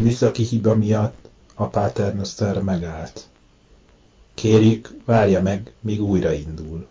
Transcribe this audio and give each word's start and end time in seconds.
műszaki 0.00 0.42
hiba 0.42 0.74
miatt 0.74 1.28
a 1.54 1.66
Paternoster 1.66 2.62
megállt. 2.62 3.28
Kérjük, 4.34 4.88
várja 5.04 5.42
meg, 5.42 5.72
míg 5.80 6.02
újraindul. 6.02 6.86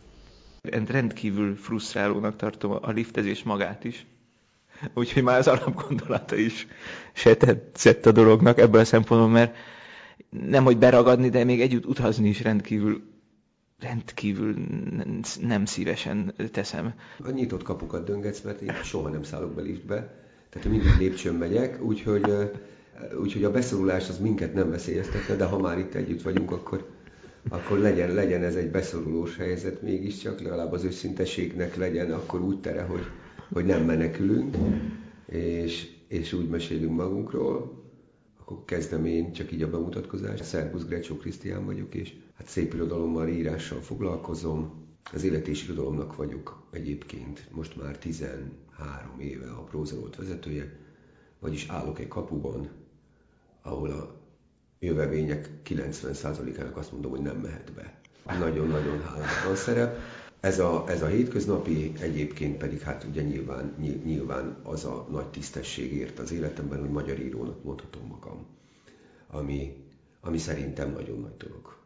Rendkívül 0.88 1.56
frusztrálónak 1.56 2.36
tartom 2.36 2.72
a 2.82 2.90
liftezés 2.92 3.44
magát 3.44 3.84
is. 3.84 4.06
Úgyhogy 4.94 5.24
már 5.24 5.38
az 5.38 5.48
alapgondolata 5.48 6.36
is 6.36 6.68
se 7.14 7.36
tetszett 7.36 8.06
a 8.06 8.12
dolognak 8.12 8.60
ebből 8.60 8.82
a 8.82 8.86
szempontból, 8.86 9.30
mert 9.30 9.56
nem 10.30 10.64
hogy 10.64 10.78
beragadni, 10.78 11.30
de 11.30 11.44
még 11.44 11.62
együtt 11.62 11.86
utazni 11.86 12.28
is 12.28 12.42
rendkívül 12.42 13.02
rendkívül 13.80 14.56
nem 15.42 15.66
szívesen 15.66 16.34
teszem. 16.52 16.94
A 17.24 17.30
nyitott 17.30 17.64
kapukat 17.64 18.06
döngetsz, 18.06 18.42
mert 18.42 18.62
én 18.62 18.74
soha 18.84 19.10
nem 19.10 19.24
szállok 19.24 19.54
be 19.54 19.62
liftbe, 19.62 20.14
tehát 20.50 20.68
mindig 20.68 20.98
lépcsőn 20.98 21.36
megyek, 21.36 21.82
úgyhogy, 21.82 22.52
úgyhogy 23.22 23.44
a 23.44 23.52
beszorulás 23.52 24.10
az 24.10 24.20
minket 24.20 24.54
nem 24.54 24.70
veszélyeztetne, 24.70 25.36
de 25.36 25.46
ha 25.46 25.60
már 25.60 25.80
itt 25.80 25.94
együtt 25.94 26.22
vagyunk, 26.22 26.52
akkor, 26.52 26.88
akkor 27.50 27.78
legyen, 27.78 28.14
legyen 28.14 28.44
ez 28.44 28.56
egy 28.56 28.72
beszorulós 28.72 29.36
helyzet 29.38 29.82
mégiscsak, 29.82 30.42
legalább 30.42 30.72
az 30.72 30.84
őszinteségnek 30.84 31.76
legyen 31.76 32.12
akkor 32.12 32.42
úgy 32.42 32.60
tere, 32.60 32.82
hogy, 32.82 33.04
hogy 33.54 33.66
nem 33.66 33.86
menekülünk, 33.86 34.56
és, 35.26 35.90
és 36.08 36.34
úgy 36.34 36.50
mesélünk 36.50 36.96
magunkról, 36.96 37.84
akkor 38.40 38.66
kezdem 38.66 39.06
én 39.06 39.32
csak 39.32 39.52
így 39.52 39.62
a 39.62 39.70
bemutatkozást. 39.70 40.44
Szerbusz 40.44 40.86
Grecsó 40.86 41.16
Krisztián 41.16 41.66
vagyok, 41.66 41.96
és 41.96 42.14
hát 42.38 42.48
szép 42.48 42.74
irodalommal, 42.74 43.28
írással 43.28 43.82
foglalkozom. 43.82 44.88
Az 45.14 45.24
élet 45.24 45.48
és 45.48 45.64
irodalomnak 45.64 46.16
vagyok 46.16 46.68
egyébként 46.72 47.48
most 47.52 47.82
már 47.82 47.98
13 47.98 48.50
éve 49.20 49.50
a 49.50 49.64
prózarolt 49.64 50.16
vezetője, 50.16 50.78
vagyis 51.40 51.68
állok 51.68 52.00
egy 52.00 52.08
kapuban, 52.08 52.70
ahol 53.70 53.90
a 53.90 54.16
jövevények 54.80 55.50
90%-ának 55.68 56.78
azt 56.78 56.92
mondom, 56.92 57.12
hogy 57.12 57.22
nem 57.22 57.38
mehet 57.38 57.72
be. 57.74 57.94
Nagyon-nagyon 58.40 59.02
hálátlan 59.02 59.56
szerep. 59.56 59.98
Ez 60.40 60.60
a, 60.60 60.84
ez 60.88 61.02
a 61.02 61.08
hétköznapi, 61.08 61.92
egyébként 62.00 62.58
pedig 62.58 62.82
hát 62.82 63.04
ugye 63.10 63.22
nyilván, 63.22 63.74
nyilván 64.04 64.58
az 64.64 64.86
a 64.86 65.08
nagy 65.12 65.28
tisztesség 65.28 65.94
ért 65.94 66.20
az 66.20 66.32
életemben, 66.32 66.80
hogy 66.80 66.90
magyar 66.90 67.20
írónak 67.20 67.64
mondhatom 67.64 68.08
magam, 68.08 68.46
ami, 69.28 69.74
ami 70.22 70.38
szerintem 70.38 70.92
nagyon 70.92 71.20
nagy 71.20 71.38
dolog. 71.38 71.78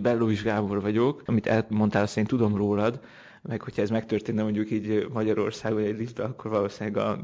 Bellovis 0.00 0.42
Gábor 0.42 0.80
vagyok, 0.80 1.22
amit 1.26 1.46
elmondtál, 1.46 2.02
azt 2.02 2.16
én 2.16 2.26
tudom 2.26 2.56
rólad, 2.56 3.00
meg 3.42 3.62
hogyha 3.62 3.82
ez 3.82 3.90
megtörténne 3.90 4.42
mondjuk 4.42 4.70
így 4.70 5.08
Magyarországon 5.12 5.82
egy 5.82 5.98
liftben, 5.98 6.30
akkor 6.30 6.50
valószínűleg 6.50 6.96
a, 7.06 7.20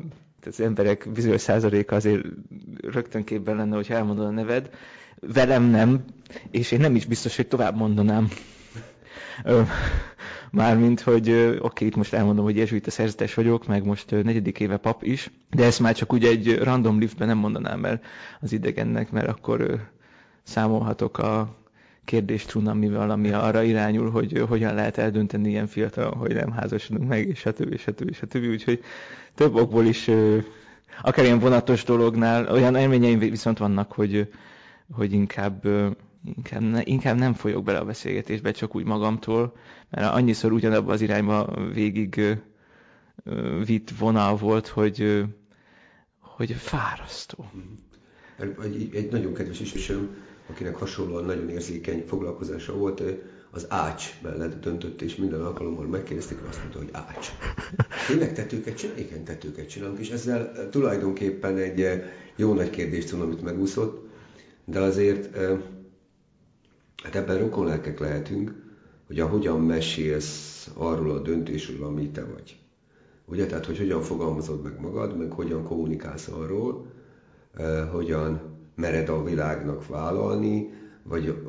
az 0.46 0.60
emberek 0.60 1.08
bizonyos 1.14 1.40
százaléka 1.40 1.96
azért 1.96 2.24
rögtön 2.80 3.24
képben 3.24 3.56
lenne, 3.56 3.76
hogy 3.76 3.86
elmondod 3.90 4.26
a 4.26 4.30
neved. 4.30 4.70
Velem 5.20 5.62
nem, 5.62 6.04
és 6.50 6.72
én 6.72 6.80
nem 6.80 6.94
is 6.94 7.06
biztos, 7.06 7.36
hogy 7.36 7.48
tovább 7.48 7.76
mondanám. 7.76 8.28
Mármint, 10.50 11.00
hogy 11.00 11.30
oké, 11.30 11.58
okay, 11.60 11.86
itt 11.86 11.96
most 11.96 12.12
elmondom, 12.12 12.44
hogy 12.44 12.56
jezsuita 12.56 12.90
szerzetes 12.90 13.34
vagyok, 13.34 13.66
meg 13.66 13.84
most 13.84 14.10
negyedik 14.10 14.60
éve 14.60 14.76
pap 14.76 15.02
is, 15.02 15.30
de 15.50 15.64
ezt 15.64 15.80
már 15.80 15.94
csak 15.94 16.12
ugye 16.12 16.28
egy 16.28 16.58
random 16.58 16.98
liftben 16.98 17.28
nem 17.28 17.38
mondanám 17.38 17.84
el 17.84 18.00
az 18.40 18.52
idegennek, 18.52 19.10
mert 19.10 19.28
akkor 19.28 19.88
számolhatok 20.42 21.18
a 21.18 21.56
kérdést 22.08 22.54
amivel, 22.54 23.10
ami 23.10 23.30
arra 23.30 23.62
irányul, 23.62 24.10
hogy 24.10 24.44
hogyan 24.48 24.74
lehet 24.74 24.98
eldönteni 24.98 25.48
ilyen 25.48 25.66
fiatalon, 25.66 26.14
hogy 26.16 26.34
nem 26.34 26.52
házasodunk 26.52 27.08
meg, 27.08 27.28
és 27.28 27.38
stb. 27.38 27.78
stb. 27.78 28.14
stb. 28.14 28.44
Úgyhogy 28.50 28.80
több 29.34 29.54
okból 29.54 29.84
is, 29.84 30.10
akár 31.02 31.24
ilyen 31.24 31.38
vonatos 31.38 31.84
dolognál, 31.84 32.46
olyan 32.52 32.74
élményeim 32.76 33.18
viszont 33.18 33.58
vannak, 33.58 33.92
hogy, 33.92 34.32
hogy 34.92 35.12
inkább 35.12 35.66
inkább, 36.36 36.62
ne, 36.62 36.80
inkább 36.84 37.16
nem 37.16 37.32
folyok 37.34 37.64
bele 37.64 37.78
a 37.78 37.84
beszélgetésbe, 37.84 38.50
csak 38.50 38.74
úgy 38.76 38.84
magamtól, 38.84 39.56
mert 39.90 40.12
annyiszor 40.12 40.52
ugyanabban 40.52 40.92
az 40.92 41.00
irányba 41.00 41.54
végig 41.72 42.38
vitt 43.64 43.90
vonal 43.98 44.36
volt, 44.36 44.66
hogy, 44.66 45.24
hogy 46.20 46.52
fárasztó. 46.52 47.50
Egy, 48.62 48.90
egy 48.94 49.10
nagyon 49.10 49.34
kedves 49.34 49.60
ismerősöm, 49.60 50.16
akinek 50.50 50.76
hasonlóan 50.76 51.24
nagyon 51.24 51.48
érzékeny 51.48 52.04
foglalkozása 52.06 52.72
volt, 52.72 53.02
az 53.50 53.66
ács 53.68 54.20
mellett 54.22 54.60
döntött, 54.60 55.02
és 55.02 55.16
minden 55.16 55.40
alkalommal 55.40 55.86
megkérdezték, 55.86 56.38
azt 56.48 56.58
mondta, 56.58 56.78
hogy 56.78 56.88
ács. 56.92 57.28
Tényleg 58.06 58.34
tetőket 58.34 58.76
csinálunk? 58.76 59.04
Igen, 59.06 59.24
tetőket 59.24 59.68
csinálunk, 59.68 59.98
és 59.98 60.10
ezzel 60.10 60.68
tulajdonképpen 60.70 61.56
egy 61.56 62.02
jó 62.36 62.54
nagy 62.54 62.70
kérdést 62.70 63.12
amit 63.12 63.42
megúszott, 63.42 64.06
de 64.64 64.80
azért 64.80 65.36
Hát 67.02 67.16
ebben 67.16 67.38
rokonlelkek 67.38 67.98
lehetünk, 67.98 68.54
hogy 69.06 69.20
ahogyan 69.20 69.60
mesélsz 69.60 70.70
arról 70.74 71.10
a 71.10 71.20
döntésről, 71.20 71.84
ami 71.84 72.10
te 72.10 72.24
vagy. 72.24 72.58
Ugye, 73.24 73.46
tehát, 73.46 73.66
hogy 73.66 73.78
hogyan 73.78 74.02
fogalmazod 74.02 74.62
meg 74.62 74.80
magad, 74.80 75.16
meg 75.16 75.30
hogyan 75.30 75.64
kommunikálsz 75.64 76.28
arról, 76.28 76.86
eh, 77.54 77.88
hogyan 77.92 78.47
mered 78.78 79.08
a 79.08 79.24
világnak 79.24 79.86
vállalni, 79.86 80.70
vagy 81.02 81.42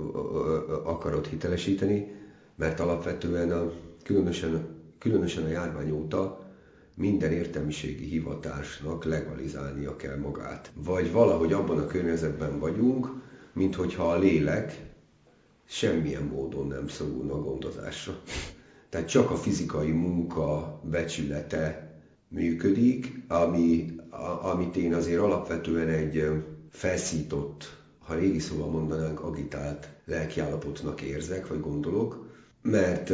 akarod 0.84 1.26
hitelesíteni, 1.26 2.12
mert 2.56 2.80
alapvetően 2.80 3.52
a, 3.52 3.72
különösen, 4.04 4.68
különösen 4.98 5.44
a 5.44 5.48
járvány 5.48 5.92
óta 5.92 6.48
minden 6.96 7.32
értelmiségi 7.32 8.06
hivatásnak 8.06 9.04
legalizálnia 9.04 9.96
kell 9.96 10.18
magát. 10.18 10.72
Vagy 10.74 11.12
valahogy 11.12 11.54
abban 11.54 11.78
a 11.78 11.88
környezetben 11.88 12.60
vagyunk, 12.60 13.08
mint 13.54 13.76
hogyha 13.76 14.12
a 14.12 14.18
lélek 14.18 14.86
semmilyen 15.66 16.24
módon 16.24 16.68
nem 16.68 16.88
szorulna 16.88 17.42
gondozásra. 17.42 18.20
Tehát 18.90 19.08
csak 19.08 19.32
a 19.32 19.36
fizikai 19.36 19.92
munka 19.92 20.82
becsülete 20.84 21.94
működik, 22.28 23.24
ami, 23.28 23.96
a, 24.10 24.50
amit 24.50 24.76
én 24.76 24.94
azért 24.94 25.20
alapvetően 25.20 25.88
egy 25.88 26.24
felszított, 26.70 27.78
ha 28.00 28.16
régi 28.16 28.40
szóval 28.40 28.70
mondanánk, 28.70 29.20
agitált 29.20 29.90
lelkiállapotnak 30.06 31.02
érzek, 31.02 31.48
vagy 31.48 31.60
gondolok, 31.60 32.28
mert 32.62 33.10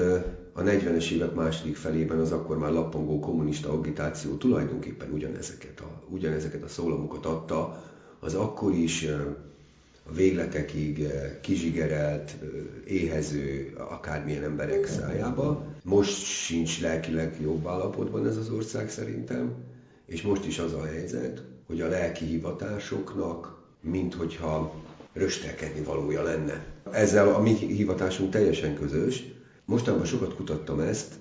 a 0.53 0.61
40-es 0.61 1.09
évek 1.09 1.33
második 1.33 1.75
felében 1.75 2.19
az 2.19 2.31
akkor 2.31 2.57
már 2.57 2.71
lappangó 2.71 3.19
kommunista 3.19 3.71
agitáció 3.71 4.35
tulajdonképpen 4.35 5.11
ugyanezeket 5.11 5.79
a, 5.79 6.03
ugyanezeket 6.09 6.63
a 6.63 6.67
szólamokat 6.67 7.25
adta 7.25 7.83
az 8.19 8.33
akkor 8.33 8.73
is 8.73 9.07
a 10.05 10.13
végletekig 10.15 11.07
kizsigerelt, 11.41 12.35
éhező, 12.85 13.73
akármilyen 13.77 14.43
emberek 14.43 14.85
szájába. 14.85 15.65
Most 15.83 16.23
sincs 16.25 16.81
lelkileg 16.81 17.37
jobb 17.41 17.67
állapotban 17.67 18.27
ez 18.27 18.37
az 18.37 18.49
ország 18.49 18.89
szerintem, 18.89 19.53
és 20.05 20.21
most 20.21 20.45
is 20.45 20.59
az 20.59 20.73
a 20.73 20.85
helyzet, 20.85 21.43
hogy 21.67 21.81
a 21.81 21.87
lelki 21.87 22.25
hivatásoknak, 22.25 23.63
mint 23.81 24.13
hogyha 24.13 24.73
röstelkedni 25.13 25.83
valója 25.83 26.23
lenne. 26.23 26.65
Ezzel 26.91 27.33
a 27.33 27.41
mi 27.41 27.53
hivatásunk 27.53 28.31
teljesen 28.31 28.75
közös. 28.75 29.23
Mostanában 29.65 30.05
sokat 30.05 30.35
kutattam 30.35 30.79
ezt, 30.79 31.13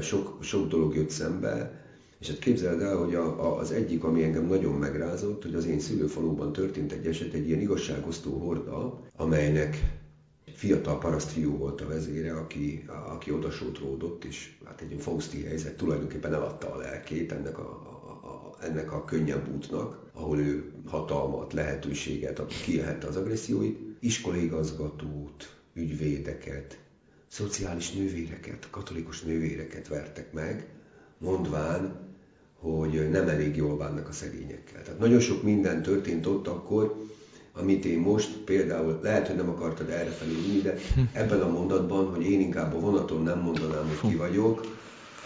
sok, 0.00 0.42
sok 0.42 0.68
dolog 0.68 0.94
jött 0.94 1.10
szembe, 1.10 1.82
és 2.18 2.28
hát 2.28 2.38
képzeld 2.38 2.82
el, 2.82 2.96
hogy 2.96 3.14
a, 3.14 3.40
a, 3.44 3.58
az 3.58 3.70
egyik, 3.70 4.04
ami 4.04 4.22
engem 4.22 4.46
nagyon 4.46 4.74
megrázott, 4.74 5.42
hogy 5.42 5.54
az 5.54 5.66
én 5.66 5.80
szülőfaluban 5.80 6.52
történt 6.52 6.92
egy 6.92 7.06
eset, 7.06 7.32
egy 7.32 7.48
ilyen 7.48 7.60
igazságosztó 7.60 8.38
horda, 8.38 9.00
amelynek 9.16 9.98
fiatal 10.58 10.98
parasztfiú 10.98 11.56
volt 11.56 11.80
a 11.80 11.86
vezére, 11.86 12.32
aki, 12.36 12.84
aki 13.14 13.32
odasótródott, 13.32 14.24
és 14.24 14.56
hát 14.64 14.80
egy 14.80 15.00
fauszti 15.00 15.42
helyzet 15.42 15.76
tulajdonképpen 15.76 16.34
eladta 16.34 16.72
a 16.72 16.76
lelkét 16.76 17.32
ennek 17.32 17.58
a, 17.58 17.62
a, 17.62 17.97
ennek 18.60 18.92
a 18.92 19.04
könnyebb 19.04 19.54
útnak, 19.54 20.10
ahol 20.12 20.38
ő 20.38 20.72
hatalmat, 20.86 21.52
lehetőséget, 21.52 22.42
kielhette 22.64 23.06
az 23.06 23.16
agresszióit, 23.16 23.78
iskolaigazgatót, 24.00 25.56
ügyvédeket, 25.74 26.78
szociális 27.28 27.90
nővéreket, 27.92 28.68
katolikus 28.70 29.22
nővéreket 29.22 29.88
vertek 29.88 30.32
meg, 30.32 30.66
mondván, 31.18 32.06
hogy 32.58 33.10
nem 33.10 33.28
elég 33.28 33.56
jól 33.56 33.76
bánnak 33.76 34.08
a 34.08 34.12
szegényekkel. 34.12 34.82
Tehát 34.82 35.00
nagyon 35.00 35.20
sok 35.20 35.42
minden 35.42 35.82
történt 35.82 36.26
ott 36.26 36.46
akkor, 36.46 37.06
amit 37.52 37.84
én 37.84 37.98
most 37.98 38.36
például, 38.36 38.98
lehet, 39.02 39.26
hogy 39.26 39.36
nem 39.36 39.48
akartad 39.48 39.90
errefelé 39.90 40.34
vinni, 40.34 40.60
de 40.60 40.74
ebben 41.12 41.40
a 41.40 41.48
mondatban, 41.48 42.06
hogy 42.14 42.24
én 42.24 42.40
inkább 42.40 42.74
a 42.74 42.80
vonaton 42.80 43.22
nem 43.22 43.38
mondanám, 43.38 43.86
hogy 43.86 44.10
ki 44.10 44.16
vagyok, 44.16 44.76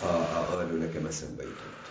a, 0.00 0.05
a, 0.05 0.58
arról 0.58 0.79
nekem 0.79 1.06
eszembe 1.06 1.43
jutott. 1.43 1.81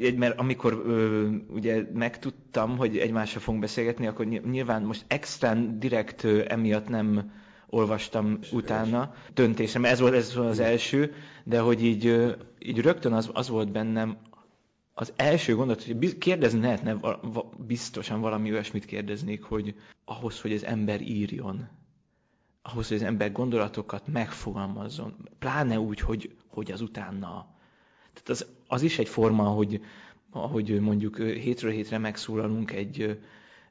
Egy, 0.00 0.16
mert 0.16 0.38
amikor 0.38 0.82
ö, 0.86 1.28
ugye 1.48 1.84
megtudtam, 1.94 2.76
hogy 2.76 2.98
egymással 2.98 3.40
fogunk 3.40 3.62
beszélgetni, 3.62 4.06
akkor 4.06 4.26
nyilván 4.26 4.82
most 4.82 5.04
extrán 5.08 5.78
direkt 5.78 6.24
ö, 6.24 6.44
emiatt 6.48 6.88
nem 6.88 7.32
olvastam 7.66 8.38
utána 8.52 9.14
döntésem. 9.34 9.84
Ez 9.84 10.00
volt, 10.00 10.14
ez 10.14 10.34
volt 10.34 10.48
az 10.48 10.58
első, 10.58 11.14
de 11.44 11.60
hogy 11.60 11.84
így, 11.84 12.36
így 12.58 12.80
rögtön 12.80 13.12
az, 13.12 13.30
az 13.32 13.48
volt 13.48 13.72
bennem, 13.72 14.16
az 14.94 15.12
első 15.16 15.54
gondolat, 15.54 15.84
hogy 15.84 16.18
kérdezni 16.18 16.60
lehetne, 16.60 16.96
biztosan 17.66 18.20
valami 18.20 18.52
olyasmit 18.52 18.84
kérdeznék, 18.84 19.42
hogy 19.42 19.74
ahhoz, 20.04 20.40
hogy 20.40 20.52
az 20.52 20.64
ember 20.64 21.00
írjon, 21.00 21.68
ahhoz, 22.62 22.88
hogy 22.88 22.96
az 22.96 23.02
ember 23.02 23.32
gondolatokat 23.32 24.06
megfogalmazzon, 24.06 25.28
pláne 25.38 25.80
úgy, 25.80 26.00
hogy, 26.00 26.36
hogy 26.48 26.72
az 26.72 26.80
utána. 26.80 27.58
Tehát 28.12 28.28
az, 28.28 28.46
az 28.66 28.82
is 28.82 28.98
egy 28.98 29.08
forma, 29.08 29.42
hogy, 29.42 29.80
ahogy 30.30 30.80
mondjuk 30.80 31.18
hétről 31.18 31.70
hétre 31.70 31.98
megszólalunk 31.98 32.72
egy, 32.72 33.18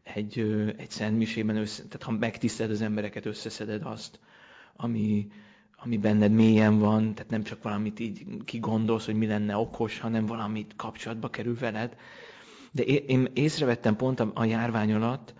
egy, 0.03 0.39
egy 0.77 0.89
szentmisében, 0.89 1.55
össze, 1.55 1.83
tehát 1.83 2.03
ha 2.03 2.11
megtiszteled 2.11 2.71
az 2.71 2.81
embereket, 2.81 3.25
összeszeded 3.25 3.83
azt, 3.83 4.19
ami, 4.75 5.27
ami 5.75 5.97
benned 5.97 6.31
mélyen 6.31 6.79
van, 6.79 7.13
tehát 7.13 7.31
nem 7.31 7.43
csak 7.43 7.63
valamit 7.63 7.99
így 7.99 8.25
kigondolsz, 8.45 9.05
hogy 9.05 9.15
mi 9.15 9.25
lenne 9.25 9.57
okos, 9.57 9.99
hanem 9.99 10.25
valamit 10.25 10.73
kapcsolatba 10.75 11.29
kerül 11.29 11.57
veled. 11.57 11.95
De 12.71 12.83
én 12.83 13.27
észrevettem 13.33 13.95
pont 13.95 14.19
a, 14.19 14.31
a 14.33 14.43
járvány 14.43 14.93
alatt, 14.93 15.33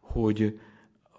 hogy, 0.00 0.60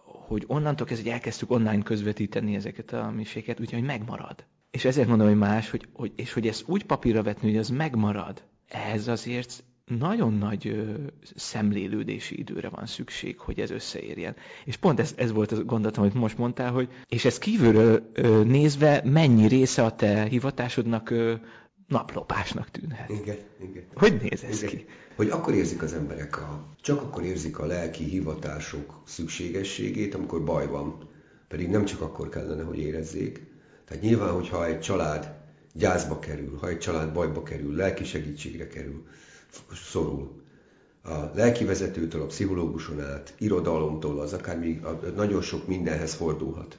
hogy 0.04 0.44
onnantól 0.48 0.86
kezdve, 0.88 1.06
hogy 1.06 1.18
elkezdtük 1.18 1.52
online 1.52 1.84
közvetíteni 1.84 2.56
ezeket 2.56 2.94
a 2.94 3.12
miséket, 3.12 3.60
úgyhogy 3.60 3.84
megmarad. 3.84 4.46
És 4.76 4.86
ezért 4.86 5.08
mondom, 5.08 5.28
hogy 5.28 5.38
más, 5.38 5.70
hogy, 5.70 5.88
hogy, 5.94 6.12
és 6.16 6.34
hogy 6.34 6.48
ezt 6.48 6.64
úgy 6.66 6.86
papírra 6.86 7.24
vetni, 7.24 7.50
hogy 7.50 7.58
az 7.58 7.70
megmarad, 7.70 8.44
ehhez 8.68 9.08
azért 9.08 9.64
nagyon 9.86 10.34
nagy 10.34 10.68
ö, 10.68 10.94
szemlélődési 11.36 12.40
időre 12.40 12.70
van 12.70 12.86
szükség, 12.86 13.40
hogy 13.40 13.60
ez 13.60 13.72
összeérjen. 13.72 14.36
És 14.66 14.76
pont 14.76 15.00
ez, 15.00 15.14
ez 15.18 15.32
volt 15.32 15.52
a 15.52 15.64
gondolatom, 15.64 16.04
amit 16.04 16.16
most 16.16 16.38
mondtál, 16.38 16.72
hogy 16.72 16.90
és 17.08 17.26
ez 17.26 17.38
kívülről 17.38 18.10
ö, 18.14 18.44
nézve 18.44 19.02
mennyi 19.06 19.48
része 19.48 19.84
a 19.84 19.96
te 19.96 20.24
hivatásodnak 20.24 21.10
ö, 21.10 21.34
naplopásnak 21.88 22.70
tűnhet. 22.70 23.10
Igen, 23.10 23.38
igen. 23.62 23.84
Hogy 23.94 24.18
néz 24.22 24.44
ez 24.44 24.64
igen. 24.64 24.76
ki? 24.76 24.86
Hogy 25.16 25.30
akkor 25.30 25.54
érzik 25.54 25.82
az 25.82 25.94
emberek, 25.94 26.42
a, 26.42 26.76
csak 26.82 27.02
akkor 27.02 27.24
érzik 27.24 27.60
a 27.60 27.66
lelki 27.66 28.04
hivatások 28.04 29.02
szükségességét, 29.06 30.16
amikor 30.16 30.44
baj 30.44 30.68
van. 30.68 31.10
Pedig 31.48 31.70
nem 31.70 31.86
csak 31.86 32.02
akkor 32.02 32.30
kellene, 32.30 32.64
hogy 32.64 32.78
érezzék. 32.78 33.54
Tehát 33.86 34.04
nyilván, 34.04 34.34
hogyha 34.34 34.66
egy 34.66 34.80
család 34.80 35.34
gyászba 35.74 36.20
kerül, 36.20 36.58
ha 36.58 36.68
egy 36.68 36.80
család 36.80 37.14
bajba 37.14 37.44
kerül, 37.44 37.76
lelki 37.76 38.04
segítségre 38.04 38.68
kerül, 38.68 39.06
szorul. 39.74 40.44
A 41.04 41.32
lelki 41.36 41.66
vezetőtől, 41.66 42.22
a 42.22 42.26
pszichológuson 42.26 43.02
át, 43.02 43.34
irodalomtól, 43.38 44.20
az 44.20 44.34
akár 44.34 44.60
még 44.60 44.82
nagyon 45.16 45.42
sok 45.42 45.68
mindenhez 45.68 46.14
fordulhat. 46.14 46.78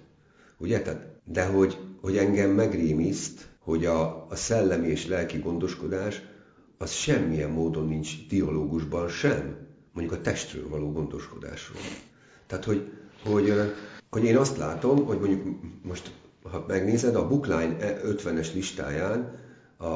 Ugye? 0.58 0.82
Tehát, 0.82 1.06
de 1.24 1.46
hogy, 1.46 1.78
hogy 2.00 2.16
engem 2.16 2.50
megrémiszt, 2.50 3.48
hogy 3.58 3.84
a, 3.84 4.26
a 4.28 4.34
szellemi 4.34 4.88
és 4.88 5.06
lelki 5.06 5.38
gondoskodás 5.38 6.22
az 6.78 6.92
semmilyen 6.92 7.50
módon 7.50 7.86
nincs 7.86 8.26
dialógusban 8.28 9.08
sem, 9.08 9.56
mondjuk 9.92 10.18
a 10.18 10.20
testről 10.20 10.68
való 10.68 10.92
gondoskodásról. 10.92 11.80
Tehát, 12.46 12.64
hogy, 12.64 12.90
hogy, 13.24 13.52
hogy 14.10 14.24
én 14.24 14.36
azt 14.36 14.56
látom, 14.56 15.04
hogy 15.04 15.18
mondjuk 15.18 15.60
most, 15.82 16.12
ha 16.50 16.64
megnézed, 16.68 17.14
a 17.14 17.28
Bookline 17.28 18.00
50-es 18.04 18.54
listáján 18.54 19.38
a, 19.76 19.86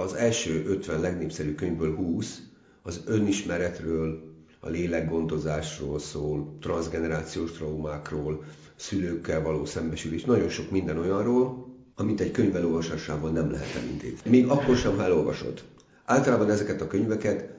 az 0.00 0.14
első 0.14 0.64
50 0.66 1.00
legnépszerű 1.00 1.54
könyvből 1.54 1.94
20 1.96 2.42
az 2.82 3.02
önismeretről, 3.06 4.28
a 4.60 4.68
lélekgondozásról 4.68 5.98
szól, 5.98 6.56
transgenerációs 6.60 7.52
traumákról, 7.52 8.44
szülőkkel 8.76 9.42
való 9.42 9.64
szembesülés, 9.64 10.24
nagyon 10.24 10.48
sok 10.48 10.70
minden 10.70 10.98
olyanról, 10.98 11.68
amit 11.94 12.20
egy 12.20 12.30
könyv 12.30 12.56
elolvasásával 12.56 13.30
nem 13.30 13.50
lehet 13.50 13.74
elintézni. 13.76 14.30
Még 14.30 14.46
akkor 14.46 14.76
sem, 14.76 14.96
ha 14.96 15.02
elolvasod. 15.02 15.62
Általában 16.04 16.50
ezeket 16.50 16.80
a 16.80 16.86
könyveket 16.86 17.54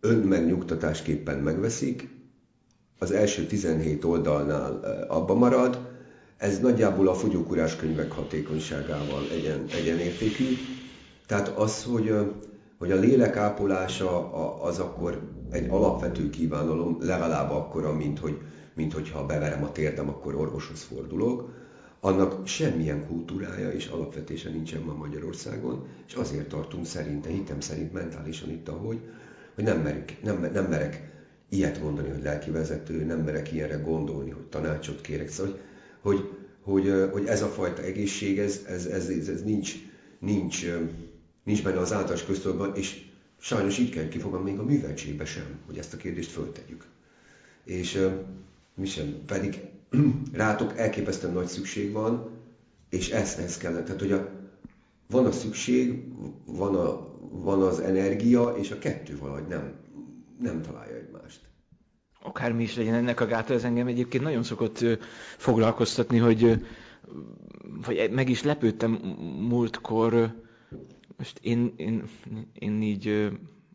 önmegnyugtatásképpen 0.00 1.38
megveszik, 1.38 2.08
az 2.98 3.10
első 3.10 3.46
17 3.46 4.04
oldalnál 4.04 4.80
abba 5.08 5.34
marad, 5.34 5.87
ez 6.38 6.60
nagyjából 6.60 7.08
a 7.08 7.14
fogyókúrás 7.14 7.76
könyvek 7.76 8.12
hatékonyságával 8.12 9.22
egyen, 9.32 9.64
egyenértékű, 9.80 10.44
tehát 11.26 11.48
az, 11.48 11.84
hogy, 11.84 12.14
hogy 12.78 12.90
a 12.90 12.96
lélek 12.96 13.36
ápolása 13.36 14.32
az 14.62 14.78
akkor 14.78 15.20
egy 15.50 15.68
alapvető 15.68 16.30
kívánalom, 16.30 16.96
legalább 17.00 17.50
akkora, 17.50 17.92
mint, 17.92 18.18
hogy, 18.18 18.38
mint 18.74 18.92
hogyha 18.92 19.26
beverem 19.26 19.64
a 19.64 19.72
térdem, 19.72 20.08
akkor 20.08 20.34
orvoshoz 20.34 20.82
fordulok, 20.82 21.50
annak 22.00 22.46
semmilyen 22.46 23.06
kultúrája 23.06 23.70
és 23.70 23.86
alapvetése 23.86 24.50
nincsen 24.50 24.82
ma 24.82 24.92
Magyarországon, 24.92 25.86
és 26.06 26.14
azért 26.14 26.48
tartunk 26.48 26.86
szerinte, 26.86 27.28
hitem 27.28 27.60
szerint 27.60 27.92
mentálisan 27.92 28.50
itt, 28.50 28.68
ahogy, 28.68 29.00
hogy 29.54 29.64
nem, 29.64 29.80
merek, 29.80 30.16
nem, 30.22 30.48
nem 30.52 30.64
merek 30.64 31.10
ilyet 31.48 31.82
mondani, 31.82 32.08
hogy 32.08 32.22
lelki 32.22 32.50
vezető, 32.50 33.04
nem 33.04 33.20
merek 33.20 33.52
ilyenre 33.52 33.76
gondolni, 33.76 34.30
hogy 34.30 34.44
tanácsot 34.44 35.00
kérek, 35.00 35.28
szóval, 35.28 35.58
hogy, 36.00 36.28
hogy, 36.62 36.92
hogy 37.12 37.26
ez 37.26 37.42
a 37.42 37.46
fajta 37.48 37.82
egészség, 37.82 38.38
ez, 38.38 38.60
ez, 38.66 38.86
ez, 38.86 39.08
ez, 39.08 39.28
ez 39.28 39.42
nincs, 39.42 39.74
nincs 40.18 40.66
nincs 41.48 41.62
benne 41.62 41.78
az 41.78 41.92
általános 41.92 42.24
köztudatban, 42.24 42.74
és 42.74 43.06
sajnos 43.40 43.78
így 43.78 43.90
kell 43.90 44.08
kifogom 44.08 44.42
még 44.42 44.58
a 44.58 44.62
műveltségbe 44.64 45.24
sem, 45.24 45.58
hogy 45.66 45.78
ezt 45.78 45.94
a 45.94 45.96
kérdést 45.96 46.30
föltegyük. 46.30 46.84
És 47.64 48.08
mi 48.74 48.86
sem, 48.86 49.14
pedig 49.26 49.60
rátok 50.32 50.78
elképesztően 50.78 51.32
nagy 51.32 51.46
szükség 51.46 51.92
van, 51.92 52.30
és 52.88 53.10
ezt, 53.10 53.38
ezt 53.38 53.58
kellett. 53.58 53.84
Tehát, 53.84 54.00
hogy 54.00 54.12
a, 54.12 54.30
van 55.10 55.26
a 55.26 55.32
szükség, 55.32 56.04
van, 56.44 56.74
a, 56.74 57.18
van 57.30 57.62
az 57.62 57.80
energia, 57.80 58.54
és 58.58 58.70
a 58.70 58.78
kettő 58.78 59.18
valahogy 59.18 59.46
nem, 59.48 59.72
nem 60.40 60.62
találja 60.62 60.96
egymást. 60.96 61.17
Akármi 62.28 62.62
is 62.62 62.76
legyen 62.76 62.94
ennek 62.94 63.20
a 63.20 63.26
gáta, 63.26 63.54
ez 63.54 63.64
engem 63.64 63.86
egyébként 63.86 64.24
nagyon 64.24 64.42
szokott 64.42 64.84
foglalkoztatni, 65.36 66.18
hogy 66.18 66.64
vagy 67.86 68.10
meg 68.10 68.28
is 68.28 68.42
lepődtem 68.42 68.90
múltkor, 69.48 70.34
most 71.16 71.38
én, 71.42 71.72
én, 71.76 72.02
én 72.52 72.82
így 72.82 73.30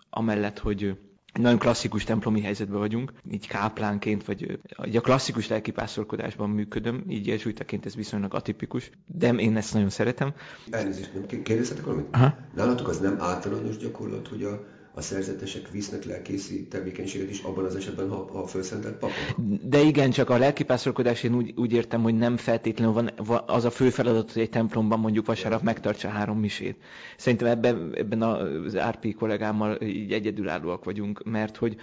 amellett, 0.09 0.59
hogy 0.59 0.97
nagyon 1.33 1.59
klasszikus 1.59 2.03
templomi 2.03 2.41
helyzetben 2.41 2.79
vagyunk, 2.79 3.11
így 3.31 3.47
káplánként, 3.47 4.25
vagy 4.25 4.59
a 4.93 5.01
klasszikus 5.01 5.47
lelkipászorkodásban 5.47 6.49
működöm, 6.49 7.03
így 7.07 7.27
jezsuitaként 7.27 7.85
ez 7.85 7.95
viszonylag 7.95 8.33
atipikus, 8.33 8.89
de 9.05 9.33
én 9.33 9.57
ezt 9.57 9.73
nagyon 9.73 9.89
szeretem. 9.89 10.33
Elnézést, 10.69 11.13
nem 11.13 11.43
kérdezhetek 11.43 11.85
valamit? 11.85 12.05
Aha. 12.11 12.37
Nálatok 12.55 12.87
az 12.87 12.99
nem 12.99 13.15
általános 13.19 13.77
gyakorlat, 13.77 14.27
hogy 14.27 14.43
a 14.43 14.63
a 14.95 15.01
szerzetesek 15.01 15.69
visznek 15.71 16.03
lelkészi 16.05 16.67
tevékenységet 16.67 17.29
is 17.29 17.41
abban 17.41 17.65
az 17.65 17.75
esetben, 17.75 18.09
ha, 18.09 18.29
ha 18.31 18.47
felszentelt 18.47 18.95
papok? 18.95 19.15
De 19.63 19.79
igen, 19.81 20.11
csak 20.11 20.29
a 20.29 20.37
lelkipászorkodás 20.37 21.23
én 21.23 21.35
úgy, 21.35 21.53
úgy 21.55 21.73
értem, 21.73 22.01
hogy 22.01 22.17
nem 22.17 22.37
feltétlenül 22.37 22.93
van 22.93 23.43
az 23.45 23.65
a 23.65 23.69
fő 23.69 23.89
feladat, 23.89 24.31
hogy 24.31 24.41
egy 24.41 24.49
templomban 24.49 24.99
mondjuk 24.99 25.25
vasárnap 25.25 25.61
megtartsa 25.61 26.07
három 26.09 26.39
misét. 26.39 26.77
Szerintem 27.17 27.47
ebben, 27.47 27.93
ebben 27.95 28.21
az 28.21 28.77
RP 28.77 29.15
kollégámmal 29.15 29.81
így 29.81 30.11
egyedülállóak 30.11 30.83
vagyunk, 30.83 31.23
mert 31.23 31.57
hogy 31.57 31.75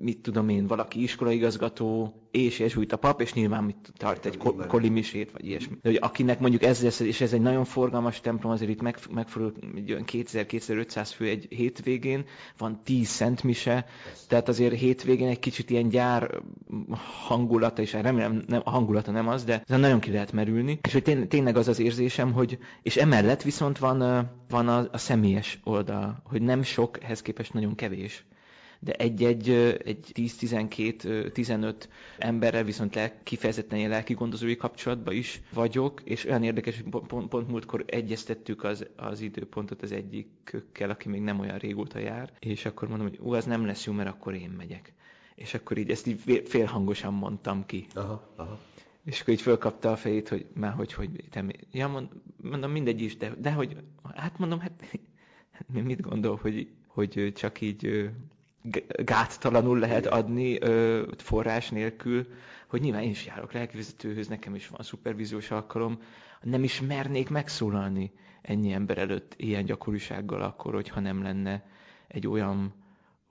mit 0.00 0.18
tudom 0.18 0.48
én, 0.48 0.66
valaki 0.66 1.02
iskolaigazgató, 1.02 2.14
és 2.34 2.76
a 2.88 2.96
pap, 2.96 3.20
és 3.20 3.32
nyilván 3.32 3.64
mit 3.64 3.92
tart 3.96 4.26
egy 4.26 4.36
ko- 4.36 4.66
kolimisét, 4.66 5.30
vagy 5.30 5.46
ilyesmi. 5.46 5.74
De 5.82 5.88
hogy 5.88 5.98
akinek 6.00 6.40
mondjuk 6.40 6.62
ez 6.62 6.82
lesz, 6.82 7.00
és 7.00 7.20
ez 7.20 7.32
egy 7.32 7.40
nagyon 7.40 7.64
forgalmas 7.64 8.20
templom, 8.20 8.52
azért 8.52 8.70
itt 8.70 8.82
meg, 8.82 8.98
megfordul 9.10 9.52
2000-2500 9.86 11.10
fő 11.14 11.28
egy 11.28 11.46
hétvégén, 11.50 12.24
van 12.58 12.80
10 12.84 13.08
szentmise, 13.08 13.86
tehát 14.28 14.48
azért 14.48 14.74
hétvégén 14.74 15.28
egy 15.28 15.38
kicsit 15.38 15.70
ilyen 15.70 15.88
gyár 15.88 16.40
hangulata, 17.26 17.82
és 17.82 17.92
remélem 17.92 18.44
nem, 18.46 18.60
a 18.64 18.70
hangulata 18.70 19.10
nem 19.10 19.28
az, 19.28 19.44
de 19.44 19.62
ez 19.66 19.80
nagyon 19.80 20.00
ki 20.00 20.10
lehet 20.10 20.32
merülni. 20.32 20.78
És 20.82 20.92
hogy 20.92 21.26
tényleg 21.28 21.56
az 21.56 21.68
az 21.68 21.78
érzésem, 21.78 22.32
hogy, 22.32 22.58
és 22.82 22.96
emellett 22.96 23.42
viszont 23.42 23.78
van, 23.78 24.28
van 24.48 24.68
a, 24.68 24.88
a 24.92 24.98
személyes 24.98 25.60
oldal, 25.64 26.22
hogy 26.24 26.42
nem 26.42 26.62
sok, 26.62 27.02
ehhez 27.02 27.22
képest 27.22 27.52
nagyon 27.52 27.74
kevés 27.74 28.24
de 28.84 28.92
egy-egy 28.92 29.50
egy 29.84 30.12
10-12-15 30.14 31.74
emberrel 32.18 32.64
viszont 32.64 32.94
le, 32.94 33.20
kifejezetten 33.22 33.78
ilyen 33.78 33.90
lelki 33.90 34.14
gondozói 34.14 34.56
kapcsolatban 34.56 35.14
is 35.14 35.40
vagyok, 35.52 36.00
és 36.04 36.24
olyan 36.24 36.42
érdekes, 36.42 36.80
hogy 36.80 37.02
pont, 37.06 37.28
pont 37.28 37.48
múltkor 37.48 37.84
egyeztettük 37.86 38.64
az, 38.64 38.86
az 38.96 39.20
időpontot 39.20 39.82
az 39.82 39.92
egyikkel, 39.92 40.90
aki 40.90 41.08
még 41.08 41.20
nem 41.20 41.40
olyan 41.40 41.58
régóta 41.58 41.98
jár, 41.98 42.32
és 42.38 42.64
akkor 42.64 42.88
mondom, 42.88 43.08
hogy 43.08 43.18
ú, 43.22 43.32
az 43.32 43.44
nem 43.44 43.66
lesz 43.66 43.84
jó, 43.84 43.92
mert 43.92 44.08
akkor 44.08 44.34
én 44.34 44.50
megyek. 44.50 44.92
És 45.34 45.54
akkor 45.54 45.78
így 45.78 45.90
ezt 45.90 46.06
így 46.06 46.42
félhangosan 46.44 47.14
mondtam 47.14 47.66
ki. 47.66 47.86
Aha, 47.94 48.32
aha. 48.36 48.58
És 49.04 49.20
akkor 49.20 49.34
így 49.34 49.40
fölkapta 49.40 49.90
a 49.90 49.96
fejét, 49.96 50.28
hogy 50.28 50.46
már 50.54 50.72
hogy, 50.72 50.92
hogy 50.92 51.10
te, 51.30 51.44
ja, 51.72 51.88
mond, 51.88 52.08
mondom, 52.42 52.70
mindegy 52.70 53.00
is, 53.00 53.16
de, 53.16 53.34
de 53.38 53.52
hogy, 53.52 53.76
hát 54.14 54.38
mondom, 54.38 54.58
hát 54.58 54.98
mit 55.84 56.00
gondol, 56.00 56.38
hogy, 56.42 56.68
hogy 56.86 57.32
csak 57.34 57.60
így 57.60 58.10
gáttalanul 58.96 59.78
lehet 59.78 60.06
adni 60.06 60.60
ö, 60.60 61.02
forrás 61.16 61.70
nélkül, 61.70 62.26
hogy 62.66 62.80
nyilván 62.80 63.02
én 63.02 63.10
is 63.10 63.26
járok 63.26 63.52
lelkivezetőhöz, 63.52 64.28
nekem 64.28 64.54
is 64.54 64.68
van 64.68 64.82
szupervíziós 64.82 65.50
alkalom, 65.50 65.98
nem 66.42 66.62
is 66.62 66.80
mernék 66.80 67.28
megszólalni 67.28 68.12
ennyi 68.42 68.72
ember 68.72 68.98
előtt 68.98 69.34
ilyen 69.36 69.64
gyakorisággal 69.64 70.42
akkor, 70.42 70.74
hogyha 70.74 71.00
nem 71.00 71.22
lenne 71.22 71.64
egy 72.08 72.26
olyan 72.26 72.74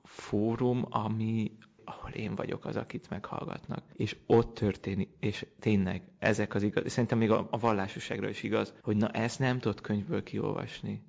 fórum, 0.04 0.86
ami, 0.90 1.52
ahol 1.84 2.10
én 2.10 2.36
vagyok 2.36 2.66
az, 2.66 2.76
akit 2.76 3.10
meghallgatnak. 3.10 3.84
És 3.94 4.16
ott 4.26 4.54
történik, 4.54 5.10
és 5.20 5.46
tényleg 5.60 6.02
ezek 6.20 6.54
az 6.54 6.64
igaz, 6.64 6.92
szerintem 6.92 7.18
még 7.18 7.32
a, 7.32 7.48
a 7.52 7.58
vallásosságra 7.58 8.30
is 8.30 8.44
igaz, 8.44 8.74
hogy 8.82 8.98
na 8.98 9.10
ezt 9.10 9.40
nem 9.40 9.60
tudod 9.60 9.82
könyvből 9.82 10.24
kiolvasni. 10.24 11.04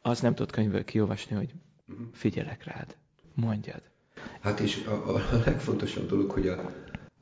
Azt 0.00 0.22
nem 0.22 0.34
tudod 0.34 0.52
könyvből 0.52 0.84
kiolvasni, 0.84 1.36
hogy 1.36 1.54
mhm. 1.84 2.02
figyelek 2.12 2.64
rád, 2.64 2.96
mondjad. 3.40 3.82
Hát 4.40 4.60
és 4.60 4.86
a, 4.86 5.14
a 5.14 5.20
legfontosabb 5.44 6.08
dolog, 6.08 6.30
hogy 6.30 6.48
a, 6.48 6.72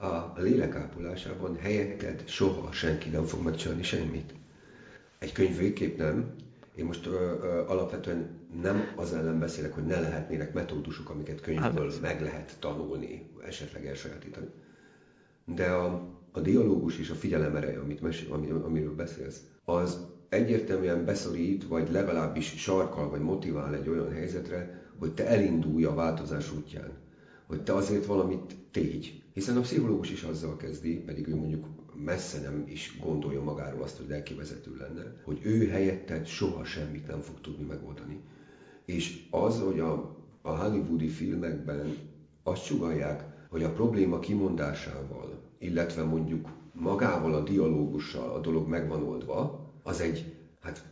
a 0.06 0.32
lélekápolásában 0.36 1.56
helyetted 1.56 2.28
soha 2.28 2.72
senki 2.72 3.08
nem 3.08 3.24
fog 3.24 3.44
megcsinálni 3.44 3.82
semmit. 3.82 4.34
Egy 5.18 5.32
könyv 5.32 5.56
végképp 5.56 5.98
nem. 5.98 6.34
Én 6.74 6.84
most 6.84 7.06
ö, 7.06 7.10
ö, 7.10 7.64
alapvetően 7.66 8.40
nem 8.62 8.92
az 8.96 9.12
ellen 9.12 9.38
beszélek, 9.38 9.72
hogy 9.72 9.84
ne 9.84 10.00
lehetnének 10.00 10.52
metódusok, 10.52 11.10
amiket 11.10 11.40
könyvből 11.40 11.90
hát, 11.90 12.00
meg 12.00 12.20
lehet 12.20 12.56
tanulni, 12.58 13.30
esetleg 13.46 13.86
elsajátítani. 13.86 14.46
De 15.44 15.70
a, 15.70 16.08
a 16.32 16.40
dialógus 16.40 16.98
és 16.98 17.10
a 17.10 17.14
figyelem 17.14 17.56
ereje, 17.56 17.78
amit 17.78 18.28
ami, 18.30 18.50
amiről 18.50 18.94
beszélsz, 18.94 19.40
az 19.64 20.06
egyértelműen 20.36 21.04
beszorít, 21.04 21.66
vagy 21.68 21.90
legalábbis 21.90 22.54
sarkal, 22.56 23.10
vagy 23.10 23.20
motivál 23.20 23.74
egy 23.74 23.88
olyan 23.88 24.12
helyzetre, 24.12 24.84
hogy 24.98 25.12
te 25.12 25.26
elindulj 25.26 25.84
a 25.84 25.94
változás 25.94 26.52
útján. 26.52 26.90
Hogy 27.46 27.62
te 27.62 27.74
azért 27.74 28.06
valamit 28.06 28.56
tégy. 28.70 29.22
Hiszen 29.32 29.56
a 29.56 29.60
pszichológus 29.60 30.10
is 30.10 30.22
azzal 30.22 30.56
kezdi, 30.56 30.96
pedig 30.96 31.28
ő 31.28 31.36
mondjuk 31.36 31.66
messze 32.04 32.40
nem 32.40 32.64
is 32.68 32.98
gondolja 33.02 33.42
magáról 33.42 33.82
azt, 33.82 33.96
hogy 33.96 34.08
lelkivezető 34.08 34.76
lenne, 34.76 35.20
hogy 35.24 35.40
ő 35.42 35.68
helyetted 35.68 36.26
soha 36.26 36.64
semmit 36.64 37.06
nem 37.06 37.20
fog 37.20 37.40
tudni 37.40 37.64
megoldani. 37.64 38.20
És 38.84 39.26
az, 39.30 39.60
hogy 39.60 39.80
a, 39.80 40.16
a 40.42 40.50
hollywoodi 40.50 41.08
filmekben 41.08 41.96
azt 42.42 42.64
sugalják, 42.64 43.24
hogy 43.50 43.62
a 43.62 43.72
probléma 43.72 44.18
kimondásával, 44.18 45.40
illetve 45.58 46.02
mondjuk 46.02 46.48
magával 46.72 47.34
a 47.34 47.42
dialógussal 47.42 48.30
a 48.30 48.40
dolog 48.40 48.68
megvan 48.68 49.02
oldva, 49.02 49.65
az 49.86 50.00
egy, 50.00 50.36
hát 50.60 50.84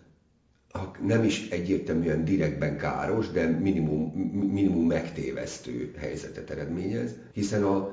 nem 1.02 1.24
is 1.24 1.48
egyértelműen 1.48 2.24
direktben 2.24 2.76
káros, 2.76 3.30
de 3.30 3.46
minimum, 3.46 4.10
minimum 4.32 4.86
megtévesztő 4.86 5.94
helyzetet 5.96 6.50
eredményez, 6.50 7.14
hiszen 7.32 7.64
a, 7.64 7.90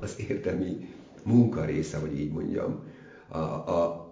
az 0.00 0.14
értelmi 0.28 0.88
munka 1.24 1.64
része, 1.64 1.98
vagy 1.98 2.18
így 2.18 2.32
mondjam, 2.32 2.82
a, 3.28 3.38
a, 3.38 4.06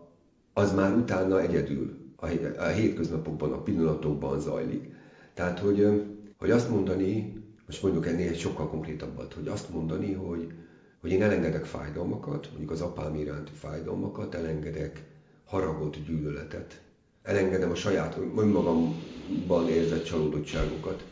az 0.52 0.75
már 0.75 0.97
utána 0.97 1.40
egyedül 1.40 2.12
a, 2.16 2.26
a 2.59 2.66
hétköznapokban, 2.66 3.52
a 3.52 3.62
pillanatokban 3.62 4.40
zajlik. 4.40 4.93
Tehát, 5.35 5.59
hogy, 5.59 6.04
hogy 6.38 6.50
azt 6.50 6.71
mondani, 6.71 7.33
most 7.66 7.83
mondjuk 7.83 8.07
ennél 8.07 8.33
sokkal 8.33 8.69
konkrétabbat, 8.69 9.33
hogy 9.33 9.49
azt 9.49 9.71
mondani, 9.71 10.12
hogy, 10.12 10.52
hogy 11.00 11.11
én 11.11 11.23
elengedek 11.23 11.64
fájdalmakat, 11.64 12.49
mondjuk 12.49 12.71
az 12.71 12.81
apám 12.81 13.14
iránti 13.14 13.52
fájdalmakat, 13.52 14.35
elengedek 14.35 15.13
haragot, 15.45 16.05
gyűlöletet, 16.07 16.83
elengedem 17.23 17.71
a 17.71 17.75
saját 17.75 18.19
önmagamban 18.37 19.69
érzett 19.69 20.05
csalódottságokat. 20.05 21.05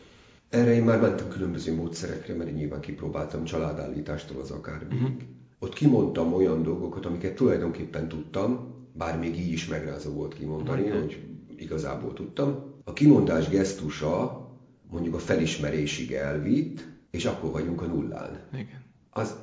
Erre 0.49 0.73
én 0.73 0.83
már 0.83 1.01
mentem 1.01 1.27
különböző 1.27 1.75
módszerekre, 1.75 2.35
mert 2.35 2.49
én 2.49 2.55
nyilván 2.55 2.79
kipróbáltam 2.79 3.43
családállítástól 3.43 4.41
az 4.41 4.51
akármíg. 4.51 5.01
Uh-huh. 5.01 5.15
Ott 5.59 5.73
kimondtam 5.73 6.33
olyan 6.33 6.63
dolgokat, 6.63 7.05
amiket 7.05 7.35
tulajdonképpen 7.35 8.07
tudtam, 8.07 8.73
bár 8.93 9.19
még 9.19 9.39
így 9.39 9.51
is 9.51 9.67
megrázó 9.67 10.11
volt 10.11 10.33
kimondani, 10.33 10.81
uh-huh. 10.81 10.99
hogy 10.99 11.19
igazából 11.57 12.13
tudtam. 12.13 12.73
A 12.83 12.93
kimondás 12.93 13.49
gesztusa 13.49 14.47
mondjuk 14.89 15.15
a 15.15 15.19
felismerésig 15.19 16.11
elvitt, 16.11 16.87
és 17.11 17.25
akkor 17.25 17.51
vagyunk 17.51 17.81
a 17.81 17.85
nullán. 17.85 18.39
Igen. 18.53 18.83
Az, 19.09 19.35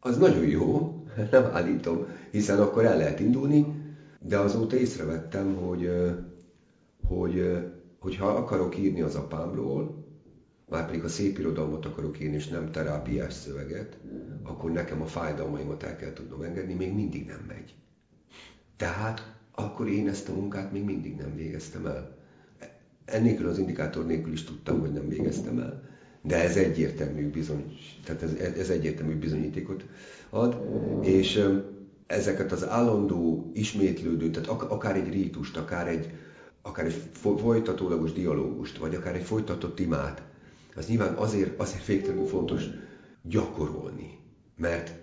az 0.00 0.18
nagyon 0.18 0.46
jó, 0.48 0.94
nem 1.30 1.44
állítom, 1.44 2.06
hiszen 2.30 2.60
akkor 2.60 2.84
el 2.84 2.96
lehet 2.96 3.20
indulni, 3.20 3.66
de 4.26 4.38
azóta 4.38 4.76
észrevettem, 4.76 5.54
hogy, 5.54 5.90
hogy, 7.06 7.58
hogy 7.98 8.16
ha 8.16 8.26
akarok 8.26 8.78
írni 8.78 9.00
az 9.00 9.14
apámról, 9.14 10.04
már 10.68 10.86
pedig 10.86 11.04
a 11.04 11.08
szép 11.08 11.38
irodalmat 11.38 11.86
akarok 11.86 12.20
írni, 12.20 12.34
és 12.34 12.48
nem 12.48 12.70
terápiás 12.70 13.32
szöveget, 13.32 13.98
akkor 14.42 14.70
nekem 14.70 15.02
a 15.02 15.06
fájdalmaimat 15.06 15.82
el 15.82 15.96
kell 15.96 16.12
tudnom 16.12 16.42
engedni, 16.42 16.74
még 16.74 16.94
mindig 16.94 17.26
nem 17.26 17.44
megy. 17.46 17.74
Tehát 18.76 19.34
akkor 19.54 19.88
én 19.88 20.08
ezt 20.08 20.28
a 20.28 20.32
munkát 20.34 20.72
még 20.72 20.84
mindig 20.84 21.16
nem 21.16 21.34
végeztem 21.34 21.86
el. 21.86 22.16
Ennélkül 23.04 23.48
az 23.48 23.58
indikátor 23.58 24.06
nélkül 24.06 24.32
is 24.32 24.44
tudtam, 24.44 24.80
hogy 24.80 24.92
nem 24.92 25.08
végeztem 25.08 25.58
el, 25.58 25.82
de 26.22 26.42
ez 26.42 26.56
egyértelmű 26.56 27.30
bizony, 27.30 27.78
tehát 28.04 28.22
ez, 28.22 28.34
ez 28.34 28.70
egyértelmű 28.70 29.18
bizonyítékot 29.18 29.86
ad, 30.30 30.66
és 31.02 31.48
ezeket 32.06 32.52
az 32.52 32.68
állandó, 32.68 33.50
ismétlődő, 33.54 34.30
tehát 34.30 34.48
akár 34.48 34.96
egy 34.96 35.12
rítust, 35.12 35.56
akár 35.56 35.88
egy, 35.88 36.10
akár 36.62 36.84
egy 36.84 37.02
folytatólagos 37.36 38.12
dialógust, 38.12 38.78
vagy 38.78 38.94
akár 38.94 39.14
egy 39.14 39.24
folytatott 39.24 39.78
imát, 39.78 40.22
az 40.76 40.86
nyilván 40.86 41.14
azért, 41.14 41.60
azért 41.60 41.86
végtelenül 41.86 42.26
fontos 42.26 42.64
gyakorolni, 43.22 44.18
mert, 44.56 44.94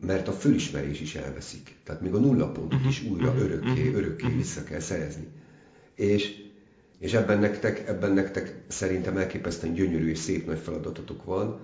mert 0.00 0.28
a 0.28 0.32
fölismerés 0.32 1.00
is 1.00 1.14
elveszik. 1.14 1.76
Tehát 1.84 2.00
még 2.00 2.14
a 2.14 2.18
nulla 2.18 2.52
pontot 2.52 2.84
is 2.84 3.02
mhm. 3.02 3.12
újra 3.12 3.32
mhm. 3.32 3.40
örökké, 3.40 3.88
mhm. 3.88 3.96
örökké 3.96 4.28
vissza 4.28 4.64
kell 4.64 4.80
szerezni. 4.80 5.26
És, 5.94 6.44
és 6.98 7.14
ebben 7.14 7.38
nektek, 7.38 7.88
ebben 7.88 8.12
nektek 8.12 8.64
szerintem 8.68 9.16
elképesztően 9.16 9.74
gyönyörű 9.74 10.08
és 10.08 10.18
szép 10.18 10.46
nagy 10.46 10.58
feladatotok 10.58 11.24
van, 11.24 11.60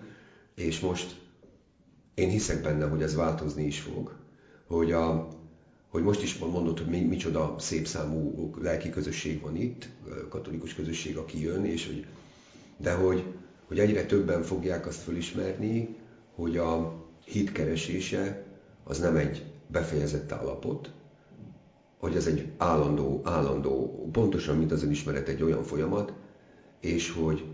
és 0.55 0.81
most 0.81 1.21
én 2.15 2.29
hiszek 2.29 2.63
benne, 2.63 2.87
hogy 2.87 3.03
ez 3.03 3.15
változni 3.15 3.67
is 3.67 3.81
fog 3.81 4.21
hogy, 4.73 4.93
a, 4.93 5.29
hogy 5.89 6.03
most 6.03 6.23
is 6.23 6.39
mondod, 6.39 6.79
hogy 6.79 6.89
mi, 6.89 7.01
micsoda 7.01 7.55
szép 7.59 7.87
számú 7.87 8.51
lelki 8.61 8.91
közösség 8.91 9.41
van 9.41 9.57
itt, 9.57 9.89
katolikus 10.29 10.75
közösség, 10.75 11.17
aki 11.17 11.43
jön, 11.43 11.65
és 11.65 11.87
hogy, 11.87 12.07
de 12.77 12.93
hogy, 12.93 13.25
hogy 13.67 13.79
egyre 13.79 14.07
többen 14.07 14.43
fogják 14.43 14.87
azt 14.87 15.03
fölismerni, 15.03 15.97
hogy 16.35 16.57
a 16.57 16.95
hit 17.25 17.53
keresése 17.53 18.45
az 18.85 18.99
nem 18.99 19.17
egy 19.17 19.45
befejezett 19.67 20.33
állapot, 20.33 20.91
hogy 21.99 22.17
ez 22.17 22.27
egy 22.27 22.51
állandó, 22.57 23.21
állandó, 23.25 24.09
pontosan, 24.13 24.57
mint 24.57 24.73
az 24.73 24.83
önismeret 24.83 25.29
egy 25.29 25.43
olyan 25.43 25.63
folyamat, 25.63 26.13
és 26.81 27.11
hogy, 27.11 27.45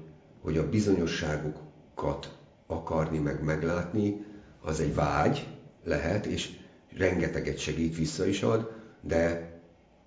hogy 0.42 0.56
a 0.56 0.68
bizonyosságokat 0.68 2.38
akarni, 2.66 3.18
meg 3.18 3.44
meglátni, 3.44 4.24
az 4.60 4.80
egy 4.80 4.94
vágy 4.94 5.48
lehet, 5.84 6.26
és 6.26 6.56
rengeteget 6.98 7.58
segít, 7.58 7.96
vissza 7.96 8.26
is 8.26 8.42
ad, 8.42 8.70
de, 9.00 9.52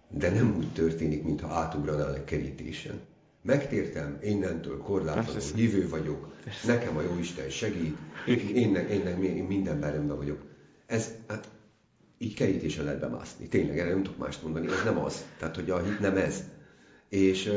de 0.09 0.29
nem 0.29 0.55
úgy 0.57 0.73
történik, 0.73 1.23
mintha 1.23 1.53
átugranál 1.53 2.23
kerítésen. 2.23 2.99
Megtértem, 3.43 4.17
innentől 4.23 4.77
korlátlanul 4.77 5.41
hívő 5.55 5.89
vagyok, 5.89 6.33
nekem 6.65 6.97
a 6.97 7.01
Jóisten 7.01 7.49
segít, 7.49 7.97
én, 8.25 8.75
én, 8.75 9.07
én 9.23 9.43
mindenben 9.43 9.91
rendben 9.91 10.17
vagyok. 10.17 10.41
Ez, 10.85 11.13
hát 11.27 11.47
így 12.17 12.33
kerítésen 12.33 12.83
lehet 12.83 12.99
bemászni. 12.99 13.47
Tényleg, 13.47 13.79
erre 13.79 13.89
nem 13.89 14.03
tudok 14.03 14.17
mást 14.19 14.43
mondani, 14.43 14.67
ez 14.67 14.83
nem 14.83 14.97
az. 14.97 15.25
Tehát, 15.37 15.55
hogy 15.55 15.69
a 15.69 15.83
hit 15.83 15.99
nem 15.99 16.17
ez. 16.17 16.43
És, 17.09 17.51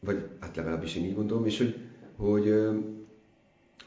vagy 0.00 0.28
hát 0.40 0.56
legalábbis 0.56 0.96
én 0.96 1.04
így 1.04 1.14
gondolom, 1.14 1.46
és 1.46 1.58
hogy, 1.58 1.76
hogy 2.16 2.54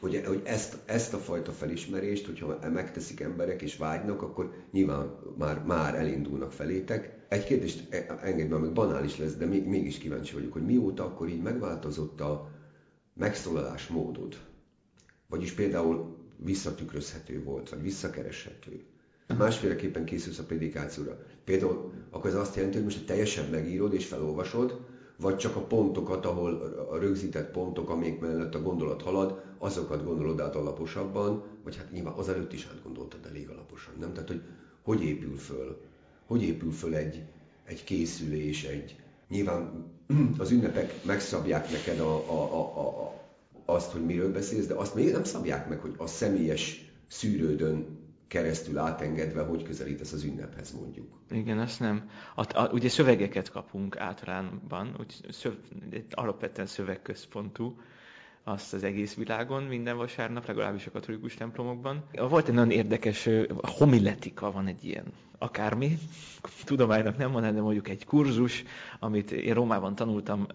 hogy, 0.00 0.22
hogy 0.26 0.40
ezt, 0.44 0.78
ezt 0.84 1.14
a 1.14 1.18
fajta 1.18 1.52
felismerést, 1.52 2.26
hogyha 2.26 2.70
megteszik 2.72 3.20
emberek 3.20 3.62
és 3.62 3.76
vágynak, 3.76 4.22
akkor 4.22 4.52
nyilván 4.72 5.18
már, 5.38 5.64
már 5.64 5.94
elindulnak 5.94 6.52
felétek. 6.52 7.24
Egy 7.28 7.44
kérdést 7.44 7.92
e, 7.92 8.18
engedj 8.22 8.52
meg, 8.52 8.72
banális 8.72 9.18
lesz, 9.18 9.34
de 9.34 9.46
még, 9.46 9.66
mégis 9.66 9.98
kíváncsi 9.98 10.34
vagyok, 10.34 10.52
hogy 10.52 10.64
mióta 10.64 11.04
akkor 11.04 11.28
így 11.28 11.42
megváltozott 11.42 12.20
a 12.20 12.50
megszólalás 13.14 13.86
módod? 13.86 14.36
Vagyis 15.28 15.52
például 15.52 16.16
visszatükrözhető 16.36 17.42
volt, 17.42 17.68
vagy 17.68 17.82
visszakereshető. 17.82 18.84
Másféleképpen 19.38 20.04
készülsz 20.04 20.38
a 20.38 20.44
prédikációra. 20.44 21.18
Például 21.44 21.92
akkor 22.10 22.30
ez 22.30 22.36
azt 22.36 22.54
jelenti, 22.54 22.76
hogy 22.76 22.84
most 22.84 23.06
teljesen 23.06 23.50
megírod 23.50 23.94
és 23.94 24.06
felolvasod, 24.06 24.80
vagy 25.16 25.36
csak 25.36 25.56
a 25.56 25.60
pontokat, 25.60 26.26
ahol 26.26 26.54
a 26.90 26.98
rögzített 26.98 27.50
pontok, 27.50 27.90
amik 27.90 28.20
mellett 28.20 28.54
a 28.54 28.62
gondolat 28.62 29.02
halad, 29.02 29.42
azokat 29.58 30.04
gondolod 30.04 30.40
át 30.40 30.56
alaposabban, 30.56 31.42
vagy 31.64 31.76
hát 31.76 31.92
nyilván 31.92 32.12
azelőtt 32.12 32.52
is 32.52 32.68
átgondoltad 32.72 33.26
elég 33.26 33.48
alaposan, 33.48 33.94
nem? 33.98 34.12
Tehát, 34.12 34.28
hogy 34.28 34.42
hogy 34.84 35.04
épül 35.04 35.36
föl, 35.36 35.80
hogy 36.26 36.42
épül 36.42 36.72
föl 36.72 36.94
egy, 36.94 37.22
egy 37.64 37.84
készülés, 37.84 38.64
egy... 38.64 38.96
Nyilván 39.28 39.90
az 40.38 40.50
ünnepek 40.50 41.04
megszabják 41.04 41.70
neked 41.70 42.00
a, 42.00 42.16
a, 42.16 42.54
a, 42.54 42.80
a, 42.80 43.22
azt, 43.64 43.92
hogy 43.92 44.04
miről 44.04 44.32
beszélsz, 44.32 44.66
de 44.66 44.74
azt 44.74 44.94
még 44.94 45.12
nem 45.12 45.24
szabják 45.24 45.68
meg, 45.68 45.78
hogy 45.78 45.94
a 45.96 46.06
személyes 46.06 46.92
szűrődön 47.08 48.03
keresztül 48.34 48.78
átengedve, 48.78 49.42
hogy 49.42 49.62
közelítesz 49.62 50.12
az 50.12 50.22
ünnephez 50.24 50.72
mondjuk. 50.72 51.06
Igen, 51.30 51.58
azt 51.58 51.80
nem. 51.80 52.10
A, 52.34 52.58
a, 52.58 52.68
ugye 52.72 52.88
szövegeket 52.88 53.50
kapunk 53.50 53.96
általánban, 53.96 54.96
úgy 55.00 55.14
szöv, 55.30 55.54
alapvetően 56.10 56.66
szövegközpontú, 56.66 57.76
azt 58.44 58.74
az 58.74 58.84
egész 58.84 59.14
világon 59.14 59.62
minden 59.62 59.96
vasárnap, 59.96 60.46
legalábbis 60.46 60.86
a 60.86 60.90
katolikus 60.90 61.34
templomokban. 61.34 62.04
Volt 62.28 62.48
egy 62.48 62.54
nagyon 62.54 62.70
érdekes 62.70 63.28
homiletika, 63.62 64.50
van 64.50 64.66
egy 64.66 64.84
ilyen 64.84 65.04
akármi, 65.38 65.98
tudománynak 66.64 67.16
nem 67.16 67.30
mondanám, 67.30 67.54
de 67.56 67.62
mondjuk 67.62 67.88
egy 67.88 68.04
kurzus, 68.04 68.64
amit 68.98 69.30
én 69.30 69.54
Rómában 69.54 69.94
tanultam, 69.94 70.46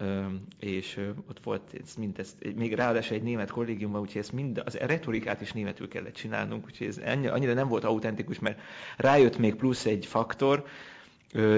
és 0.59 1.00
ott 1.29 1.39
volt 1.43 1.62
ez 1.83 1.95
mind, 1.95 2.19
ez, 2.19 2.36
még 2.55 2.74
ráadásul 2.74 3.15
egy 3.15 3.24
német 3.24 3.51
kollégiumban, 3.51 4.01
úgyhogy 4.01 4.21
ezt 4.21 4.31
mind, 4.31 4.62
az 4.65 4.74
retorikát 4.74 5.41
is 5.41 5.51
németül 5.51 5.88
kellett 5.88 6.13
csinálnunk, 6.13 6.65
úgyhogy 6.65 6.88
ez 6.88 6.98
annyira 7.31 7.53
nem 7.53 7.67
volt 7.67 7.83
autentikus, 7.83 8.39
mert 8.39 8.59
rájött 8.98 9.38
még 9.38 9.55
plusz 9.55 9.86
egy 9.86 10.05
faktor, 10.05 10.65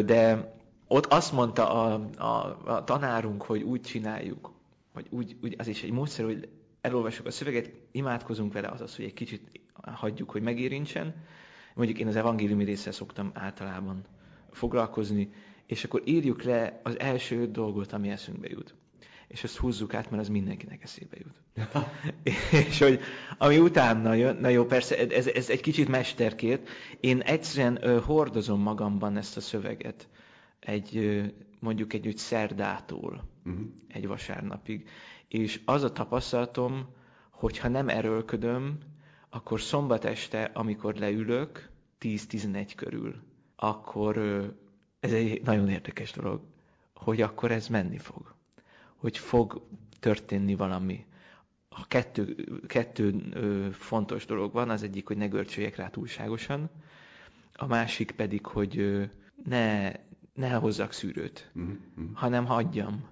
de 0.05 0.53
ott 0.87 1.05
azt 1.05 1.31
mondta 1.31 1.69
a, 1.69 2.09
a, 2.17 2.61
a 2.65 2.83
tanárunk, 2.83 3.43
hogy 3.43 3.61
úgy 3.61 3.81
csináljuk, 3.81 4.51
vagy 4.93 5.05
úgy, 5.09 5.35
úgy, 5.41 5.55
az 5.57 5.67
is 5.67 5.83
egy 5.83 5.91
módszer, 5.91 6.25
hogy 6.25 6.49
elolvassuk 6.81 7.25
a 7.25 7.31
szöveget, 7.31 7.71
imádkozunk 7.91 8.53
vele, 8.53 8.67
az 8.67 8.81
az, 8.81 8.95
hogy 8.95 9.05
egy 9.05 9.13
kicsit 9.13 9.61
hagyjuk, 9.81 10.31
hogy 10.31 10.41
megérintsen. 10.41 11.15
Mondjuk 11.73 11.99
én 11.99 12.07
az 12.07 12.15
evangéliumi 12.15 12.63
része 12.63 12.91
szoktam 12.91 13.31
általában 13.33 14.05
foglalkozni, 14.51 15.29
és 15.65 15.83
akkor 15.83 16.01
írjuk 16.05 16.43
le 16.43 16.79
az 16.83 16.99
első 16.99 17.51
dolgot, 17.51 17.91
ami 17.91 18.09
eszünkbe 18.09 18.47
jut. 18.49 18.75
És 19.27 19.43
ezt 19.43 19.57
húzzuk 19.57 19.93
át, 19.93 20.09
mert 20.09 20.21
az 20.21 20.29
mindenkinek 20.29 20.83
eszébe 20.83 21.17
jut. 21.17 21.65
és 22.69 22.79
hogy 22.79 22.99
ami 23.37 23.59
utána 23.59 24.13
jön, 24.13 24.35
na 24.35 24.47
jó, 24.47 24.65
persze, 24.65 25.07
ez, 25.07 25.27
ez 25.27 25.49
egy 25.49 25.61
kicsit 25.61 25.87
mesterkért, 25.87 26.69
én 26.99 27.19
egyszerűen 27.19 27.77
ö, 27.81 27.99
hordozom 27.99 28.61
magamban 28.61 29.17
ezt 29.17 29.37
a 29.37 29.41
szöveget 29.41 30.07
egy 30.59 31.21
mondjuk 31.59 31.93
egy 31.93 32.07
úgy 32.07 32.17
szerdától 32.17 33.23
uh-huh. 33.45 33.65
egy 33.87 34.07
vasárnapig. 34.07 34.87
És 35.27 35.61
az 35.65 35.83
a 35.83 35.91
tapasztalatom, 35.91 36.87
hogy 37.29 37.57
ha 37.57 37.67
nem 37.67 37.89
erőlködöm, 37.89 38.77
akkor 39.33 39.61
szombat 39.61 40.05
este, 40.05 40.43
amikor 40.43 40.95
leülök, 40.95 41.69
10-11 42.01 42.71
körül, 42.75 43.15
akkor 43.55 44.17
ez 44.99 45.13
egy 45.13 45.41
nagyon 45.43 45.69
érdekes 45.69 46.11
dolog, 46.11 46.41
hogy 46.95 47.21
akkor 47.21 47.51
ez 47.51 47.67
menni 47.67 47.97
fog. 47.97 48.35
Hogy 48.95 49.17
fog 49.17 49.67
történni 49.99 50.55
valami. 50.55 51.05
A 51.69 51.87
kettő, 51.87 52.35
kettő 52.67 53.29
ö, 53.33 53.67
fontos 53.71 54.25
dolog 54.25 54.53
van, 54.53 54.69
az 54.69 54.83
egyik, 54.83 55.07
hogy 55.07 55.17
ne 55.17 55.27
görcsöljek 55.27 55.75
rá 55.75 55.89
túlságosan, 55.89 56.69
a 57.53 57.65
másik 57.65 58.11
pedig, 58.11 58.45
hogy 58.45 58.77
ö, 58.77 59.03
ne, 59.45 59.91
ne 60.33 60.53
hozzak 60.53 60.91
szűrőt, 60.91 61.51
uh-huh. 61.55 61.75
hanem 62.13 62.45
hagyjam. 62.45 63.07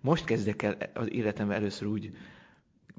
Most 0.00 0.24
kezdek 0.24 0.62
el 0.62 0.76
az 0.94 1.12
életemben 1.12 1.56
először 1.56 1.88
úgy 1.88 2.16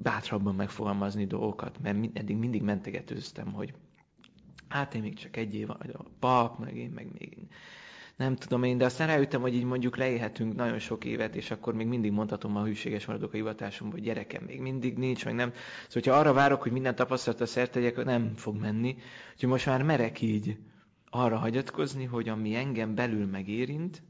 bátrabban 0.02 0.54
megfogalmazni 0.54 1.26
dolgokat, 1.26 1.78
mert 1.82 1.98
eddig 2.12 2.36
mindig 2.36 2.62
mentegetőztem, 2.62 3.52
hogy 3.52 3.74
hát 4.68 4.94
én 4.94 5.02
még 5.02 5.14
csak 5.14 5.36
egy 5.36 5.54
év 5.54 5.66
vagy 5.66 5.90
a 5.92 6.04
pap, 6.18 6.58
meg 6.58 6.76
én, 6.76 6.90
meg 6.90 7.06
még 7.18 7.36
nem 8.16 8.36
tudom 8.36 8.62
én, 8.62 8.78
de 8.78 8.84
aztán 8.84 9.06
rájöttem, 9.06 9.40
hogy 9.40 9.54
így 9.54 9.64
mondjuk 9.64 9.96
leélhetünk 9.96 10.54
nagyon 10.54 10.78
sok 10.78 11.04
évet, 11.04 11.36
és 11.36 11.50
akkor 11.50 11.74
még 11.74 11.86
mindig 11.86 12.12
mondhatom 12.12 12.56
a 12.56 12.64
hűséges 12.64 13.06
maradok 13.06 13.32
a 13.32 13.36
hivatásomban, 13.36 13.98
hogy 13.98 14.06
gyerekem 14.06 14.44
még 14.44 14.60
mindig 14.60 14.96
nincs, 14.98 15.24
meg 15.24 15.34
nem. 15.34 15.48
Szóval, 15.48 15.88
hogyha 15.90 16.14
arra 16.14 16.32
várok, 16.32 16.62
hogy 16.62 16.72
minden 16.72 16.94
tapasztalata 16.94 17.46
szert 17.46 17.70
tegyek, 17.70 18.04
nem 18.04 18.36
fog 18.36 18.56
menni. 18.56 18.96
Úgyhogy 19.32 19.48
most 19.48 19.66
már 19.66 19.82
merek 19.82 20.20
így 20.20 20.56
arra 21.10 21.36
hagyatkozni, 21.36 22.04
hogy 22.04 22.28
ami 22.28 22.54
engem 22.54 22.94
belül 22.94 23.26
megérint, 23.26 24.02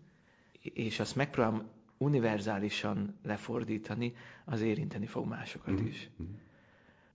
és 0.60 1.00
azt 1.00 1.16
megpróbálom 1.16 1.70
univerzálisan 1.98 3.18
lefordítani, 3.22 4.12
az 4.44 4.60
érinteni 4.60 5.06
fog 5.06 5.26
másokat 5.26 5.80
is. 5.80 6.10
Mm-hmm. 6.22 6.32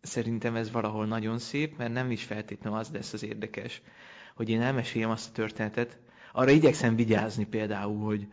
Szerintem 0.02 0.56
ez 0.56 0.72
valahol 0.72 1.06
nagyon 1.06 1.40
szép, 1.40 1.78
mert 1.78 1.94
nem 1.94 2.12
is 2.12 2.24
feltétlenül 2.24 2.80
az 2.80 2.90
lesz 2.90 3.14
az 3.14 3.24
érdekes, 3.24 3.82
hogy 4.36 4.50
én 4.50 4.62
elmeséljem 4.62 5.10
azt 5.10 5.30
a 5.30 5.34
történetet. 5.34 6.00
Arra 6.32 6.52
igyekszem 6.52 6.96
vigyázni 6.96 7.46
például, 7.46 8.00
hogy 8.06 8.28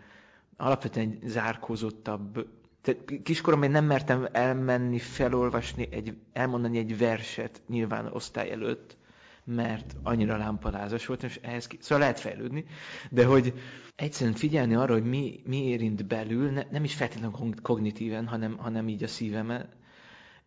alapvetően 0.56 1.10
egy 1.10 1.28
zárkózottabb, 1.28 2.48
tehát 2.80 3.22
kiskoromban 3.22 3.70
nem 3.70 3.84
mertem 3.84 4.28
elmenni, 4.32 4.98
felolvasni, 4.98 5.88
egy, 5.90 6.16
elmondani 6.32 6.78
egy 6.78 6.98
verset 6.98 7.62
nyilván 7.68 8.06
osztály 8.06 8.50
előtt, 8.50 8.96
mert 9.54 9.96
annyira 10.02 10.36
lámpalázas 10.36 11.06
volt, 11.06 11.22
és 11.22 11.38
ehhez 11.42 11.66
ki... 11.66 11.76
Szóval 11.80 11.98
lehet 11.98 12.20
fejlődni, 12.20 12.64
de 13.10 13.24
hogy 13.24 13.54
egyszerűen 13.96 14.36
figyelni 14.36 14.74
arra, 14.74 14.92
hogy 14.92 15.04
mi, 15.04 15.40
mi 15.44 15.64
érint 15.66 16.06
belül, 16.06 16.50
ne, 16.50 16.62
nem 16.70 16.84
is 16.84 16.94
feltétlenül 16.94 17.54
kognitíven, 17.62 18.26
hanem, 18.26 18.56
hanem 18.56 18.88
így 18.88 19.02
a 19.02 19.08
szívemet, 19.08 19.76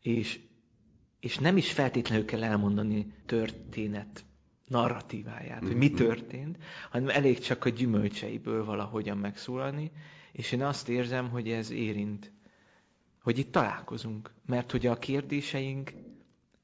és, 0.02 0.40
és 1.20 1.38
nem 1.38 1.58
is 1.58 1.72
feltétlenül 1.72 2.26
kell 2.26 2.44
elmondani 2.44 3.14
történet 3.26 4.26
narratíváját, 4.68 5.62
hogy 5.62 5.76
mi 5.76 5.86
mm-hmm. 5.86 5.96
történt, 5.96 6.58
hanem 6.92 7.10
elég 7.10 7.40
csak 7.40 7.66
a 7.66 7.70
gyümölcseiből 7.70 8.66
valahogyan 8.66 9.18
megszólalni, 9.18 9.92
és 10.32 10.52
én 10.52 10.64
azt 10.64 10.90
érzem, 10.90 11.30
hogy 11.30 11.50
ez 11.50 11.72
érint, 11.72 12.32
hogy 13.22 13.38
itt 13.38 13.52
találkozunk, 13.52 14.32
mert 14.46 14.72
hogy 14.72 14.86
a 14.86 14.98
kérdéseink 14.98 15.94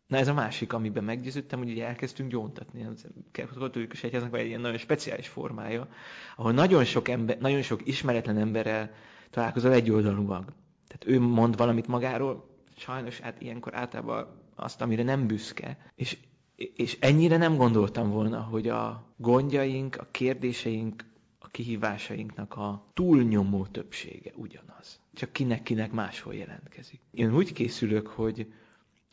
Na 0.09 0.17
ez 0.17 0.27
a 0.27 0.33
másik, 0.33 0.73
amiben 0.73 1.03
meggyőződtem, 1.03 1.59
hogy 1.59 1.69
ugye 1.69 1.87
elkezdtünk 1.87 2.29
gyóntatni. 2.29 2.87
Katolikus 3.31 4.03
egyháznak 4.03 4.31
van 4.31 4.39
egy 4.39 4.45
ilyen 4.45 4.61
nagyon 4.61 4.77
speciális 4.77 5.27
formája, 5.27 5.87
ahol 6.35 6.51
nagyon 6.51 6.85
sok, 6.85 7.07
ember, 7.07 7.37
nagyon 7.39 7.61
sok 7.61 7.87
ismeretlen 7.87 8.37
emberrel 8.37 8.91
találkozol 9.29 9.71
egyoldalúan. 9.71 10.45
Tehát 10.87 11.05
ő 11.05 11.19
mond 11.19 11.57
valamit 11.57 11.87
magáról, 11.87 12.49
sajnos 12.77 13.19
hát 13.19 13.41
ilyenkor 13.41 13.75
általában 13.75 14.27
azt, 14.55 14.81
amire 14.81 15.03
nem 15.03 15.27
büszke. 15.27 15.77
És, 15.95 16.17
és 16.55 16.97
ennyire 16.99 17.37
nem 17.37 17.55
gondoltam 17.55 18.09
volna, 18.09 18.39
hogy 18.41 18.67
a 18.67 19.13
gondjaink, 19.17 19.95
a 19.95 20.07
kérdéseink, 20.11 21.05
a 21.39 21.47
kihívásainknak 21.47 22.55
a 22.55 22.91
túlnyomó 22.93 23.65
többsége 23.65 24.31
ugyanaz. 24.35 24.99
Csak 25.13 25.31
kinek-kinek 25.33 25.91
máshol 25.91 26.33
jelentkezik. 26.35 26.99
Én 27.11 27.35
úgy 27.35 27.53
készülök, 27.53 28.07
hogy 28.07 28.47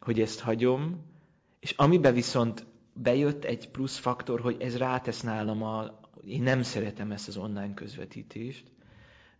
hogy 0.06 0.20
ezt 0.20 0.40
hagyom, 0.40 1.04
és 1.60 1.70
amiben 1.76 2.14
viszont 2.14 2.66
bejött 2.92 3.44
egy 3.44 3.68
plusz 3.68 3.96
faktor, 3.96 4.40
hogy 4.40 4.56
ez 4.60 4.76
rátesz 4.76 5.20
nálam 5.20 5.62
a, 5.62 6.00
én 6.26 6.42
nem 6.42 6.62
szeretem 6.62 7.10
ezt 7.10 7.28
az 7.28 7.36
online 7.36 7.74
közvetítést, 7.74 8.64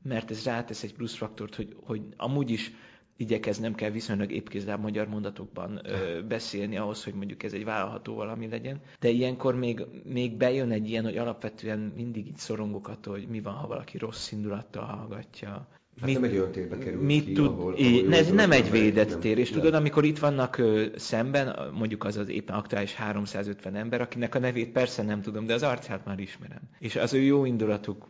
mert 0.03 0.31
ez 0.31 0.45
rátesz 0.45 0.83
egy 0.83 0.95
plusz 0.95 1.15
faktort, 1.15 1.55
hogy, 1.55 1.77
hogy 1.85 2.03
amúgy 2.17 2.51
is 2.51 2.73
igyekeznem 3.17 3.75
kell 3.75 3.91
viszonylag 3.91 4.33
épkézláb 4.33 4.81
magyar 4.81 5.09
mondatokban 5.09 5.81
ö, 5.85 6.23
beszélni 6.23 6.77
ahhoz, 6.77 7.05
hogy 7.05 7.15
mondjuk 7.15 7.43
ez 7.43 7.53
egy 7.53 7.65
vállalható 7.65 8.15
valami 8.15 8.49
legyen. 8.49 8.81
De 9.01 9.09
ilyenkor 9.09 9.55
még, 9.55 9.87
még 10.05 10.37
bejön 10.37 10.71
egy 10.71 10.89
ilyen, 10.89 11.05
hogy 11.05 11.17
alapvetően 11.17 11.93
mindig 11.97 12.27
így 12.27 12.37
szorongok 12.37 12.89
attól, 12.89 13.15
hogy 13.15 13.29
mi 13.29 13.41
van, 13.41 13.55
ha 13.55 13.67
valaki 13.67 13.99
rossz 13.99 14.33
indulattal 14.33 14.85
hallgatja, 14.85 15.69
Hát 16.01 16.09
mit, 16.09 16.21
nem 16.21 16.31
egy 16.31 16.37
olyan 16.37 16.53
térbe 16.53 16.79
kerül 16.79 17.03
mit 17.03 17.25
ki, 17.25 17.33
tud, 17.33 17.47
ahol, 17.47 17.75
ahol 17.75 18.15
ez 18.15 18.31
nem 18.31 18.51
egy 18.51 18.71
védett 18.71 19.09
nem, 19.09 19.21
tér, 19.21 19.39
és 19.39 19.51
nem. 19.51 19.59
tudod, 19.59 19.75
amikor 19.75 20.05
itt 20.05 20.19
vannak 20.19 20.59
ö, 20.59 20.87
szemben, 20.97 21.71
mondjuk 21.73 22.05
az 22.05 22.17
az 22.17 22.29
éppen 22.29 22.57
aktuális 22.57 22.95
350 22.95 23.75
ember, 23.75 24.01
akinek 24.01 24.35
a 24.35 24.39
nevét 24.39 24.73
persze 24.73 25.03
nem 25.03 25.23
tudom, 25.23 25.47
de 25.47 25.55
az 25.55 25.63
arcát 25.63 26.05
már 26.05 26.19
ismerem. 26.19 26.61
És 26.79 26.97
az 26.97 27.15
ő 27.15 27.21
jó 27.21 27.45
indulatuk, 27.45 28.07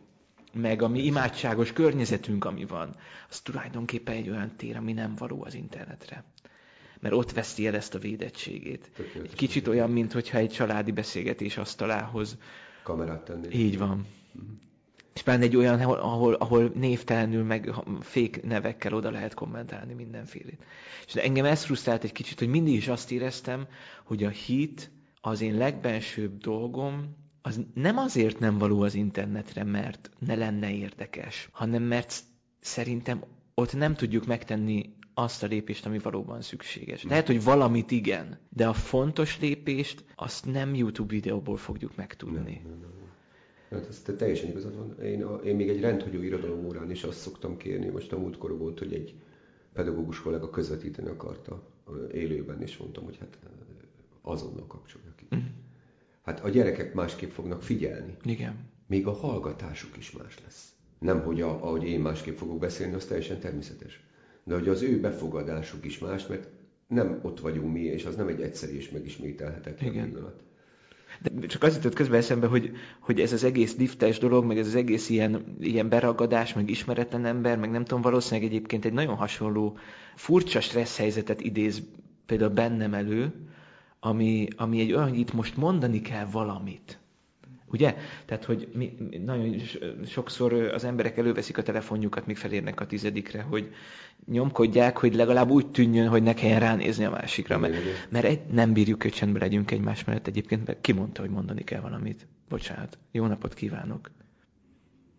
meg 0.53 0.81
a 0.81 0.87
mi 0.87 1.03
imádságos 1.03 1.73
környezetünk, 1.73 2.45
ami 2.45 2.65
van, 2.65 2.95
az 3.29 3.39
tulajdonképpen 3.39 4.15
egy 4.15 4.29
olyan 4.29 4.51
tér, 4.57 4.75
ami 4.75 4.93
nem 4.93 5.15
való 5.17 5.43
az 5.43 5.53
internetre. 5.53 6.23
Mert 6.99 7.15
ott 7.15 7.31
veszti 7.31 7.67
el 7.67 7.75
ezt 7.75 7.95
a 7.95 7.99
védettségét. 7.99 8.91
Tökéletes. 8.95 9.31
Egy 9.31 9.37
kicsit 9.37 9.67
olyan, 9.67 9.89
mintha 9.89 10.37
egy 10.37 10.49
családi 10.49 10.91
beszélgetés 10.91 11.57
asztalához 11.57 12.37
kamerát 12.83 13.25
tenni. 13.25 13.47
Így 13.51 13.77
van. 13.77 14.05
Mm-hmm. 14.37 14.53
És 15.17 15.23
pláne 15.23 15.43
egy 15.43 15.55
olyan, 15.55 15.79
ahol, 15.79 16.33
ahol 16.33 16.71
névtelenül, 16.75 17.43
meg 17.43 17.73
fék 17.99 18.43
nevekkel 18.43 18.93
oda 18.93 19.11
lehet 19.11 19.33
kommentálni 19.33 19.93
mindenfélét. 19.93 20.65
És 21.07 21.15
engem 21.15 21.45
ez 21.45 21.63
frusztrált 21.63 22.03
egy 22.03 22.11
kicsit, 22.11 22.39
hogy 22.39 22.47
mindig 22.47 22.73
is 22.73 22.87
azt 22.87 23.11
éreztem, 23.11 23.67
hogy 24.03 24.23
a 24.23 24.29
hit 24.29 24.91
az 25.21 25.41
én 25.41 25.57
legbensőbb 25.57 26.37
dolgom, 26.37 27.15
az 27.41 27.61
nem 27.73 27.97
azért 27.97 28.39
nem 28.39 28.57
való 28.57 28.81
az 28.81 28.95
internetre, 28.95 29.63
mert 29.63 30.09
ne 30.19 30.35
lenne 30.35 30.71
érdekes, 30.71 31.49
hanem 31.51 31.83
mert 31.83 32.19
szerintem 32.59 33.23
ott 33.53 33.73
nem 33.73 33.95
tudjuk 33.95 34.25
megtenni 34.25 34.95
azt 35.13 35.43
a 35.43 35.47
lépést, 35.47 35.85
ami 35.85 35.99
valóban 35.99 36.41
szükséges. 36.41 37.03
Lehet, 37.03 37.27
hogy 37.27 37.43
valamit 37.43 37.91
igen, 37.91 38.39
de 38.49 38.67
a 38.67 38.73
fontos 38.73 39.39
lépést 39.39 40.03
azt 40.15 40.45
nem 40.45 40.75
YouTube 40.75 41.13
videóból 41.13 41.57
fogjuk 41.57 41.95
megtudni. 41.95 42.61
Nem, 42.63 42.71
nem, 42.71 42.79
nem. 42.79 43.06
Hát 43.69 43.87
ez 43.89 44.01
te 44.01 44.13
teljesen 44.15 44.49
igazad 44.49 44.75
van. 44.75 45.01
Én, 45.03 45.23
a, 45.23 45.35
én 45.35 45.55
még 45.55 45.69
egy 45.69 45.79
rendhagyó 45.79 46.21
irodalom 46.21 46.65
órán 46.65 46.91
is 46.91 47.03
azt 47.03 47.19
szoktam 47.19 47.57
kérni, 47.57 47.87
most 47.87 48.11
a 48.11 48.19
múltkor 48.19 48.57
volt, 48.57 48.79
hogy 48.79 48.93
egy 48.93 49.15
pedagógus 49.73 50.21
kollega 50.21 50.49
közvetíteni 50.49 51.09
akarta 51.09 51.63
élőben, 52.11 52.61
és 52.61 52.77
mondtam, 52.77 53.03
hogy 53.03 53.17
hát 53.17 53.37
azonnal 54.21 54.67
kapcsolja 54.67 55.13
ki. 55.15 55.25
Uh-huh. 55.31 55.47
Hát 56.21 56.43
a 56.43 56.49
gyerekek 56.49 56.93
másképp 56.93 57.29
fognak 57.29 57.63
figyelni. 57.63 58.17
Igen. 58.23 58.55
Még 58.87 59.07
a 59.07 59.11
hallgatásuk 59.11 59.97
is 59.97 60.11
más 60.11 60.39
lesz. 60.43 60.71
Nem, 60.99 61.21
hogy 61.21 61.41
a, 61.41 61.49
ahogy 61.49 61.83
én 61.83 61.99
másképp 61.99 62.37
fogok 62.37 62.59
beszélni, 62.59 62.93
az 62.93 63.05
teljesen 63.05 63.39
természetes. 63.39 64.03
de 64.43 64.53
hogy 64.53 64.67
az 64.67 64.81
ő 64.81 64.99
befogadásuk 64.99 65.85
is 65.85 65.99
más, 65.99 66.27
mert 66.27 66.49
nem 66.87 67.19
ott 67.21 67.39
vagyunk 67.39 67.73
mi, 67.73 67.81
és 67.81 68.05
az 68.05 68.15
nem 68.15 68.27
egy 68.27 68.41
egyszerű 68.41 68.75
és 68.75 68.89
megismételhetetlen 68.89 69.91
Igen. 69.91 70.09
pillanat. 70.11 70.43
De 71.21 71.47
csak 71.47 71.63
az 71.63 71.75
jutott 71.75 71.93
közben 71.93 72.19
eszembe, 72.19 72.47
hogy, 72.47 72.71
hogy 72.99 73.19
ez 73.19 73.33
az 73.33 73.43
egész 73.43 73.75
liftes 73.75 74.19
dolog, 74.19 74.45
meg 74.45 74.57
ez 74.57 74.67
az 74.67 74.75
egész 74.75 75.09
ilyen, 75.09 75.55
ilyen 75.59 75.89
beragadás, 75.89 76.53
meg 76.53 76.69
ismeretlen 76.69 77.25
ember, 77.25 77.57
meg 77.57 77.71
nem 77.71 77.85
tudom, 77.85 78.01
valószínűleg 78.01 78.49
egyébként 78.49 78.85
egy 78.85 78.93
nagyon 78.93 79.15
hasonló 79.15 79.77
furcsa 80.15 80.61
stressz 80.61 80.97
helyzetet 80.97 81.41
idéz 81.41 81.83
például 82.25 82.51
bennem 82.51 82.93
elő, 82.93 83.33
ami, 83.99 84.47
ami 84.55 84.79
egy 84.79 84.93
olyan, 84.93 85.09
hogy 85.09 85.19
itt 85.19 85.33
most 85.33 85.57
mondani 85.57 86.01
kell 86.01 86.25
valamit. 86.25 86.99
Ugye? 87.71 87.95
Tehát, 88.25 88.45
hogy 88.45 88.67
mi, 88.73 88.97
nagyon 89.25 89.59
sokszor 90.05 90.53
az 90.53 90.83
emberek 90.83 91.17
előveszik 91.17 91.57
a 91.57 91.63
telefonjukat, 91.63 92.25
míg 92.25 92.37
felérnek 92.37 92.79
a 92.79 92.85
tizedikre, 92.85 93.41
hogy 93.41 93.73
nyomkodják, 94.25 94.97
hogy 94.97 95.15
legalább 95.15 95.49
úgy 95.49 95.67
tűnjön, 95.71 96.07
hogy 96.07 96.23
ne 96.23 96.33
kelljen 96.33 96.59
ránézni 96.59 97.05
a 97.05 97.09
másikra. 97.09 97.57
Mert, 97.57 97.75
mert 98.09 98.25
egy, 98.25 98.45
nem 98.51 98.73
bírjuk, 98.73 99.01
hogy 99.01 99.11
csendben 99.11 99.41
legyünk 99.41 99.71
egymás 99.71 100.03
mellett 100.03 100.27
egyébként, 100.27 100.67
mert 100.67 100.81
ki 100.81 100.91
mondta, 100.91 101.21
hogy 101.21 101.29
mondani 101.29 101.63
kell 101.63 101.81
valamit. 101.81 102.27
Bocsánat. 102.49 102.97
Jó 103.11 103.25
napot 103.25 103.53
kívánok. 103.53 104.11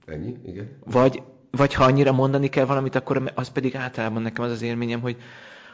Ennyi? 0.06 0.36
Igen. 0.46 0.68
Vagy, 0.84 1.22
vagy 1.50 1.74
ha 1.74 1.84
annyira 1.84 2.12
mondani 2.12 2.48
kell 2.48 2.64
valamit, 2.64 2.94
akkor 2.94 3.32
az 3.34 3.48
pedig 3.50 3.76
általában 3.76 4.22
nekem 4.22 4.44
az 4.44 4.50
az 4.50 4.62
élményem, 4.62 5.00
hogy 5.00 5.16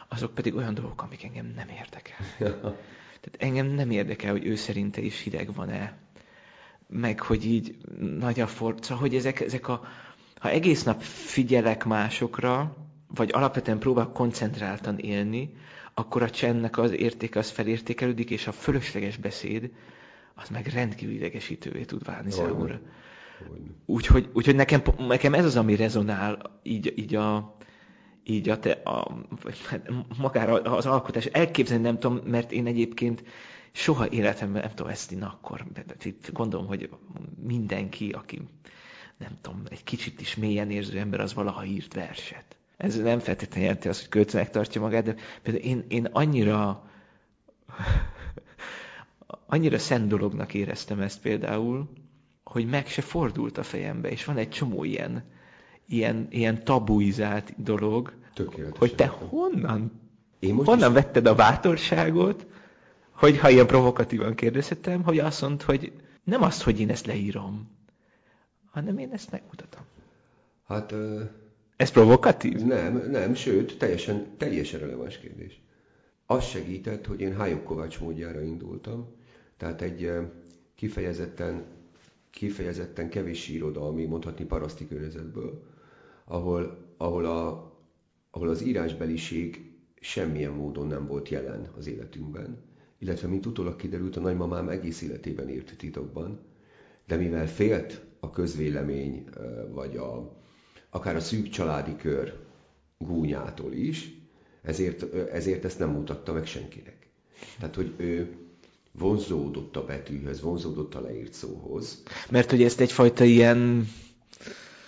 azok 0.07 0.33
pedig 0.33 0.55
olyan 0.55 0.73
dolgok, 0.73 1.01
amik 1.01 1.23
engem 1.23 1.53
nem 1.55 1.67
érdekel. 1.69 2.17
Tehát 3.21 3.37
engem 3.37 3.67
nem 3.67 3.91
érdekel, 3.91 4.31
hogy 4.31 4.45
ő 4.45 4.55
szerinte 4.55 5.01
is 5.01 5.21
hideg 5.21 5.53
van-e, 5.53 6.04
meg 6.87 7.19
hogy 7.19 7.45
így 7.45 7.75
nagy 8.19 8.39
a 8.39 8.47
forca, 8.47 8.95
hogy 8.95 9.15
ezek, 9.15 9.39
ezek 9.39 9.67
a, 9.67 9.81
ha 10.39 10.49
egész 10.49 10.83
nap 10.83 11.01
figyelek 11.01 11.85
másokra, 11.85 12.75
vagy 13.07 13.29
alapvetően 13.33 13.79
próbál 13.79 14.11
koncentráltan 14.13 14.97
élni, 14.97 15.53
akkor 15.93 16.23
a 16.23 16.29
csendnek 16.29 16.77
az 16.77 16.91
értéke 16.91 17.39
az 17.39 17.49
felértékelődik, 17.49 18.29
és 18.29 18.47
a 18.47 18.51
fölösleges 18.51 19.17
beszéd 19.17 19.71
az 20.35 20.49
meg 20.49 20.67
rendkívül 20.67 21.15
idegesítővé 21.15 21.83
tud 21.83 22.03
válni 22.03 22.31
számomra. 22.31 22.79
Úgyhogy, 23.85 24.29
úgyhogy 24.33 24.55
nekem, 24.55 24.81
nekem 24.97 25.33
ez 25.33 25.45
az, 25.45 25.55
ami 25.55 25.75
rezonál 25.75 26.59
így, 26.63 26.93
így 26.95 27.15
a, 27.15 27.55
így 28.23 28.49
a, 28.49 28.59
te, 28.59 28.71
a, 28.71 29.17
magára 30.17 30.61
az 30.61 30.85
alkotás. 30.85 31.25
Elképzelni 31.25 31.83
nem 31.83 31.99
tudom, 31.99 32.21
mert 32.25 32.51
én 32.51 32.65
egyébként 32.65 33.23
soha 33.75 34.09
életemben 34.09 34.61
nem 34.61 34.73
tudom 34.73 34.91
ezt 34.91 35.11
én 35.11 35.23
akkor. 35.23 35.65
Itt 36.03 36.31
gondolom, 36.33 36.67
hogy 36.67 36.89
mindenki, 37.43 38.09
aki 38.09 38.41
nem 39.17 39.37
tudom, 39.41 39.63
egy 39.69 39.83
kicsit 39.83 40.21
is 40.21 40.35
mélyen 40.35 40.71
érző 40.71 40.99
ember, 40.99 41.19
az 41.19 41.33
valaha 41.33 41.65
írt 41.65 41.93
verset. 41.93 42.57
Ez 42.77 42.97
nem 42.97 43.19
feltétlenül 43.19 43.63
jelenti 43.65 43.87
azt, 43.87 43.99
hogy 43.99 44.09
költőnek 44.09 44.49
tartja 44.49 44.81
magát, 44.81 45.03
de 45.03 45.15
például 45.41 45.65
én, 45.65 45.85
én 45.87 46.05
annyira 46.05 46.89
annyira 49.45 49.77
szent 49.77 50.07
dolognak 50.07 50.53
éreztem 50.53 50.99
ezt 50.99 51.21
például, 51.21 51.89
hogy 52.43 52.65
meg 52.65 52.87
se 52.87 53.01
fordult 53.01 53.57
a 53.57 53.63
fejembe, 53.63 54.09
és 54.09 54.25
van 54.25 54.37
egy 54.37 54.49
csomó 54.49 54.83
ilyen, 54.83 55.23
ilyen, 55.85 56.27
ilyen 56.29 56.63
tabuizált 56.63 57.53
dolog, 57.63 58.13
hogy 58.77 58.95
te 58.95 59.07
honnan, 59.07 59.91
én 60.39 60.53
most 60.53 60.69
honnan 60.69 60.89
is... 60.89 60.95
vetted 60.95 61.25
a 61.25 61.35
bátorságot, 61.35 62.47
hogy 63.15 63.37
ha 63.37 63.49
ilyen 63.49 63.67
provokatívan 63.67 64.35
kérdezhetem, 64.35 65.03
hogy 65.03 65.19
azt 65.19 65.41
mondta, 65.41 65.65
hogy 65.65 65.91
nem 66.23 66.41
azt, 66.41 66.61
hogy 66.63 66.79
én 66.79 66.89
ezt 66.89 67.05
leírom, 67.05 67.69
hanem 68.71 68.97
én 68.97 69.11
ezt 69.11 69.31
megmutatom. 69.31 69.81
Hát... 70.67 70.91
Uh, 70.91 71.21
Ez 71.75 71.91
provokatív? 71.91 72.59
Nem, 72.59 73.09
nem, 73.11 73.33
sőt, 73.33 73.77
teljesen, 73.77 74.37
teljesen 74.37 74.79
releváns 74.79 75.17
kérdés. 75.19 75.61
Az 76.25 76.43
segített, 76.43 77.05
hogy 77.05 77.21
én 77.21 77.35
Hájok 77.35 77.63
Kovács 77.63 77.99
módjára 77.99 78.41
indultam, 78.41 79.07
tehát 79.57 79.81
egy 79.81 80.11
kifejezetten, 80.75 81.63
kifejezetten 82.29 83.09
kevés 83.09 83.47
irodalmi, 83.47 84.05
mondhatni 84.05 84.45
paraszti 84.45 84.87
környezetből, 84.87 85.63
ahol, 86.25 86.77
ahol, 86.97 87.25
a, 87.25 87.71
ahol 88.31 88.49
az 88.49 88.61
írásbeliség 88.61 89.71
semmilyen 89.99 90.51
módon 90.51 90.87
nem 90.87 91.07
volt 91.07 91.29
jelen 91.29 91.69
az 91.77 91.87
életünkben 91.87 92.57
illetve 92.99 93.27
mint 93.27 93.45
utólag 93.45 93.75
kiderült, 93.75 94.15
a 94.15 94.19
nagymamám 94.19 94.69
egész 94.69 95.01
életében 95.01 95.49
írt 95.49 95.77
titokban, 95.77 96.39
de 97.07 97.15
mivel 97.15 97.47
félt 97.47 98.01
a 98.19 98.29
közvélemény, 98.29 99.23
vagy 99.71 99.97
a, 99.97 100.37
akár 100.89 101.15
a 101.15 101.19
szűk 101.19 101.49
családi 101.49 101.95
kör 101.95 102.33
gúnyától 102.97 103.73
is, 103.73 104.11
ezért, 104.61 105.13
ezért 105.13 105.65
ezt 105.65 105.79
nem 105.79 105.89
mutatta 105.89 106.33
meg 106.33 106.45
senkinek. 106.45 107.07
Tehát, 107.59 107.75
hogy 107.75 107.93
ő 107.97 108.35
vonzódott 108.91 109.75
a 109.75 109.85
betűhöz, 109.85 110.41
vonzódott 110.41 110.95
a 110.95 111.01
leírt 111.01 111.33
szóhoz. 111.33 112.03
Mert 112.29 112.49
hogy 112.49 112.63
ezt 112.63 112.79
egyfajta 112.79 113.23
ilyen 113.23 113.87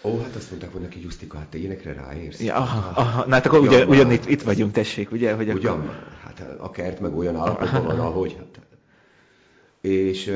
Ó, 0.08 0.18
hát 0.20 0.36
azt 0.36 0.50
mondták 0.50 0.72
hogy 0.72 0.82
neki, 0.82 1.02
Justika, 1.02 1.38
hát 1.38 1.48
te 1.48 1.58
ilyenekre 1.58 1.94
ráérsz. 1.94 2.42
Ja, 2.42 2.56
aha, 2.56 3.02
aha, 3.02 3.26
na 3.26 3.34
hát 3.34 3.46
akkor 3.46 3.60
ugyan, 3.60 3.74
ugyan, 3.74 3.88
ugyan 3.90 4.12
itt, 4.12 4.30
itt 4.30 4.42
vagyunk, 4.42 4.72
tessék, 4.72 5.12
ugye? 5.12 5.34
Hogy 5.34 5.50
ugyan 5.50 5.80
akkor... 5.80 5.92
hát 6.24 6.56
a 6.60 6.72
kert 6.72 7.00
meg 7.00 7.18
olyan 7.18 7.36
állapotban 7.36 7.86
van, 7.86 8.00
ahogy. 8.10 8.36
Hát. 8.38 8.60
És 9.82 10.34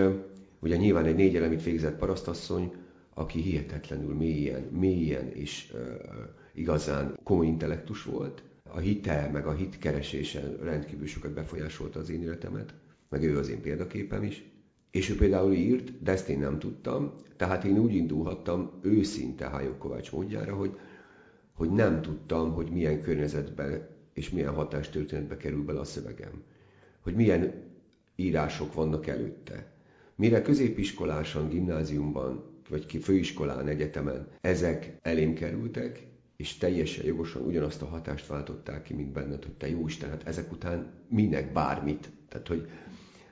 ugye 0.59 0.75
nyilván 0.75 1.05
egy 1.05 1.15
négy 1.15 1.35
elemit 1.35 1.63
végzett 1.63 1.97
parasztasszony, 1.97 2.73
aki 3.13 3.41
hihetetlenül 3.41 4.15
mélyen, 4.15 4.61
mélyen 4.61 5.31
és 5.33 5.71
uh, 5.73 5.79
igazán 6.53 7.19
komoly 7.23 7.45
intellektus 7.45 8.03
volt. 8.03 8.43
A 8.63 8.79
hite, 8.79 9.29
meg 9.33 9.45
a 9.45 9.53
hit 9.53 9.77
keresése 9.77 10.57
rendkívül 10.61 11.07
sokat 11.07 11.31
befolyásolta 11.31 11.99
az 11.99 12.09
én 12.09 12.21
életemet, 12.21 12.73
meg 13.09 13.23
ő 13.23 13.37
az 13.37 13.49
én 13.49 13.61
példaképem 13.61 14.23
is. 14.23 14.43
És 14.91 15.09
ő 15.09 15.15
például 15.15 15.53
írt, 15.53 16.03
de 16.03 16.11
ezt 16.11 16.29
én 16.29 16.39
nem 16.39 16.59
tudtam, 16.59 17.13
tehát 17.37 17.63
én 17.63 17.77
úgy 17.77 17.93
indulhattam 17.93 18.71
őszinte 18.81 19.49
Hájok 19.49 19.77
Kovács 19.77 20.11
módjára, 20.11 20.55
hogy, 20.55 20.77
hogy 21.53 21.69
nem 21.69 22.01
tudtam, 22.01 22.53
hogy 22.53 22.69
milyen 22.69 23.01
környezetben 23.01 23.87
és 24.13 24.29
milyen 24.29 24.53
hatástörténetbe 24.53 25.37
kerül 25.37 25.63
bele 25.63 25.79
a 25.79 25.83
szövegem. 25.83 26.43
Hogy 26.99 27.13
milyen 27.13 27.53
írások 28.15 28.73
vannak 28.73 29.07
előtte. 29.07 29.71
Mire 30.15 30.41
középiskolásan, 30.41 31.49
gimnáziumban, 31.49 32.43
vagy 32.69 32.85
ki 32.85 32.99
főiskolán, 32.99 33.67
egyetemen 33.67 34.27
ezek 34.41 34.97
elém 35.01 35.33
kerültek, 35.33 36.07
és 36.37 36.57
teljesen 36.57 37.05
jogosan 37.05 37.41
ugyanazt 37.41 37.81
a 37.81 37.85
hatást 37.85 38.27
váltották 38.27 38.83
ki, 38.83 38.93
mint 38.93 39.11
benned, 39.11 39.43
hogy 39.43 39.53
te 39.53 39.69
jó 39.69 39.87
Isten, 39.87 40.09
hát 40.09 40.27
ezek 40.27 40.51
után 40.51 40.91
minek 41.07 41.53
bármit. 41.53 42.09
Tehát, 42.27 42.47
hogy 42.47 42.69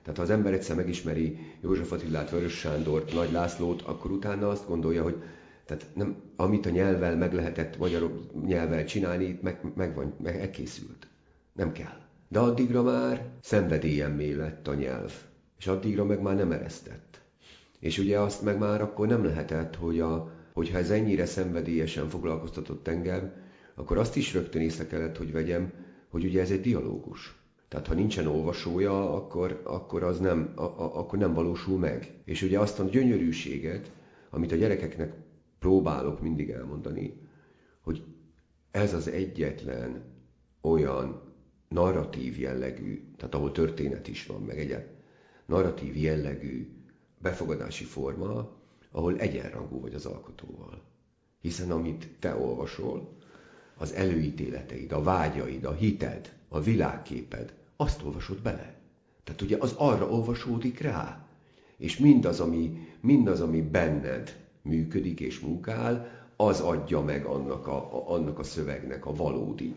tehát 0.10 0.28
ha 0.28 0.34
az 0.34 0.39
ember 0.39 0.54
egyszer 0.54 0.76
megismeri 0.76 1.38
József 1.62 1.91
Attilát, 1.91 2.30
Vörös 2.30 2.54
Sándort, 2.54 3.13
Nagy 3.13 3.32
Lászlót, 3.32 3.82
akkor 3.82 4.12
utána 4.12 4.50
azt 4.50 4.67
gondolja, 4.67 5.04
hogy 5.04 5.15
tehát 5.65 5.86
nem, 5.93 6.15
amit 6.36 6.65
a 6.65 6.69
nyelvvel 6.69 7.17
meg 7.17 7.34
lehetett 7.34 7.78
magyar 7.78 8.12
nyelvvel 8.45 8.86
csinálni, 8.86 9.39
meg, 9.41 9.60
meg 9.76 9.95
van, 9.95 10.13
meg 10.24 10.36
elkészült. 10.36 11.08
Nem 11.54 11.72
kell. 11.72 11.98
De 12.28 12.39
addigra 12.39 12.84
már 12.84 13.26
szenvedélyemmé 13.41 14.34
lett 14.34 14.67
a 14.67 14.74
nyelv. 14.74 15.13
És 15.58 15.67
addigra 15.67 16.06
meg 16.06 16.22
már 16.22 16.36
nem 16.36 16.52
eresztett. 16.52 17.22
És 17.80 17.98
ugye 17.98 18.19
azt 18.19 18.41
meg 18.41 18.58
már 18.58 18.82
akkor 18.82 19.08
nem 19.08 19.26
lehetett, 19.26 19.76
hogy 19.76 20.00
a, 20.00 20.32
hogyha 20.54 20.78
ez 20.78 20.89
ennyire 20.89 21.26
szenvedélyesen 21.26 22.10
foglalkoztatott 22.10 22.88
engem, 22.88 23.32
akkor 23.76 23.98
azt 23.98 24.15
is 24.15 24.34
rögtön 24.34 24.62
észre 24.62 24.88
kellett, 24.88 25.17
hogy 25.17 25.32
vegyem, 25.32 25.74
hogy 26.10 26.24
ugye 26.24 26.41
ez 26.41 26.52
egy 26.52 26.62
dialógus. 26.62 27.38
Tehát 27.69 27.88
ha 27.88 27.93
nincsen 27.93 28.27
olvasója, 28.27 29.13
akkor, 29.13 29.62
akkor 29.63 30.03
az 30.03 30.19
nem, 30.19 30.53
a, 30.55 30.62
a, 30.62 30.97
akkor 30.97 31.19
nem 31.19 31.34
valósul 31.34 31.77
meg. 31.77 32.13
És 32.25 32.41
ugye 32.41 32.60
azt 32.60 32.79
a 32.79 32.84
gyönyörűséget, 32.84 33.91
amit 34.29 34.51
a 34.51 34.55
gyerekeknek 34.55 35.13
próbálok 35.60 36.21
mindig 36.21 36.49
elmondani, 36.49 37.13
hogy 37.82 38.03
ez 38.71 38.93
az 38.93 39.08
egyetlen 39.08 40.03
olyan 40.62 41.21
narratív 41.67 42.39
jellegű, 42.39 43.13
tehát 43.17 43.36
ahol 43.36 43.51
történet 43.51 44.08
is 44.08 44.25
van, 44.25 44.41
meg 44.41 44.60
egy 44.60 44.86
narratív 45.45 45.97
jellegű 45.97 46.67
befogadási 47.17 47.84
forma, 47.84 48.58
ahol 48.91 49.17
egyenrangú 49.17 49.82
vagy 49.82 49.93
az 49.93 50.05
alkotóval. 50.05 50.82
Hiszen 51.41 51.71
amit 51.71 52.10
te 52.19 52.36
olvasol, 52.36 53.17
az 53.77 53.93
előítéleteid, 53.93 54.91
a 54.91 55.03
vágyaid, 55.03 55.63
a 55.63 55.73
hited, 55.73 56.34
a 56.47 56.62
világképed, 56.62 57.53
azt 57.82 58.04
olvasod 58.04 58.42
bele. 58.42 58.74
Tehát 59.24 59.42
ugye 59.42 59.58
az 59.60 59.74
arra 59.78 60.10
olvasódik 60.10 60.80
rá. 60.80 61.28
És 61.78 61.98
mindaz, 61.98 62.39
ami, 62.39 62.88
mindaz, 63.02 63.42
ami 63.42 63.62
benned 63.62 64.48
működik 64.62 65.20
és 65.20 65.39
munkál, 65.39 66.08
az 66.36 66.60
adja 66.60 67.02
meg 67.02 67.26
annak 67.26 67.68
a, 67.68 67.76
a, 67.76 68.13
annak 68.13 68.39
a 68.39 68.44
szövegnek 68.44 69.06
a 69.06 69.13
valódi 69.13 69.76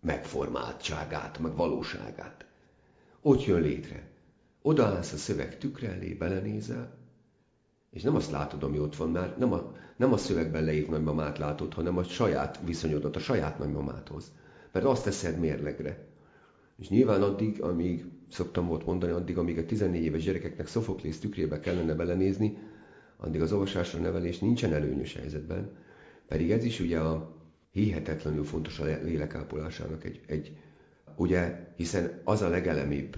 megformáltságát, 0.00 1.38
meg 1.38 1.56
valóságát. 1.56 2.46
Ott 3.20 3.44
jön 3.44 3.60
létre. 3.60 4.08
Odaállsz 4.62 5.12
a 5.12 5.16
szöveg 5.16 5.58
tükre 5.58 5.88
elé, 5.92 6.12
belenézel, 6.12 6.96
és 7.90 8.02
nem 8.02 8.14
azt 8.14 8.30
látod, 8.30 8.62
ami 8.62 8.78
ott 8.78 8.96
van 8.96 9.10
már, 9.10 9.38
nem 9.38 9.52
a, 9.52 9.72
nem 9.96 10.12
a 10.12 10.16
szövegben 10.16 10.64
leírt 10.64 10.88
nagymamát 10.88 11.38
látod, 11.38 11.74
hanem 11.74 11.98
a 11.98 12.02
saját 12.02 12.60
viszonyodat 12.64 13.16
a 13.16 13.20
saját 13.20 13.58
nagymamáthoz 13.58 14.32
mert 14.74 14.86
azt 14.86 15.04
teszed 15.04 15.38
mérlegre. 15.38 16.06
És 16.76 16.88
nyilván 16.88 17.22
addig, 17.22 17.62
amíg, 17.62 18.04
szoktam 18.30 18.66
volt 18.66 18.86
mondani, 18.86 19.12
addig, 19.12 19.38
amíg 19.38 19.58
a 19.58 19.66
14 19.66 20.02
éves 20.02 20.22
gyerekeknek 20.24 20.66
Szofoklész 20.66 21.20
tükrébe 21.20 21.60
kellene 21.60 21.94
belenézni, 21.94 22.58
addig 23.16 23.40
az 23.40 23.52
olvasásra 23.52 23.98
nevelés 23.98 24.38
nincsen 24.38 24.72
előnyös 24.72 25.14
helyzetben. 25.14 25.76
Pedig 26.26 26.50
ez 26.50 26.64
is 26.64 26.80
ugye 26.80 26.98
a 26.98 27.36
hihetetlenül 27.70 28.44
fontos 28.44 28.78
a 28.78 28.84
lélekápolásának 28.84 30.04
egy, 30.04 30.20
egy 30.26 30.56
ugye, 31.16 31.72
hiszen 31.76 32.20
az 32.24 32.42
a 32.42 32.48
legelemibb, 32.48 33.16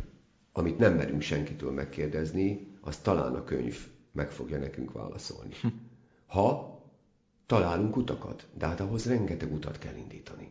amit 0.53 0.79
nem 0.79 0.95
merünk 0.95 1.21
senkitől 1.21 1.73
megkérdezni, 1.73 2.75
az 2.81 2.97
talán 2.97 3.35
a 3.35 3.45
könyv 3.45 3.87
meg 4.13 4.31
fogja 4.31 4.59
nekünk 4.59 4.93
válaszolni. 4.93 5.55
Hm. 5.61 5.69
Ha 6.27 6.77
találunk 7.47 7.97
utakat, 7.97 8.47
de 8.59 8.67
hát 8.67 8.81
ahhoz 8.81 9.07
rengeteg 9.07 9.53
utat 9.53 9.79
kell 9.79 9.95
indítani. 9.97 10.51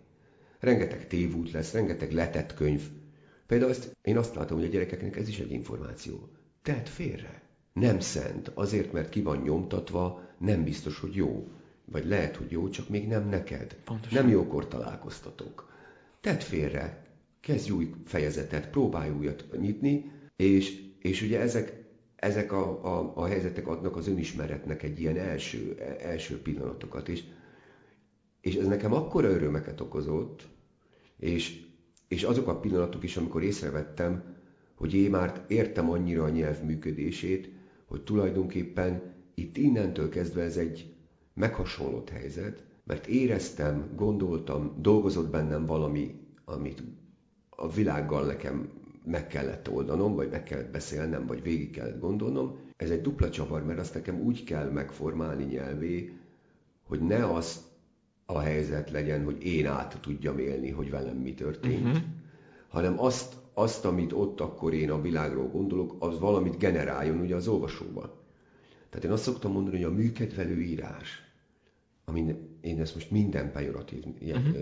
Rengeteg 0.60 1.08
tévút 1.08 1.52
lesz, 1.52 1.74
rengeteg 1.74 2.12
letett 2.12 2.54
könyv. 2.54 2.82
Például 3.48 3.72
ezt, 3.72 3.96
én 4.02 4.18
azt 4.18 4.36
látom, 4.36 4.58
hogy 4.58 4.68
a 4.68 4.70
gyerekeknek 4.70 5.18
ez 5.18 5.28
is 5.28 5.40
egy 5.40 5.52
információ. 5.52 6.30
Tedd 6.62 6.86
félre. 6.86 7.42
Nem 7.74 8.00
szent, 8.00 8.52
azért, 8.54 8.92
mert 8.92 9.10
ki 9.10 9.22
van 9.22 9.42
nyomtatva, 9.42 10.22
nem 10.38 10.64
biztos, 10.64 11.00
hogy 11.00 11.16
jó. 11.16 11.48
Vagy 11.86 12.06
lehet, 12.06 12.36
hogy 12.36 12.52
jó, 12.52 12.70
csak 12.70 12.90
még 12.90 13.08
nem 13.08 13.30
neked. 13.30 13.76
Pontosan. 13.84 14.22
Nem 14.22 14.32
jókor 14.32 14.68
találkoztatok. 14.68 15.74
Tedd 16.22 16.40
félre, 16.40 17.06
kezdj 17.42 17.72
új 17.72 17.94
fejezetet, 18.06 18.70
próbálj 18.70 19.10
újat 19.10 19.46
nyitni, 19.60 20.12
és, 20.36 20.82
és 21.00 21.22
ugye 21.22 21.40
ezek, 21.40 21.84
ezek 22.16 22.52
a, 22.52 22.86
a, 22.86 23.12
a 23.16 23.26
helyzetek 23.26 23.68
adnak 23.68 23.96
az 23.96 24.08
önismeretnek 24.08 24.84
egy 24.84 25.00
ilyen 25.00 25.18
első, 25.18 25.78
első 26.00 26.42
pillanatokat, 26.42 27.10
és, 27.10 27.24
és 28.46 28.56
ez 28.56 28.68
nekem 28.68 28.94
akkora 28.94 29.30
örömeket 29.30 29.82
okozott, 29.82 30.48
és, 31.18 31.62
és 32.08 32.24
azok 32.24 32.48
a 32.48 32.60
pillanatok 32.60 33.04
is, 33.04 33.18
amikor 33.18 33.44
észrevettem, 33.44 34.24
hogy 34.76 34.94
én 34.94 35.10
már 35.10 35.46
értem 35.48 35.90
annyira 35.90 36.24
a 36.24 36.30
nyelv 36.30 36.64
működését, 36.64 37.50
hogy 37.86 38.04
tulajdonképpen 38.04 39.14
itt 39.34 39.58
innentől 39.58 40.10
kezdve 40.10 40.42
ez 40.42 40.58
egy 40.58 40.94
meghasonlott 41.34 42.10
helyzet, 42.10 42.64
mert 42.84 43.08
éreztem, 43.08 43.90
gondoltam, 43.96 44.76
dolgozott 44.82 45.30
bennem 45.30 45.66
valami, 45.66 46.16
amit 46.44 46.84
a 47.50 47.70
világgal 47.70 48.26
nekem 48.26 48.70
meg 49.06 49.28
kellett 49.28 49.70
oldanom, 49.70 50.16
vagy 50.16 50.30
meg 50.30 50.44
kellett 50.44 50.72
beszélnem, 50.72 51.26
vagy 51.26 51.42
végig 51.42 51.72
kellett 51.72 52.00
gondolnom. 52.00 52.58
Ez 52.78 52.90
egy 52.90 53.02
dupla 53.02 53.30
csavar, 53.30 53.66
mert 53.66 53.80
azt 53.80 53.94
nekem 53.94 54.20
úgy 54.20 54.44
kell 54.44 54.70
megformálni 54.70 55.44
nyelvé, 55.44 56.18
hogy 56.84 57.02
ne 57.02 57.34
az 57.34 57.74
a 58.26 58.40
helyzet 58.40 58.92
legyen, 58.92 59.24
hogy 59.24 59.46
én 59.46 59.68
át 59.68 59.98
tudjam 60.02 60.40
élni, 60.40 60.70
hogy 60.70 60.90
velem 60.90 61.18
mi 61.18 61.34
történt, 61.34 61.86
uh-huh. 61.86 62.04
hanem 62.68 63.00
azt, 63.00 63.36
azt, 63.54 63.86
amit 63.86 64.12
ott 64.12 64.40
akkor 64.42 64.74
én 64.74 64.92
a 64.92 65.02
világról 65.02 65.48
gondolok, 65.48 65.96
az 66.00 66.20
valamit 66.20 66.58
generáljon 66.58 67.20
ugye 67.20 67.36
az 67.36 67.48
olvasóban. 67.48 68.12
Tehát 68.90 69.06
én 69.06 69.12
azt 69.12 69.24
szoktam 69.24 69.52
mondani, 69.52 69.76
hogy 69.76 69.92
a 69.92 69.96
műkedvelő 69.96 70.62
írás, 70.62 71.22
amin 72.06 72.58
én 72.62 72.82
ezt 72.82 72.94
most 72.94 73.12
minden 73.12 73.52
pejoratív, 73.52 74.04
uh-huh. 74.22 74.56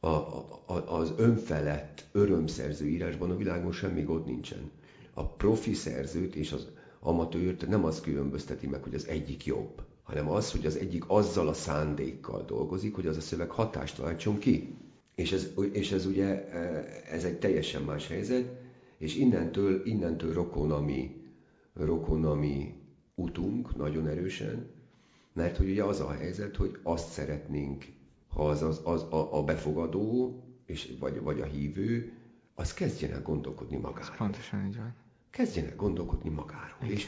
a, 0.00 0.06
a, 0.06 0.62
a, 0.66 0.98
az 0.98 1.12
önfelett, 1.16 2.04
örömszerző 2.12 2.86
írásban 2.86 3.30
a 3.30 3.36
világon 3.36 3.72
semmi 3.72 4.02
gond 4.02 4.26
nincsen. 4.26 4.70
A 5.14 5.28
profi 5.28 5.74
szerzőt 5.74 6.34
és 6.34 6.52
az 6.52 6.68
amatőrt 7.00 7.66
nem 7.68 7.84
az 7.84 8.00
különbözteti 8.00 8.66
meg, 8.66 8.82
hogy 8.82 8.94
az 8.94 9.06
egyik 9.06 9.44
jobb, 9.44 9.82
hanem 10.06 10.30
az, 10.30 10.50
hogy 10.52 10.66
az 10.66 10.76
egyik 10.76 11.04
azzal 11.06 11.48
a 11.48 11.52
szándékkal 11.52 12.44
dolgozik, 12.44 12.94
hogy 12.94 13.06
az 13.06 13.16
a 13.16 13.20
szöveg 13.20 13.50
hatást 13.50 13.96
váltson 13.96 14.38
ki. 14.38 14.74
És 15.14 15.32
ez, 15.32 15.48
és 15.72 15.92
ez 15.92 16.06
ugye, 16.06 16.50
ez 17.10 17.24
egy 17.24 17.38
teljesen 17.38 17.82
más 17.82 18.08
helyzet, 18.08 18.48
és 18.98 19.16
innentől, 19.16 19.86
innentől 19.86 20.32
rokon 20.32 20.70
a 20.72 20.80
mi, 20.80 21.24
rokon 21.72 22.24
a 22.24 22.34
mi 22.34 22.74
utunk 23.14 23.76
nagyon 23.76 24.06
erősen, 24.06 24.70
mert 25.32 25.56
hogy 25.56 25.70
ugye 25.70 25.84
az 25.84 26.00
a 26.00 26.10
helyzet, 26.10 26.56
hogy 26.56 26.78
azt 26.82 27.10
szeretnénk, 27.10 27.84
ha 28.28 28.48
az, 28.48 28.62
az, 28.62 28.80
az 28.84 29.02
a, 29.02 29.38
a 29.38 29.44
befogadó, 29.44 30.40
és, 30.66 30.94
vagy, 30.98 31.20
vagy 31.20 31.40
a 31.40 31.44
hívő, 31.44 32.12
az 32.54 32.74
kezdjen 32.74 33.12
el 33.12 33.22
gondolkodni 33.22 33.76
magáról. 33.76 34.10
Ez 34.10 34.16
pontosan 34.16 34.66
így 34.66 34.76
van. 34.76 34.94
Kezdjen 35.30 35.66
el 35.66 35.76
gondolkodni 35.76 36.28
magáról. 36.30 36.78
És, 36.88 37.06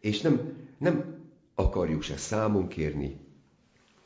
és 0.00 0.20
nem, 0.20 0.52
nem 0.78 1.15
akarjuk 1.56 2.02
se 2.02 2.16
számon 2.16 2.68
kérni, 2.68 3.20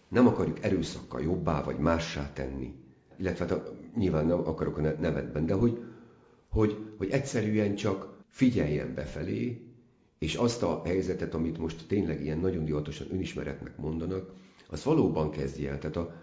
nem 0.08 0.26
akarjuk 0.26 0.64
erőszakkal 0.64 1.22
jobbá 1.22 1.62
vagy 1.62 1.78
mássá 1.78 2.32
tenni, 2.32 2.74
illetve 3.16 3.46
hát 3.46 3.72
nyilván 3.96 4.26
nem 4.26 4.38
akarok 4.38 4.78
a 4.78 4.80
nevetben, 4.80 5.46
de 5.46 5.54
hogy, 5.54 5.84
hogy, 6.48 6.94
hogy 6.96 7.10
egyszerűen 7.10 7.74
csak 7.74 8.18
figyeljen 8.28 8.94
befelé, 8.94 9.64
és 10.18 10.34
azt 10.34 10.62
a 10.62 10.82
helyzetet, 10.84 11.34
amit 11.34 11.58
most 11.58 11.86
tényleg 11.88 12.22
ilyen 12.22 12.38
nagyon 12.38 12.64
divatosan 12.64 13.06
önismeretnek 13.10 13.76
mondanak, 13.76 14.32
az 14.68 14.84
valóban 14.84 15.30
kezdje 15.30 15.70
el. 15.70 15.78
Tehát 15.78 15.96
a, 15.96 16.14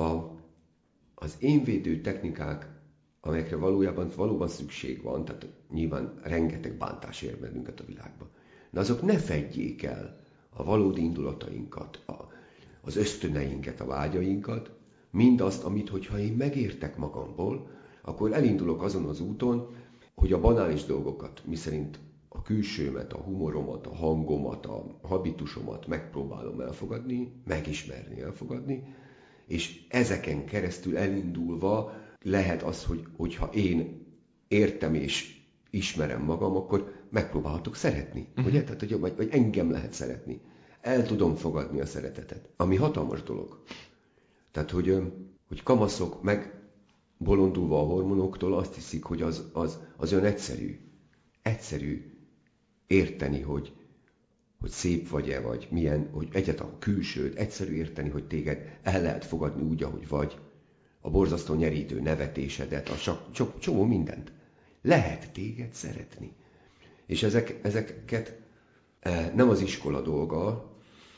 a, 0.00 0.36
az 1.14 1.36
énvédő 1.38 2.00
technikák, 2.00 2.68
amelyekre 3.20 3.56
valójában 3.56 4.10
valóban 4.16 4.48
szükség 4.48 5.02
van, 5.02 5.24
tehát 5.24 5.46
nyilván 5.70 6.20
rengeteg 6.22 6.76
bántás 6.76 7.22
ér 7.22 7.38
bennünket 7.38 7.80
a 7.80 7.84
világban, 7.84 8.28
de 8.70 8.80
azok 8.80 9.02
ne 9.02 9.18
fedjék 9.18 9.82
el 9.82 10.20
a 10.50 10.64
valódi 10.64 11.02
indulatainkat, 11.02 12.02
a, 12.06 12.12
az 12.80 12.96
ösztöneinket, 12.96 13.80
a 13.80 13.86
vágyainkat, 13.86 14.70
mindazt, 15.10 15.64
amit, 15.64 15.88
hogyha 15.88 16.18
én 16.18 16.32
megértek 16.32 16.96
magamból, 16.96 17.68
akkor 18.02 18.32
elindulok 18.32 18.82
azon 18.82 19.04
az 19.04 19.20
úton, 19.20 19.74
hogy 20.14 20.32
a 20.32 20.40
banális 20.40 20.84
dolgokat, 20.84 21.42
miszerint 21.46 21.98
a 22.28 22.42
külsőmet, 22.42 23.12
a 23.12 23.18
humoromat, 23.18 23.86
a 23.86 23.94
hangomat, 23.94 24.66
a 24.66 24.98
habitusomat 25.02 25.86
megpróbálom 25.86 26.60
elfogadni, 26.60 27.32
megismerni, 27.46 28.20
elfogadni, 28.20 28.94
és 29.46 29.86
ezeken 29.88 30.44
keresztül 30.44 30.96
elindulva 30.96 31.92
lehet 32.22 32.62
az, 32.62 32.84
hogy, 32.84 33.04
hogyha 33.16 33.50
én 33.52 34.06
értem 34.48 34.94
és 34.94 35.40
ismerem 35.70 36.22
magam, 36.22 36.56
akkor 36.56 36.99
megpróbálhatok 37.10 37.76
szeretni. 37.76 38.28
Uh-huh. 38.30 38.46
Ugye? 38.46 38.64
Tehát, 38.64 38.80
hogy, 38.80 38.98
vagy, 38.98 39.16
vagy 39.16 39.28
engem 39.30 39.70
lehet 39.70 39.92
szeretni. 39.92 40.40
El 40.80 41.06
tudom 41.06 41.34
fogadni 41.34 41.80
a 41.80 41.86
szeretetet. 41.86 42.48
Ami 42.56 42.76
hatalmas 42.76 43.22
dolog. 43.22 43.62
Tehát, 44.50 44.70
hogy, 44.70 45.12
hogy 45.48 45.62
kamaszok 45.62 46.22
meg 46.22 46.60
bolondulva 47.18 47.80
a 47.80 47.84
hormonoktól 47.84 48.54
azt 48.54 48.74
hiszik, 48.74 49.04
hogy 49.04 49.22
az, 49.22 49.44
az, 49.52 49.78
az 49.96 50.12
olyan 50.12 50.24
egyszerű. 50.24 50.78
Egyszerű 51.42 52.10
érteni, 52.86 53.40
hogy, 53.40 53.72
hogy 54.60 54.70
szép 54.70 55.08
vagy-e, 55.08 55.40
vagy 55.40 55.68
milyen, 55.70 56.08
hogy 56.12 56.28
egyáltalán 56.32 56.72
a 56.72 56.78
külsőd, 56.78 57.38
egyszerű 57.38 57.72
érteni, 57.72 58.08
hogy 58.08 58.26
téged 58.26 58.78
el 58.82 59.02
lehet 59.02 59.24
fogadni 59.24 59.62
úgy, 59.62 59.82
ahogy 59.82 60.08
vagy, 60.08 60.38
a 61.00 61.10
borzasztó 61.10 61.54
nyerítő 61.54 62.00
nevetésedet, 62.00 62.88
a 62.88 62.96
csak, 62.96 63.32
csak 63.32 63.58
csomó 63.58 63.84
mindent. 63.84 64.32
Lehet 64.82 65.32
téged 65.32 65.72
szeretni. 65.72 66.32
És 67.10 67.22
ezek, 67.22 67.58
ezeket 67.62 68.38
e, 69.00 69.32
nem 69.34 69.48
az 69.48 69.60
iskola 69.60 70.00
dolga, 70.00 70.70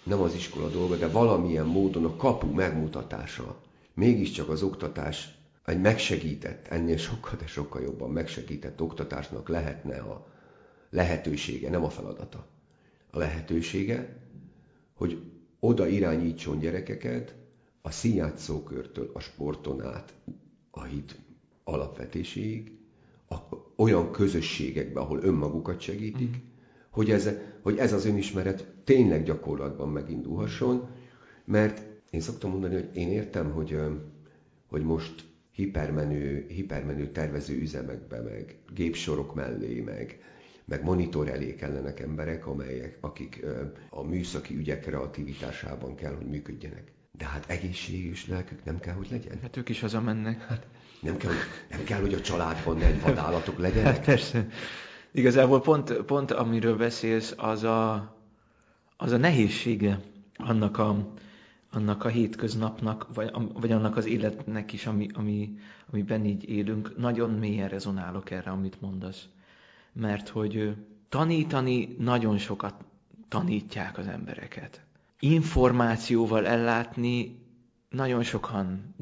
nem 0.03 0.21
az 0.21 0.35
iskola 0.35 0.69
dolga, 0.69 0.97
de 0.97 1.09
valamilyen 1.09 1.67
módon 1.67 2.05
a 2.05 2.17
kapu 2.17 2.47
megmutatása, 2.47 3.63
mégiscsak 3.95 4.49
az 4.49 4.63
oktatás 4.63 5.35
egy 5.65 5.81
megsegített, 5.81 6.67
ennél 6.67 6.97
sokkal, 6.97 7.39
de 7.39 7.47
sokkal 7.47 7.83
jobban 7.83 8.11
megsegített 8.11 8.81
oktatásnak 8.81 9.49
lehetne 9.49 9.99
a 9.99 10.27
lehetősége, 10.91 11.71
nem 11.71 11.85
a 11.85 11.91
feladata. 11.91 12.47
A 13.11 13.19
lehetősége, 13.19 14.17
hogy 14.95 15.23
oda 15.61 15.87
irányítson 15.87 16.59
gyerekeket 16.59 17.35
a 17.83 17.91
színjátszókörtől 17.91 19.11
a 19.13 19.21
sporton 19.21 19.83
át, 19.83 20.15
a 20.71 20.83
hit 20.83 21.17
alapvetéséig, 21.65 22.82
olyan 23.77 24.11
közösségekbe, 24.11 25.01
ahol 25.01 25.19
önmagukat 25.23 25.81
segítik, 25.81 26.29
mm. 26.29 26.41
hogy, 26.91 27.11
ez, 27.11 27.29
hogy 27.63 27.77
ez 27.79 27.93
az 27.93 28.05
önismeret 28.05 28.67
tényleg 28.85 29.23
gyakorlatban 29.25 29.89
megindulhasson, 29.89 30.89
mert 31.45 31.83
én 32.11 32.21
szoktam 32.21 32.51
mondani, 32.51 32.75
hogy 32.75 32.91
én 32.95 33.09
értem, 33.09 33.51
hogy, 33.51 33.79
hogy 34.67 34.83
most 34.83 35.25
hipermenő, 35.53 36.47
hipermenő 36.49 37.11
tervező 37.11 37.61
üzemekbe, 37.61 38.21
meg 38.21 38.57
gépsorok 38.75 39.35
mellé, 39.35 39.81
meg, 39.81 40.21
meg 40.65 40.85
monitor 40.85 41.29
elé 41.29 41.55
kellenek 41.55 42.01
emberek, 42.01 42.47
amelyek, 42.47 42.99
akik 43.01 43.45
a 43.91 44.03
műszaki 44.03 44.57
ügyek 44.57 44.81
kreativitásában 44.81 45.95
kell, 45.95 46.15
hogy 46.15 46.27
működjenek. 46.27 46.93
De 47.19 47.25
hát 47.25 47.51
egészséges 47.51 48.29
lelkük 48.29 48.65
nem 48.65 48.79
kell, 48.79 48.95
hogy 48.95 49.09
legyen. 49.11 49.39
Hát 49.43 49.57
ők 49.57 49.69
is 49.69 49.81
hazamennek. 49.81 50.41
Hát 50.41 50.67
nem 51.03 51.17
kell, 51.17 51.33
nem 51.71 51.85
kell, 51.85 52.01
hogy 52.01 52.15
a 52.15 52.21
családban 52.21 52.81
egy 52.81 53.01
vadállatok 53.01 53.59
legyenek. 53.59 53.95
Hát 53.95 54.05
persze. 54.05 54.47
Igazából 55.11 55.61
pont, 55.61 55.93
pont 55.93 56.31
amiről 56.31 56.77
beszélsz, 56.77 57.35
az 57.37 57.63
a, 57.63 58.15
az 58.97 59.13
a 59.13 59.17
nehézsége 59.17 60.01
annak 60.37 60.79
a, 60.79 61.13
annak 61.73 62.05
a 62.05 62.09
hétköznapnak, 62.09 63.07
vagy, 63.15 63.31
vagy 63.53 63.73
annak 63.73 63.97
az 63.97 64.07
életnek 64.07 64.73
is, 64.73 64.87
ami, 64.87 65.09
ami, 65.15 65.59
amiben 65.91 66.25
így 66.25 66.49
élünk. 66.49 66.99
Nagyon 66.99 67.31
mélyen 67.31 67.69
rezonálok 67.69 68.31
erre, 68.31 68.51
amit 68.51 68.81
mondasz. 68.81 69.29
Mert 69.93 70.29
hogy 70.29 70.77
tanítani 71.09 71.97
nagyon 71.99 72.39
sokat 72.39 72.75
tanítják 73.29 73.99
az 73.99 74.07
embereket. 74.07 74.81
Információval 75.19 76.47
ellátni 76.47 77.39
nagyon 77.89 78.23
sokan 78.23 78.95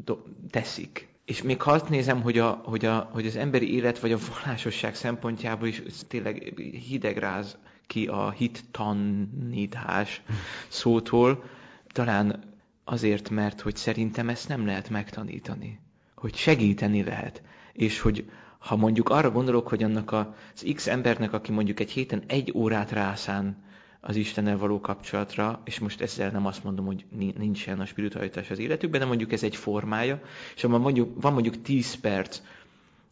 teszik. 0.51 1.10
És 1.31 1.43
még 1.43 1.63
ha 1.63 1.73
azt 1.73 1.89
nézem, 1.89 2.23
hogy, 2.23 2.39
a, 2.39 2.61
hogy, 2.65 2.85
a, 2.85 3.09
hogy 3.13 3.27
az 3.27 3.37
emberi 3.37 3.75
élet 3.75 3.99
vagy 3.99 4.13
a 4.13 4.19
vallásosság 4.33 4.95
szempontjából 4.95 5.69
is 5.69 5.83
tényleg 6.09 6.53
hidegráz 6.89 7.57
ki 7.87 8.07
a 8.07 8.31
hit 8.31 8.65
tanítás 8.71 10.23
szótól, 10.69 11.45
talán 11.93 12.55
azért, 12.85 13.31
mert 13.31 13.61
hogy 13.61 13.77
szerintem 13.77 14.29
ezt 14.29 14.49
nem 14.49 14.67
lehet 14.67 14.91
megtanítani. 14.91 15.81
Hogy 16.15 16.35
segíteni 16.35 17.03
lehet. 17.03 17.43
És 17.73 18.01
hogy 18.01 18.31
ha 18.59 18.77
mondjuk 18.77 19.09
arra 19.09 19.31
gondolok, 19.31 19.69
hogy 19.69 19.83
annak 19.83 20.13
az 20.13 20.67
X 20.75 20.87
embernek, 20.87 21.33
aki 21.33 21.53
mondjuk 21.53 21.81
egy 21.81 21.91
héten 21.91 22.23
egy 22.27 22.53
órát 22.55 22.91
rászán 22.91 23.65
az 24.01 24.17
Istennel 24.17 24.59
való 24.59 24.81
kapcsolatra, 24.81 25.61
és 25.65 25.79
most 25.79 26.01
ezzel 26.01 26.31
nem 26.31 26.47
azt 26.47 26.65
mondom, 26.65 26.87
hogy 26.87 27.05
nincsen 27.39 27.81
a 27.81 27.87
spiritualitás 27.87 28.51
az 28.51 28.59
életükben, 28.59 29.01
de 29.01 29.07
mondjuk 29.07 29.33
ez 29.33 29.43
egy 29.43 29.57
formája, 29.57 30.23
és 30.57 30.65
abban 30.65 30.81
mondjuk, 30.81 31.23
van 31.23 31.33
mondjuk 31.33 31.63
10 31.63 31.95
perc, 31.95 32.41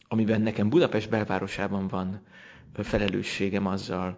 amiben 0.07 0.41
nekem 0.41 0.69
Budapest 0.69 1.09
belvárosában 1.09 1.87
van 1.87 2.21
felelősségem 2.73 3.65
azzal, 3.65 4.17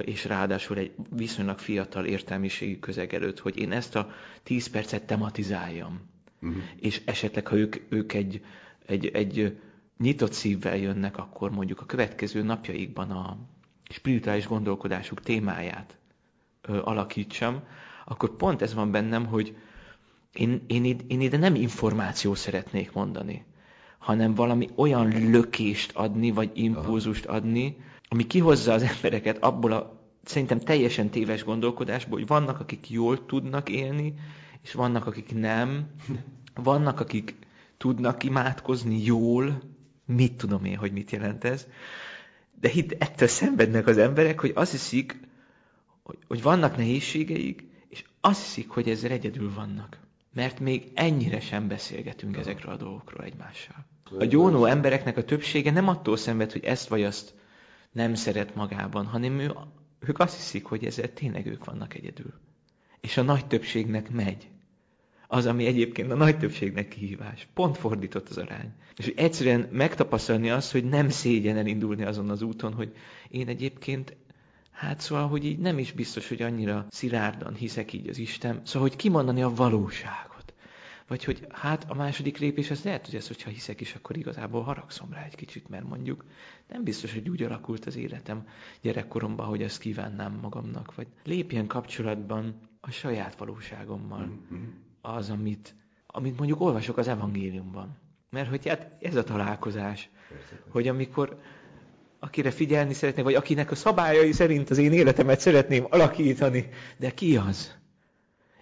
és 0.00 0.24
ráadásul 0.24 0.76
egy 0.76 0.92
viszonylag 1.16 1.58
fiatal 1.58 2.04
értelmiségi 2.04 2.78
közeg 2.78 3.14
előtt, 3.14 3.38
hogy 3.38 3.58
én 3.58 3.72
ezt 3.72 3.96
a 3.96 4.10
10 4.42 4.66
percet 4.66 5.02
tematizáljam. 5.06 6.00
Uh-huh. 6.42 6.62
És 6.76 7.02
esetleg, 7.04 7.46
ha 7.46 7.56
ők, 7.56 7.76
ők 7.88 8.12
egy, 8.12 8.44
egy, 8.86 9.06
egy 9.06 9.58
nyitott 9.98 10.32
szívvel 10.32 10.76
jönnek, 10.76 11.16
akkor 11.16 11.50
mondjuk 11.50 11.80
a 11.80 11.86
következő 11.86 12.42
napjaikban 12.42 13.10
a 13.10 13.36
spirituális 13.88 14.46
gondolkodásuk 14.46 15.20
témáját 15.20 15.96
ö, 16.62 16.80
alakítsam, 16.82 17.62
akkor 18.04 18.36
pont 18.36 18.62
ez 18.62 18.74
van 18.74 18.90
bennem, 18.90 19.26
hogy 19.26 19.56
én, 20.32 20.64
én, 20.66 20.84
én 21.06 21.20
ide 21.20 21.36
nem 21.36 21.54
információ 21.54 22.34
szeretnék 22.34 22.92
mondani, 22.92 23.44
hanem 23.98 24.34
valami 24.34 24.68
olyan 24.74 25.30
lökést 25.30 25.96
adni, 25.96 26.30
vagy 26.30 26.50
impulzust 26.54 27.26
adni, 27.26 27.76
ami 28.08 28.26
kihozza 28.26 28.72
az 28.72 28.82
embereket 28.82 29.42
abból 29.42 29.72
a 29.72 30.00
szerintem 30.24 30.60
teljesen 30.60 31.10
téves 31.10 31.44
gondolkodásból, 31.44 32.18
hogy 32.18 32.28
vannak, 32.28 32.60
akik 32.60 32.90
jól 32.90 33.26
tudnak 33.26 33.68
élni, 33.68 34.14
és 34.62 34.72
vannak, 34.72 35.06
akik 35.06 35.34
nem. 35.34 35.86
Vannak, 36.54 37.00
akik 37.00 37.36
tudnak 37.76 38.22
imádkozni 38.22 39.04
jól, 39.04 39.62
mit 40.04 40.32
tudom 40.32 40.64
én, 40.64 40.76
hogy 40.76 40.92
mit 40.92 41.10
jelent 41.10 41.44
ez. 41.44 41.66
De 42.60 42.70
itt 42.72 42.92
ettől 43.02 43.28
szenvednek 43.28 43.86
az 43.86 43.98
emberek, 43.98 44.40
hogy 44.40 44.52
azt 44.54 44.70
hiszik, 44.70 45.20
hogy, 46.02 46.18
hogy 46.28 46.42
vannak 46.42 46.76
nehézségeik, 46.76 47.64
és 47.88 48.04
azt 48.20 48.44
hiszik, 48.44 48.68
hogy 48.68 48.88
ezzel 48.88 49.10
egyedül 49.10 49.54
vannak. 49.54 49.98
Mert 50.34 50.60
még 50.60 50.90
ennyire 50.94 51.40
sem 51.40 51.68
beszélgetünk 51.68 52.36
ezekről 52.36 52.72
a 52.72 52.76
dolgokról 52.76 53.24
egymással. 53.24 53.86
A 54.18 54.24
gyónó 54.24 54.64
embereknek 54.64 55.16
a 55.16 55.24
többsége 55.24 55.70
nem 55.70 55.88
attól 55.88 56.16
szenved, 56.16 56.52
hogy 56.52 56.64
ezt 56.64 56.88
vagy 56.88 57.02
azt 57.02 57.34
nem 57.92 58.14
szeret 58.14 58.54
magában, 58.54 59.06
hanem 59.06 59.38
ő, 59.38 59.52
ők 60.00 60.18
azt 60.18 60.36
hiszik, 60.36 60.64
hogy 60.64 60.84
ezzel 60.84 61.12
tényleg 61.12 61.46
ők 61.46 61.64
vannak 61.64 61.94
egyedül. 61.94 62.32
És 63.00 63.16
a 63.16 63.22
nagy 63.22 63.46
többségnek 63.46 64.10
megy. 64.10 64.48
Az, 65.26 65.46
ami 65.46 65.66
egyébként 65.66 66.10
a 66.10 66.14
nagy 66.14 66.38
többségnek 66.38 66.88
kihívás. 66.88 67.48
Pont 67.54 67.76
fordított 67.76 68.28
az 68.28 68.38
arány. 68.38 68.72
És 68.96 69.12
egyszerűen 69.16 69.68
megtapasztalni 69.72 70.50
azt, 70.50 70.72
hogy 70.72 70.84
nem 70.84 71.08
szégyen 71.08 71.56
elindulni 71.56 72.04
azon 72.04 72.30
az 72.30 72.42
úton, 72.42 72.72
hogy 72.74 72.92
én 73.28 73.48
egyébként 73.48 74.16
Hát 74.82 75.00
szóval, 75.00 75.28
hogy 75.28 75.44
így 75.44 75.58
nem 75.58 75.78
is 75.78 75.92
biztos, 75.92 76.28
hogy 76.28 76.42
annyira 76.42 76.86
szilárdan 76.90 77.54
hiszek 77.54 77.92
így 77.92 78.08
az 78.08 78.18
Isten. 78.18 78.60
Szóval, 78.64 78.88
hogy 78.88 78.96
kimondani 78.96 79.42
a 79.42 79.54
valóságot. 79.54 80.54
Vagy 81.06 81.24
hogy 81.24 81.46
hát 81.50 81.90
a 81.90 81.94
második 81.94 82.38
lépés 82.38 82.70
az 82.70 82.82
lehet, 82.82 83.06
hogy 83.06 83.14
ez, 83.14 83.26
hogyha 83.26 83.50
hiszek 83.50 83.80
is, 83.80 83.94
akkor 83.94 84.16
igazából 84.16 84.62
haragszom 84.62 85.12
rá 85.12 85.24
egy 85.24 85.34
kicsit, 85.34 85.68
mert 85.68 85.88
mondjuk 85.88 86.24
nem 86.68 86.84
biztos, 86.84 87.12
hogy 87.12 87.28
úgy 87.28 87.42
alakult 87.42 87.84
az 87.84 87.96
életem 87.96 88.46
gyerekkoromban, 88.80 89.46
hogy 89.46 89.62
ezt 89.62 89.78
kívánnám 89.78 90.38
magamnak. 90.42 90.94
Vagy 90.94 91.06
lépjen 91.24 91.66
kapcsolatban 91.66 92.54
a 92.80 92.90
saját 92.90 93.36
valóságommal. 93.36 94.24
Mm-hmm. 94.24 94.64
Az, 95.00 95.30
amit, 95.30 95.74
amit 96.06 96.36
mondjuk 96.36 96.60
olvasok 96.60 96.96
az 96.96 97.08
evangéliumban. 97.08 97.96
Mert 98.30 98.48
hogy 98.48 98.68
hát 98.68 98.96
ez 99.00 99.16
a 99.16 99.24
találkozás, 99.24 100.10
hogy 100.68 100.88
amikor 100.88 101.40
akire 102.22 102.50
figyelni 102.50 102.92
szeretnék, 102.94 103.24
vagy 103.24 103.34
akinek 103.34 103.70
a 103.70 103.74
szabályai 103.74 104.32
szerint 104.32 104.70
az 104.70 104.78
én 104.78 104.92
életemet 104.92 105.40
szeretném 105.40 105.86
alakítani, 105.90 106.68
de 106.96 107.10
ki 107.10 107.36
az? 107.36 107.74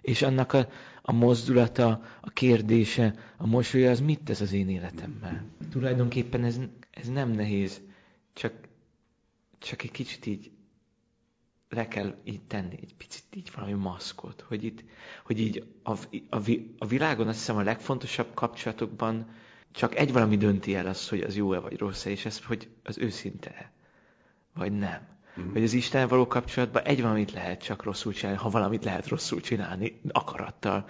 És 0.01 0.21
annak 0.21 0.53
a, 0.53 0.67
a 1.01 1.11
mozdulata, 1.11 2.03
a 2.21 2.29
kérdése, 2.29 3.15
a 3.37 3.47
mosolya, 3.47 3.91
az 3.91 3.99
mit 3.99 4.23
tesz 4.23 4.39
az 4.39 4.53
én 4.53 4.69
életemmel? 4.69 5.45
Tulajdonképpen 5.71 6.43
ez, 6.43 6.59
ez 6.91 7.07
nem 7.07 7.31
nehéz, 7.31 7.81
csak, 8.33 8.53
csak 9.59 9.83
egy 9.83 9.91
kicsit 9.91 10.25
így 10.25 10.51
le 11.69 11.87
kell 11.87 12.15
így 12.23 12.41
tenni, 12.41 12.79
egy 12.81 12.95
picit 12.97 13.23
így 13.35 13.51
valami 13.55 13.73
maszkot, 13.73 14.41
hogy, 14.47 14.63
itt, 14.63 14.83
hogy 15.25 15.39
így 15.39 15.63
a, 15.83 15.91
a, 16.29 16.39
a 16.77 16.85
világon 16.85 17.27
azt 17.27 17.37
hiszem 17.37 17.57
a 17.57 17.63
legfontosabb 17.63 18.33
kapcsolatokban 18.33 19.27
csak 19.71 19.95
egy 19.95 20.11
valami 20.11 20.37
dönti 20.37 20.75
el 20.75 20.87
azt, 20.87 21.09
hogy 21.09 21.21
az 21.21 21.35
jó-e 21.35 21.59
vagy 21.59 21.77
rossz-e, 21.77 22.09
és 22.09 22.25
ez, 22.25 22.43
hogy 22.45 22.69
az 22.83 22.97
őszinte-e, 22.97 23.71
vagy 24.53 24.71
nem. 24.71 25.07
Mm. 25.39 25.51
Hogy 25.51 25.63
az 25.63 25.73
Isten 25.73 26.07
való 26.07 26.27
kapcsolatban 26.27 26.83
egy 26.83 27.01
valamit 27.01 27.31
lehet 27.31 27.63
csak 27.63 27.83
rosszul 27.83 28.13
csinálni, 28.13 28.39
ha 28.39 28.49
valamit 28.49 28.83
lehet 28.83 29.07
rosszul 29.07 29.41
csinálni, 29.41 30.01
akarattal. 30.11 30.85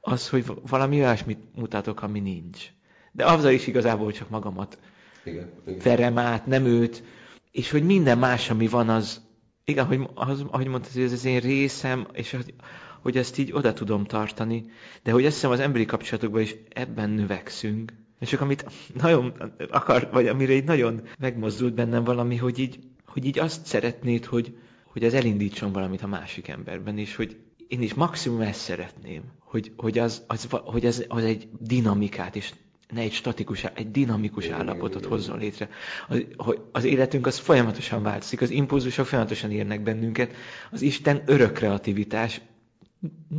Az, 0.00 0.28
hogy 0.28 0.44
valami 0.68 1.00
olyasmit 1.00 1.38
mutatok, 1.54 2.02
ami 2.02 2.20
nincs. 2.20 2.66
De 3.12 3.24
azzal 3.26 3.52
is 3.52 3.66
igazából 3.66 4.12
csak 4.12 4.28
magamat 4.28 4.78
igen, 5.24 5.50
igen. 5.66 5.80
verem 5.82 6.18
át, 6.18 6.46
nem 6.46 6.64
őt, 6.64 7.02
és 7.50 7.70
hogy 7.70 7.82
minden 7.82 8.18
más, 8.18 8.50
ami 8.50 8.66
van, 8.68 8.88
az, 8.88 9.20
igen, 9.64 9.86
hogy, 9.86 10.08
az, 10.14 10.44
ahogy 10.50 10.66
mondtad, 10.66 10.92
hogy 10.92 11.02
ez 11.02 11.12
az 11.12 11.24
én 11.24 11.40
részem, 11.40 12.06
és 12.12 12.30
hogy, 12.30 12.54
hogy 13.00 13.16
ezt 13.16 13.38
így 13.38 13.52
oda 13.52 13.72
tudom 13.72 14.04
tartani, 14.04 14.70
de 15.02 15.10
hogy 15.10 15.26
azt 15.26 15.34
hiszem 15.34 15.50
az 15.50 15.60
emberi 15.60 15.84
kapcsolatokban 15.84 16.40
is 16.40 16.54
ebben 16.68 17.10
növekszünk, 17.10 17.92
és 18.20 18.28
csak 18.28 18.40
amit 18.40 18.66
nagyon 18.94 19.32
akar, 19.70 20.08
vagy 20.12 20.26
amire 20.26 20.52
így 20.52 20.64
nagyon 20.64 21.02
megmozdult 21.18 21.74
bennem 21.74 22.04
valami, 22.04 22.36
hogy 22.36 22.58
így, 22.58 22.78
hogy 23.06 23.24
így 23.24 23.38
azt 23.38 23.66
szeretnéd, 23.66 24.24
hogy, 24.24 24.56
hogy 24.84 25.04
ez 25.04 25.14
elindítson 25.14 25.72
valamit 25.72 26.02
a 26.02 26.06
másik 26.06 26.48
emberben, 26.48 26.98
és 26.98 27.16
hogy 27.16 27.36
én 27.68 27.82
is 27.82 27.94
maximum 27.94 28.40
ezt 28.40 28.60
szeretném, 28.60 29.22
hogy, 29.38 29.72
hogy, 29.76 29.98
az, 29.98 30.22
az, 30.26 30.48
hogy 30.50 30.86
az, 30.86 31.04
az 31.08 31.24
egy 31.24 31.48
dinamikát, 31.58 32.36
és 32.36 32.52
ne 32.92 33.00
egy 33.00 33.12
statikus, 33.12 33.64
egy 33.64 33.90
dinamikus 33.90 34.48
állapotot 34.48 35.04
hozzon 35.04 35.38
létre. 35.38 35.68
Az, 36.08 36.24
hogy 36.36 36.60
az 36.72 36.84
életünk 36.84 37.26
az 37.26 37.38
folyamatosan 37.38 38.02
változik, 38.02 38.40
az 38.40 38.50
impulzusok 38.50 39.06
folyamatosan 39.06 39.50
érnek 39.50 39.82
bennünket, 39.82 40.32
az 40.70 40.82
Isten 40.82 41.22
örök 41.26 41.52
kreativitás, 41.52 42.40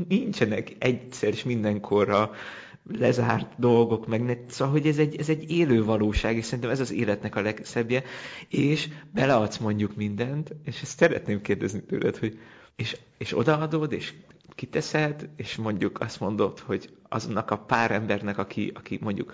nincsenek 0.07 0.75
egyszer 0.79 1.29
és 1.29 1.43
mindenkorra 1.43 2.31
lezárt 2.89 3.53
dolgok, 3.57 4.07
meg 4.07 4.23
ne, 4.23 4.33
szóval, 4.47 4.73
hogy 4.73 4.87
ez 4.87 4.97
egy, 4.97 5.15
ez 5.15 5.29
egy 5.29 5.51
élő 5.51 5.83
valóság, 5.83 6.37
és 6.37 6.45
szerintem 6.45 6.69
ez 6.69 6.79
az 6.79 6.91
életnek 6.91 7.35
a 7.35 7.41
legszebbje, 7.41 8.03
és 8.47 8.89
beleadsz 9.13 9.57
mondjuk 9.57 9.95
mindent, 9.95 10.55
és 10.65 10.81
ezt 10.81 10.97
szeretném 10.97 11.41
kérdezni 11.41 11.83
tőled, 11.83 12.17
hogy 12.17 12.39
és, 12.75 12.97
és 13.17 13.37
odaadod, 13.37 13.91
és 13.91 14.13
kiteszed, 14.55 15.29
és 15.35 15.55
mondjuk 15.55 15.99
azt 15.99 16.19
mondod, 16.19 16.59
hogy 16.59 16.89
azonnak 17.09 17.51
a 17.51 17.57
pár 17.57 17.91
embernek, 17.91 18.37
aki, 18.37 18.71
aki 18.75 18.99
mondjuk 19.01 19.33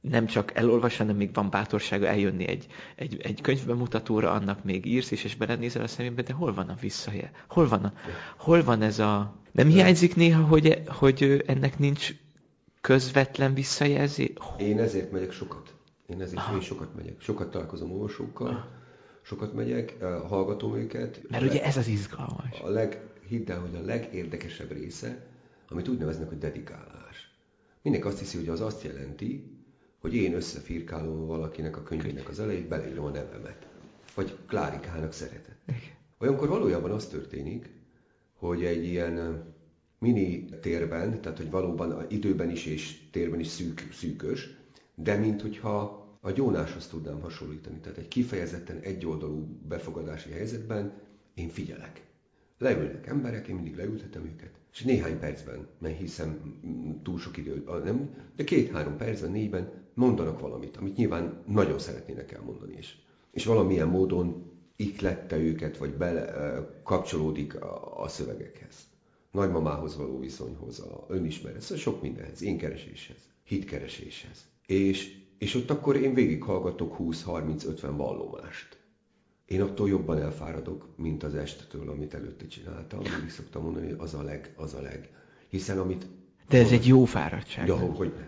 nem 0.00 0.26
csak 0.26 0.54
elolvas, 0.54 0.96
hanem 0.96 1.16
még 1.16 1.34
van 1.34 1.50
bátorsága 1.50 2.06
eljönni 2.06 2.46
egy, 2.46 2.66
egy, 2.96 3.20
egy 3.20 3.40
könyvbemutatóra, 3.40 4.30
annak 4.30 4.64
még 4.64 4.86
írsz 4.86 5.10
is, 5.10 5.24
és 5.24 5.36
belenézel 5.36 5.82
a 5.82 5.86
szemébe, 5.86 6.22
de 6.22 6.32
hol 6.32 6.54
van 6.54 6.68
a 6.68 6.76
visszaje? 6.80 7.30
Hol 7.48 7.68
van, 7.68 7.84
a, 7.84 7.92
hol 8.36 8.62
van 8.62 8.82
ez 8.82 8.98
a... 8.98 9.40
Nem 9.52 9.68
hiányzik 9.68 10.16
néha, 10.16 10.42
hogy, 10.42 10.82
hogy 10.86 11.42
ennek 11.46 11.78
nincs 11.78 12.14
közvetlen 12.82 13.54
visszajelzi? 13.54 14.32
Én 14.58 14.78
ezért 14.78 15.12
megyek 15.12 15.32
sokat. 15.32 15.74
Én 16.06 16.20
ezért 16.20 16.38
Aha. 16.38 16.54
én 16.54 16.60
sokat 16.60 16.94
megyek. 16.94 17.20
Sokat 17.20 17.50
találkozom 17.50 17.92
olvasókkal, 17.92 18.48
Aha. 18.48 18.68
sokat 19.22 19.52
megyek, 19.52 19.96
eh, 20.00 20.20
hallgatom 20.28 20.76
őket. 20.76 21.20
Mert 21.28 21.42
ugye 21.44 21.64
ez 21.64 21.76
az 21.76 21.86
izgalmas. 21.86 22.60
A 22.60 22.68
leg, 22.68 23.00
hidd 23.28 23.50
el, 23.50 23.60
hogy 23.60 23.74
a 23.74 23.84
legérdekesebb 23.84 24.70
része, 24.72 25.26
amit 25.68 25.88
úgy 25.88 25.98
neveznek, 25.98 26.28
hogy 26.28 26.38
dedikálás. 26.38 27.34
Mindenki 27.82 28.06
azt 28.08 28.18
hiszi, 28.18 28.36
hogy 28.38 28.48
az 28.48 28.60
azt 28.60 28.82
jelenti, 28.82 29.56
hogy 30.00 30.14
én 30.14 30.34
összefirkálom 30.34 31.26
valakinek 31.26 31.76
a 31.76 31.82
könyvének 31.82 32.28
az 32.28 32.40
elejét, 32.40 32.68
beleírom 32.68 33.04
a 33.04 33.10
nevemet. 33.10 33.66
Vagy 34.14 34.36
Klárikának 34.46 35.12
szeretett. 35.12 35.60
Olyankor 36.18 36.48
valójában 36.48 36.90
az 36.90 37.06
történik, 37.06 37.70
hogy 38.38 38.64
egy 38.64 38.84
ilyen 38.84 39.44
mini 40.02 40.44
térben, 40.60 41.20
tehát 41.20 41.38
hogy 41.38 41.50
valóban 41.50 42.04
időben 42.08 42.50
is 42.50 42.66
és 42.66 43.00
térben 43.10 43.40
is 43.40 43.46
szűk, 43.46 43.88
szűkös, 43.92 44.50
de 44.94 45.16
mint 45.16 45.42
hogyha 45.42 46.06
a 46.20 46.30
gyónáshoz 46.30 46.86
tudnám 46.86 47.20
hasonlítani. 47.20 47.78
Tehát 47.78 47.98
egy 47.98 48.08
kifejezetten 48.08 48.78
egyoldalú 48.78 49.46
befogadási 49.68 50.30
helyzetben 50.30 50.92
én 51.34 51.48
figyelek. 51.48 52.02
Leülnek 52.58 53.06
emberek, 53.06 53.46
én 53.46 53.54
mindig 53.54 53.76
leültetem 53.76 54.24
őket, 54.24 54.50
és 54.72 54.82
néhány 54.82 55.18
percben, 55.18 55.66
mert 55.78 55.98
hiszem 55.98 56.58
túl 57.02 57.18
sok 57.18 57.36
idő, 57.36 57.64
nem, 57.84 58.14
de 58.36 58.44
két-három 58.44 58.96
percben, 58.96 59.30
négyben 59.30 59.72
mondanak 59.94 60.40
valamit, 60.40 60.76
amit 60.76 60.96
nyilván 60.96 61.42
nagyon 61.46 61.78
szeretnének 61.78 62.32
elmondani 62.32 62.76
is. 62.78 63.02
És 63.30 63.44
valamilyen 63.44 63.88
módon 63.88 64.50
iklette 64.76 65.36
őket, 65.36 65.76
vagy 65.76 65.94
bele 65.94 66.32
kapcsolódik 66.82 67.62
a, 67.62 68.02
a 68.02 68.08
szövegekhez. 68.08 68.90
Nagymamához 69.32 69.96
való 69.96 70.18
viszonyhoz, 70.18 70.78
a 70.78 71.06
önismerethez, 71.08 71.64
szóval 71.64 71.82
sok 71.82 72.02
mindenhez, 72.02 72.42
én 72.42 72.58
kereséshez, 72.58 73.28
hitkereséshez. 73.44 74.46
És 74.66 75.22
és 75.42 75.54
ott 75.54 75.70
akkor 75.70 75.96
én 75.96 76.14
végighallgatok 76.14 76.96
20-30-50 76.98 77.92
vallomást. 77.96 78.78
Én 79.46 79.60
attól 79.60 79.88
jobban 79.88 80.18
elfáradok, 80.18 80.86
mint 80.96 81.22
az 81.22 81.34
estetől, 81.34 81.88
amit 81.88 82.14
előtte 82.14 82.46
csináltam. 82.46 83.00
Mindig 83.00 83.30
szoktam 83.30 83.62
mondani, 83.62 83.86
hogy 83.86 83.96
az 83.98 84.14
a 84.14 84.22
leg, 84.22 84.52
az 84.56 84.74
a 84.74 84.80
leg. 84.80 85.10
Hiszen 85.48 85.78
amit... 85.78 86.06
De 86.48 86.58
ez 86.58 86.72
egy 86.72 86.86
jó 86.86 87.04
fáradtság. 87.04 87.66
Ja, 87.66 87.76
hogy 87.76 88.12
ne. 88.16 88.26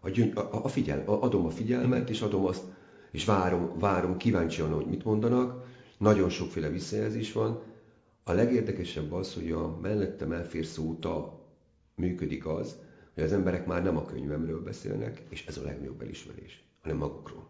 A, 0.00 0.40
a, 0.40 0.64
a 0.64 0.68
figyel, 0.68 1.02
adom 1.06 1.46
a 1.46 1.50
figyelmet, 1.50 2.10
és 2.10 2.20
adom 2.20 2.44
azt, 2.44 2.64
és 3.10 3.24
várom, 3.24 3.78
várom 3.78 4.16
kíváncsian, 4.16 4.72
hogy 4.72 4.86
mit 4.86 5.04
mondanak. 5.04 5.66
Nagyon 5.98 6.28
sokféle 6.28 6.68
visszajelzés 6.68 7.32
van. 7.32 7.62
A 8.28 8.32
legérdekesebb 8.32 9.12
az, 9.12 9.34
hogy 9.34 9.50
a 9.50 9.78
mellettem 9.82 10.32
elférsz 10.32 10.78
óta 10.78 11.40
működik 11.94 12.46
az, 12.46 12.76
hogy 13.14 13.22
az 13.22 13.32
emberek 13.32 13.66
már 13.66 13.82
nem 13.82 13.96
a 13.96 14.04
könyvemről 14.04 14.62
beszélnek, 14.62 15.22
és 15.28 15.46
ez 15.46 15.56
a 15.56 15.62
legnagyobb 15.62 16.02
elismerés, 16.02 16.64
hanem 16.80 16.96
magukról. 16.96 17.46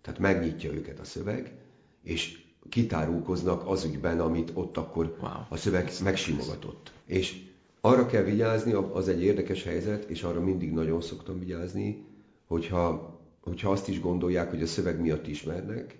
Tehát 0.00 0.20
megnyitja 0.20 0.72
őket 0.72 0.98
a 0.98 1.04
szöveg, 1.04 1.58
és 2.02 2.44
kitárulkoznak 2.68 3.68
az 3.68 3.84
ügyben, 3.84 4.20
amit 4.20 4.50
ott 4.54 4.76
akkor 4.76 5.16
wow. 5.20 5.30
a 5.48 5.56
szöveg 5.56 5.92
megsimogatott. 6.02 6.92
És 7.06 7.42
arra 7.80 8.06
kell 8.06 8.22
vigyázni, 8.22 8.72
az 8.72 9.08
egy 9.08 9.22
érdekes 9.22 9.62
helyzet, 9.62 10.04
és 10.04 10.22
arra 10.22 10.40
mindig 10.40 10.72
nagyon 10.72 11.00
szoktam 11.00 11.38
vigyázni, 11.38 12.04
hogyha, 12.46 13.18
hogyha 13.40 13.70
azt 13.70 13.88
is 13.88 14.00
gondolják, 14.00 14.50
hogy 14.50 14.62
a 14.62 14.66
szöveg 14.66 15.00
miatt 15.00 15.26
ismernek, 15.26 15.98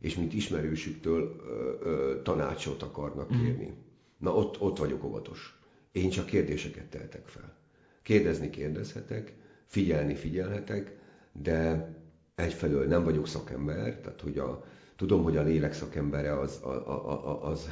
és 0.00 0.16
mint 0.16 0.32
ismerősüktől 0.34 1.36
ö, 1.46 1.74
ö, 1.88 2.22
tanácsot 2.22 2.82
akarnak 2.82 3.30
mhm. 3.30 3.44
kérni. 3.44 3.66
Mm. 3.66 3.72
Na 4.18 4.34
ott, 4.34 4.60
ott 4.60 4.78
vagyok 4.78 5.04
óvatos. 5.04 5.58
Én 5.92 6.10
csak 6.10 6.26
kérdéseket 6.26 6.84
teltek 6.84 7.26
fel. 7.28 7.56
Kérdezni 8.02 8.50
kérdezhetek, 8.50 9.32
figyelni 9.66 10.14
figyelhetek, 10.14 10.96
de 11.32 11.88
egyfelől 12.34 12.86
nem 12.86 13.04
vagyok 13.04 13.26
szakember, 13.26 14.00
tehát 14.00 14.20
hogy 14.20 14.38
a, 14.38 14.64
tudom, 14.96 15.22
hogy 15.22 15.36
a 15.36 15.42
lélek 15.42 15.72
szakembere 15.72 16.38
az 16.38 16.60
a, 16.62 16.68
a, 16.68 17.28
a, 17.28 17.48
az 17.50 17.70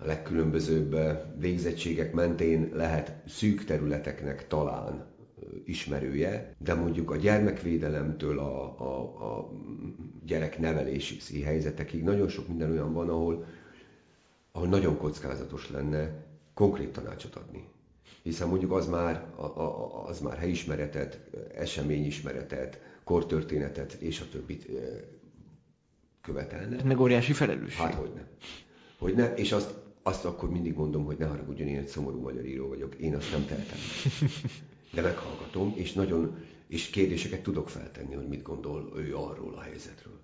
a 0.00 0.04
legkülönbözőbb 0.04 0.96
végzettségek 1.38 2.12
mentén 2.12 2.70
lehet 2.72 3.12
szűk 3.28 3.64
területeknek 3.64 4.46
talán 4.48 5.06
ismerője, 5.64 6.54
de 6.58 6.74
mondjuk 6.74 7.10
a 7.10 7.16
gyermekvédelemtől 7.16 8.38
a, 8.38 8.80
a, 8.80 9.00
a 9.38 9.50
gyereknevelési 10.26 11.42
helyzetekig 11.42 12.02
nagyon 12.02 12.28
sok 12.28 12.48
minden 12.48 12.70
olyan 12.70 12.92
van, 12.92 13.08
ahol, 13.08 13.46
ahol 14.52 14.68
nagyon 14.68 14.96
kockázatos 14.96 15.70
lenne 15.70 16.24
konkrét 16.54 16.92
tanácsot 16.92 17.34
adni 17.34 17.68
hiszen 18.22 18.48
mondjuk 18.48 18.72
az 18.72 18.86
már, 18.86 19.26
az 20.06 20.20
már 20.20 20.38
helyismeretet, 20.38 21.20
eseményismeretet, 21.54 22.80
kortörténetet 23.04 23.92
és 23.92 24.20
a 24.20 24.28
többit 24.30 24.66
követelne. 26.22 26.82
Meg 26.84 27.00
óriási 27.00 27.32
felelősség. 27.32 27.78
Hát 27.80 27.94
hogy 27.94 28.10
ne. 28.14 28.22
Hogy 28.98 29.14
ne, 29.14 29.34
és 29.34 29.52
azt, 29.52 29.74
azt 30.02 30.24
akkor 30.24 30.50
mindig 30.50 30.74
mondom, 30.74 31.04
hogy 31.04 31.16
ne 31.18 31.26
haragudjon, 31.26 31.68
én 31.68 31.78
egy 31.78 31.86
szomorú 31.86 32.20
magyar 32.20 32.44
író 32.44 32.68
vagyok, 32.68 32.94
én 32.94 33.14
azt 33.14 33.30
nem 33.32 33.46
tehetem. 33.46 33.78
De 34.92 35.02
meghallgatom, 35.02 35.72
és 35.76 35.92
nagyon, 35.92 36.36
és 36.66 36.90
kérdéseket 36.90 37.42
tudok 37.42 37.68
feltenni, 37.68 38.14
hogy 38.14 38.28
mit 38.28 38.42
gondol 38.42 38.92
ő 38.96 39.16
arról 39.16 39.54
a 39.54 39.60
helyzetről. 39.60 40.20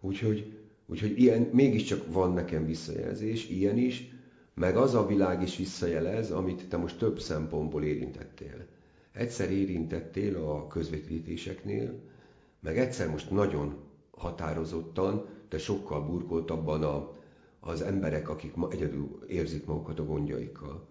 Úgyhogy, 0.00 0.52
úgyhogy 0.86 1.18
ilyen, 1.18 1.40
mégiscsak 1.52 2.12
van 2.12 2.32
nekem 2.32 2.66
visszajelzés, 2.66 3.48
ilyen 3.48 3.76
is, 3.78 4.08
meg 4.54 4.76
az 4.76 4.94
a 4.94 5.06
világ 5.06 5.42
is 5.42 5.56
visszajelez, 5.56 6.30
amit 6.30 6.68
te 6.68 6.76
most 6.76 6.98
több 6.98 7.20
szempontból 7.20 7.84
érintettél. 7.84 8.66
Egyszer 9.12 9.50
érintettél 9.50 10.36
a 10.36 10.66
közvetítéseknél, 10.66 12.00
meg 12.60 12.78
egyszer 12.78 13.10
most 13.10 13.30
nagyon 13.30 13.76
határozottan, 14.10 15.26
de 15.48 15.58
sokkal 15.58 16.06
burkoltabban 16.06 16.82
a, 16.82 17.16
az 17.60 17.82
emberek, 17.82 18.28
akik 18.28 18.54
ma 18.54 18.70
egyedül 18.70 19.24
érzik 19.28 19.64
magukat 19.64 19.98
a 19.98 20.04
gondjaikkal. 20.04 20.86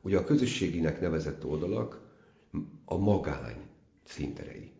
Ugye 0.00 0.18
a 0.18 0.24
közösséginek 0.24 1.00
nevezett 1.00 1.44
oldalak 1.44 2.03
a 2.84 2.96
magány 2.96 3.56
színterei. 4.04 4.72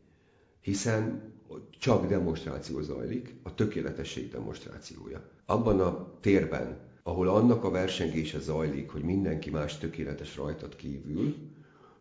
Hiszen 0.61 1.33
csak 1.79 2.07
demonstráció 2.07 2.81
zajlik, 2.81 3.35
a 3.43 3.55
tökéletesség 3.55 4.31
demonstrációja. 4.31 5.31
Abban 5.47 5.81
a 5.81 6.19
térben, 6.21 6.79
ahol 7.03 7.29
annak 7.29 7.65
a 7.65 7.71
versengése 7.71 8.39
zajlik, 8.39 8.91
hogy 8.91 9.03
mindenki 9.03 9.51
más 9.51 9.79
tökéletes 9.79 10.37
rajtad 10.37 10.77
kívül, 10.77 11.35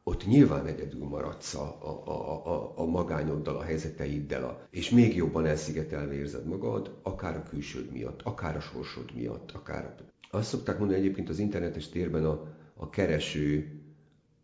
ott 0.03 0.25
nyilván 0.25 0.65
egyedül 0.65 1.03
maradsz 1.03 1.53
a, 1.53 1.77
a, 1.81 2.11
a, 2.51 2.73
a, 2.75 2.85
magányoddal, 2.85 3.55
a 3.55 3.61
helyzeteiddel, 3.61 4.43
a, 4.43 4.67
és 4.69 4.89
még 4.89 5.15
jobban 5.15 5.45
elszigetelve 5.45 6.13
érzed 6.13 6.45
magad, 6.45 6.99
akár 7.01 7.35
a 7.35 7.43
külsőd 7.43 7.91
miatt, 7.91 8.21
akár 8.21 8.55
a 8.55 8.59
sorsod 8.59 9.15
miatt, 9.15 9.51
akár. 9.51 9.95
Azt 10.31 10.47
szokták 10.49 10.79
mondani 10.79 10.99
egyébként 10.99 11.29
az 11.29 11.39
internetes 11.39 11.89
térben 11.89 12.25
a, 12.25 12.47
a 12.73 12.89
kereső 12.89 13.77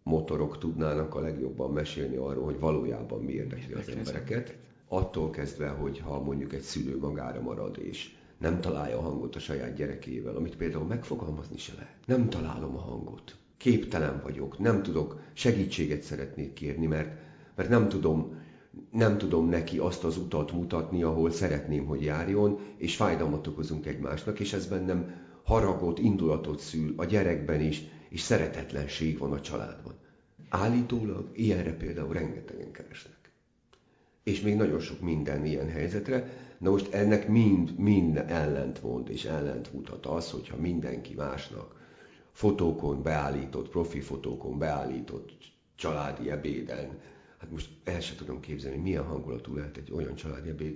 motorok 0.03 0.57
tudnának 0.57 1.15
a 1.15 1.19
legjobban 1.19 1.71
mesélni 1.71 2.15
arról, 2.15 2.43
hogy 2.43 2.59
valójában 2.59 3.21
mi 3.21 3.31
érdekli 3.31 3.73
az 3.73 3.89
embereket. 3.89 4.57
Attól 4.87 5.29
kezdve, 5.29 5.67
hogy 5.67 5.99
ha 5.99 6.23
mondjuk 6.23 6.53
egy 6.53 6.61
szülő 6.61 6.97
magára 6.97 7.41
marad, 7.41 7.77
és 7.77 8.17
nem 8.37 8.61
találja 8.61 8.97
a 8.97 9.01
hangot 9.01 9.35
a 9.35 9.39
saját 9.39 9.75
gyerekével, 9.75 10.35
amit 10.35 10.55
például 10.55 10.85
megfogalmazni 10.85 11.57
se 11.57 11.73
lehet. 11.77 11.95
Nem 12.05 12.29
találom 12.29 12.75
a 12.75 12.79
hangot. 12.79 13.35
Képtelen 13.57 14.21
vagyok, 14.23 14.59
nem 14.59 14.83
tudok, 14.83 15.19
segítséget 15.33 16.01
szeretnék 16.01 16.53
kérni, 16.53 16.85
mert, 16.85 17.09
mert 17.55 17.69
nem 17.69 17.89
tudom, 17.89 18.37
nem 18.91 19.17
tudom 19.17 19.49
neki 19.49 19.77
azt 19.77 20.03
az 20.03 20.17
utat 20.17 20.51
mutatni, 20.51 21.03
ahol 21.03 21.31
szeretném, 21.31 21.85
hogy 21.85 22.03
járjon, 22.03 22.59
és 22.77 22.95
fájdalmat 22.95 23.47
okozunk 23.47 23.85
egymásnak, 23.85 24.39
és 24.39 24.53
ez 24.53 24.67
bennem 24.67 25.27
haragot, 25.43 25.99
indulatot 25.99 26.59
szül 26.59 26.93
a 26.95 27.05
gyerekben 27.05 27.61
is, 27.61 27.83
és 28.09 28.21
szeretetlenség 28.21 29.17
van 29.17 29.31
a 29.31 29.41
családban. 29.41 29.93
Állítólag 30.49 31.29
ilyenre 31.33 31.73
például 31.73 32.13
rengetegen 32.13 32.71
keresnek. 32.71 33.31
És 34.23 34.41
még 34.41 34.55
nagyon 34.55 34.79
sok 34.79 34.99
minden 34.99 35.45
ilyen 35.45 35.69
helyzetre, 35.69 36.47
Na 36.59 36.69
most 36.69 36.93
ennek 36.93 37.27
mind, 37.27 37.77
mind 37.77 38.17
ellentmond 38.17 39.09
és 39.09 39.25
ellentmutat 39.25 40.05
az, 40.05 40.31
hogyha 40.31 40.57
mindenki 40.57 41.13
másnak 41.13 41.75
fotókon 42.31 43.01
beállított, 43.01 43.69
profi 43.69 43.99
fotókon 43.99 44.57
beállított 44.57 45.31
családi 45.75 46.31
ebéden, 46.31 46.99
hát 47.37 47.51
most 47.51 47.69
el 47.83 47.99
sem 48.01 48.15
tudom 48.15 48.39
képzelni, 48.39 48.77
milyen 48.77 49.03
hangulatú 49.03 49.55
lehet 49.55 49.77
egy 49.77 49.91
olyan 49.91 50.15
családi 50.15 50.49
ebéd, 50.49 50.75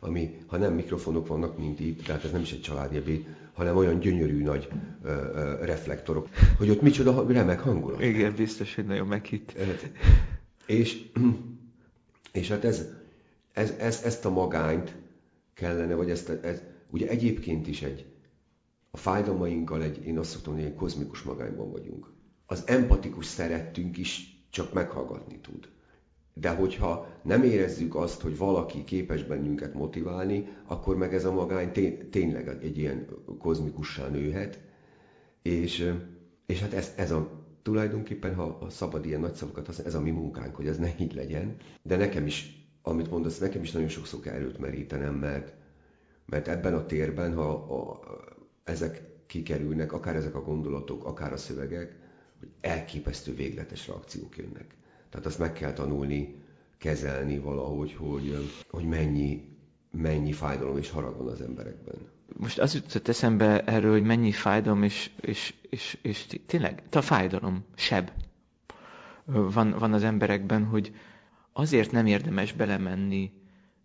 ami, 0.00 0.38
ha 0.46 0.56
nem 0.56 0.74
mikrofonok 0.74 1.26
vannak, 1.26 1.58
mint 1.58 1.80
itt, 1.80 2.02
tehát 2.04 2.24
ez 2.24 2.30
nem 2.30 2.40
is 2.40 2.52
egy 2.52 2.60
családi 2.60 2.96
ebéd, 2.96 3.26
hanem 3.54 3.76
olyan 3.76 3.98
gyönyörű 3.98 4.42
nagy 4.42 4.68
ö, 5.02 5.08
ö, 5.10 5.64
reflektorok, 5.64 6.28
hogy 6.58 6.70
ott 6.70 6.82
micsoda 6.82 7.26
remek 7.28 7.60
hangulat. 7.60 8.02
Igen, 8.02 8.34
biztos, 8.34 8.74
hogy 8.74 8.86
nagyon 8.86 9.06
meghitt. 9.06 9.54
És, 10.66 11.10
és 12.32 12.48
hát 12.48 12.64
ez, 12.64 12.86
ez, 13.52 13.74
ez, 13.78 14.02
ezt 14.04 14.24
a 14.24 14.30
magányt 14.30 14.94
kellene, 15.54 15.94
vagy 15.94 16.10
ezt, 16.10 16.28
ez, 16.28 16.62
ugye 16.90 17.08
egyébként 17.08 17.66
is 17.66 17.82
egy, 17.82 18.06
a 18.90 18.96
fájdalmainkkal 18.96 19.82
egy, 19.82 20.06
én 20.06 20.18
azt 20.18 20.30
szoktam 20.30 20.52
mondani, 20.52 20.72
egy 20.72 20.78
kozmikus 20.80 21.22
magányban 21.22 21.70
vagyunk. 21.70 22.12
Az 22.46 22.62
empatikus 22.66 23.26
szerettünk 23.26 23.96
is 23.96 24.42
csak 24.50 24.72
meghallgatni 24.72 25.38
tud. 25.38 25.68
De 26.34 26.50
hogyha 26.50 27.06
nem 27.22 27.42
érezzük 27.42 27.94
azt, 27.94 28.20
hogy 28.20 28.36
valaki 28.36 28.84
képes 28.84 29.22
bennünket 29.22 29.74
motiválni, 29.74 30.44
akkor 30.66 30.96
meg 30.96 31.14
ez 31.14 31.24
a 31.24 31.32
magány 31.32 31.72
té- 31.72 32.10
tényleg 32.10 32.48
egy 32.62 32.78
ilyen 32.78 33.06
kozmikussá 33.38 34.08
nőhet. 34.08 34.60
És, 35.42 35.92
és 36.46 36.60
hát 36.60 36.72
ez, 36.72 36.92
ez 36.96 37.10
a 37.10 37.42
tulajdonképpen, 37.62 38.34
ha 38.34 38.66
szabad 38.70 39.06
ilyen 39.06 39.20
nagy 39.20 39.34
szavakat 39.34 39.66
használni, 39.66 39.90
ez 39.92 39.98
a 39.98 40.02
mi 40.02 40.10
munkánk, 40.10 40.54
hogy 40.56 40.66
ez 40.66 40.78
ne 40.78 40.88
így 40.98 41.14
legyen. 41.14 41.56
De 41.82 41.96
nekem 41.96 42.26
is 42.26 42.64
amit 42.86 43.10
mondasz, 43.10 43.38
nekem 43.38 43.62
is 43.62 43.70
nagyon 43.70 43.88
sokszor 43.88 44.20
kell 44.20 44.34
erőt 44.34 44.58
merítenem, 44.58 45.14
mert, 45.14 45.54
mert 46.26 46.48
ebben 46.48 46.74
a 46.74 46.86
térben, 46.86 47.34
ha 47.34 47.48
a, 47.50 48.00
ezek 48.64 49.02
kikerülnek, 49.26 49.92
akár 49.92 50.16
ezek 50.16 50.34
a 50.34 50.42
gondolatok, 50.42 51.04
akár 51.04 51.32
a 51.32 51.36
szövegek, 51.36 51.98
hogy 52.38 52.48
elképesztő 52.60 53.34
végletes 53.34 53.86
reakciók 53.86 54.36
jönnek. 54.36 54.74
Tehát 55.14 55.28
azt 55.28 55.38
meg 55.38 55.52
kell 55.52 55.72
tanulni, 55.72 56.34
kezelni 56.78 57.38
valahogy, 57.38 57.94
hogy, 57.94 58.52
hogy 58.70 58.84
mennyi, 58.84 59.48
mennyi 59.90 60.32
fájdalom 60.32 60.76
és 60.76 60.90
harag 60.90 61.16
van 61.16 61.28
az 61.28 61.40
emberekben. 61.40 61.94
Most 62.36 62.58
az 62.58 62.74
jutott 62.74 63.08
eszembe 63.08 63.64
erről, 63.64 63.92
hogy 63.92 64.02
mennyi 64.02 64.32
fájdalom, 64.32 64.82
és, 64.82 65.10
és, 65.20 65.54
és, 65.70 65.98
és 66.02 66.26
tényleg, 66.46 66.82
a 66.90 67.00
fájdalom, 67.00 67.64
seb 67.74 68.10
van, 69.24 69.74
van 69.78 69.92
az 69.92 70.04
emberekben, 70.04 70.64
hogy 70.64 70.94
azért 71.52 71.90
nem 71.90 72.06
érdemes 72.06 72.52
belemenni 72.52 73.32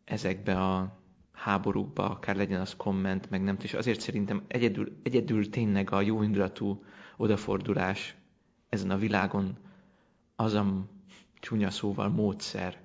ezekbe 0.05 0.59
a 0.59 0.99
háborúkba, 1.31 2.09
akár 2.09 2.35
legyen 2.35 2.61
az 2.61 2.75
komment, 2.75 3.29
meg 3.29 3.43
nem, 3.43 3.57
és 3.61 3.73
azért 3.73 3.99
szerintem 3.99 4.43
egyedül, 4.47 4.99
egyedül 5.03 5.49
tényleg 5.49 5.91
a 5.91 6.01
jó 6.01 6.21
indulatú 6.21 6.83
odafordulás 7.17 8.15
ezen 8.69 8.89
a 8.89 8.97
világon 8.97 9.57
az 10.35 10.53
a 10.53 10.87
csúnya 11.39 11.69
szóval 11.69 12.09
módszer, 12.09 12.77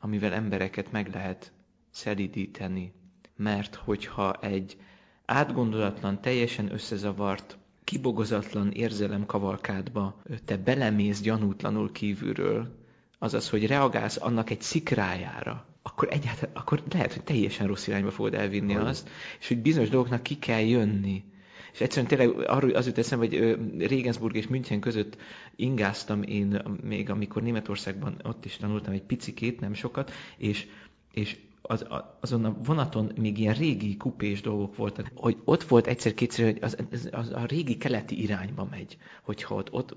amivel 0.00 0.32
embereket 0.32 0.92
meg 0.92 1.10
lehet 1.12 1.52
szelidíteni. 1.90 2.92
Mert 3.36 3.74
hogyha 3.74 4.32
egy 4.40 4.76
átgondolatlan, 5.24 6.20
teljesen 6.20 6.72
összezavart, 6.72 7.58
kibogozatlan 7.84 8.70
érzelem 8.70 9.26
kavalkádba 9.26 10.22
te 10.44 10.56
belemész 10.56 11.20
gyanútlanul 11.20 11.92
kívülről, 11.92 12.78
azaz, 13.18 13.50
hogy 13.50 13.66
reagálsz 13.66 14.18
annak 14.20 14.50
egy 14.50 14.60
szikrájára, 14.60 15.66
akkor 15.82 16.08
egyáltalán, 16.10 16.54
akkor 16.54 16.82
lehet, 16.90 17.12
hogy 17.12 17.24
teljesen 17.24 17.66
rossz 17.66 17.86
irányba 17.86 18.10
fogod 18.10 18.34
elvinni 18.34 18.74
Olyan. 18.74 18.86
azt, 18.86 19.10
és 19.40 19.48
hogy 19.48 19.58
bizonyos 19.58 19.88
dolgoknak 19.88 20.22
ki 20.22 20.38
kell 20.38 20.60
jönni. 20.60 21.24
És 21.72 21.80
egyszerűen 21.80 22.06
tényleg 22.06 22.48
arról 22.48 22.70
az 22.70 22.86
jut 22.86 22.98
eszembe, 22.98 23.26
hogy 23.26 23.58
Regensburg 23.78 24.36
és 24.36 24.48
München 24.48 24.80
között 24.80 25.16
ingáztam 25.56 26.22
én 26.22 26.62
még, 26.82 27.10
amikor 27.10 27.42
Németországban 27.42 28.20
ott 28.24 28.44
is 28.44 28.56
tanultam 28.56 28.92
egy 28.92 29.02
picikét, 29.02 29.60
nem 29.60 29.74
sokat, 29.74 30.12
és, 30.36 30.66
és 31.12 31.36
az, 31.62 31.86
azon 32.20 32.44
a 32.44 32.56
vonaton 32.64 33.12
még 33.20 33.38
ilyen 33.38 33.54
régi 33.54 33.96
kupés 33.96 34.40
dolgok 34.40 34.76
voltak, 34.76 35.10
hogy 35.14 35.36
ott 35.44 35.62
volt 35.62 35.86
egyszer-kétszer, 35.86 36.44
hogy 36.44 36.58
az, 36.60 36.76
az, 36.92 37.08
az 37.12 37.32
a 37.32 37.44
régi 37.44 37.76
keleti 37.76 38.22
irányba 38.22 38.68
megy, 38.70 38.96
hogyha 39.22 39.54
ott, 39.54 39.72
ott 39.72 39.96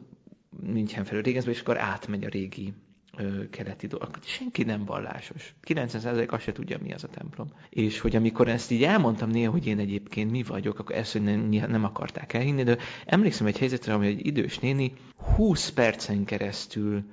München 0.50 1.06
felől 1.06 1.22
Regensburg, 1.22 1.56
és 1.56 1.62
akkor 1.62 1.78
átmegy 1.78 2.26
a 2.26 2.30
régi 2.30 2.74
keleti 3.50 3.88
dolgok. 3.88 4.20
Senki 4.24 4.64
nem 4.64 4.86
vallásos. 4.86 5.56
90% 5.68 6.30
azt 6.30 6.44
se 6.44 6.52
tudja, 6.52 6.78
mi 6.82 6.94
az 6.94 7.04
a 7.04 7.08
templom. 7.08 7.48
És 7.70 8.00
hogy 8.00 8.16
amikor 8.16 8.48
ezt 8.48 8.72
így 8.72 8.84
elmondtam 8.84 9.30
néha, 9.30 9.52
hogy 9.52 9.68
én 9.68 9.80
egyébként 9.80 10.32
mi 10.32 10.44
vagyok, 10.44 10.80
akkor 10.80 10.96
ezt 10.96 11.12
hogy 11.12 11.24
nem, 11.24 11.50
nem 11.50 11.84
akarták 11.84 12.34
elhinni, 12.34 12.64
de 12.64 12.78
emlékszem 13.06 13.48
egy 13.48 13.58
helyzetre, 13.58 13.94
ami 13.94 14.08
egy 14.08 14.26
idős 14.26 14.60
néni 14.60 14.94
20 15.36 15.70
percen 15.70 16.26
keresztül 16.26 17.04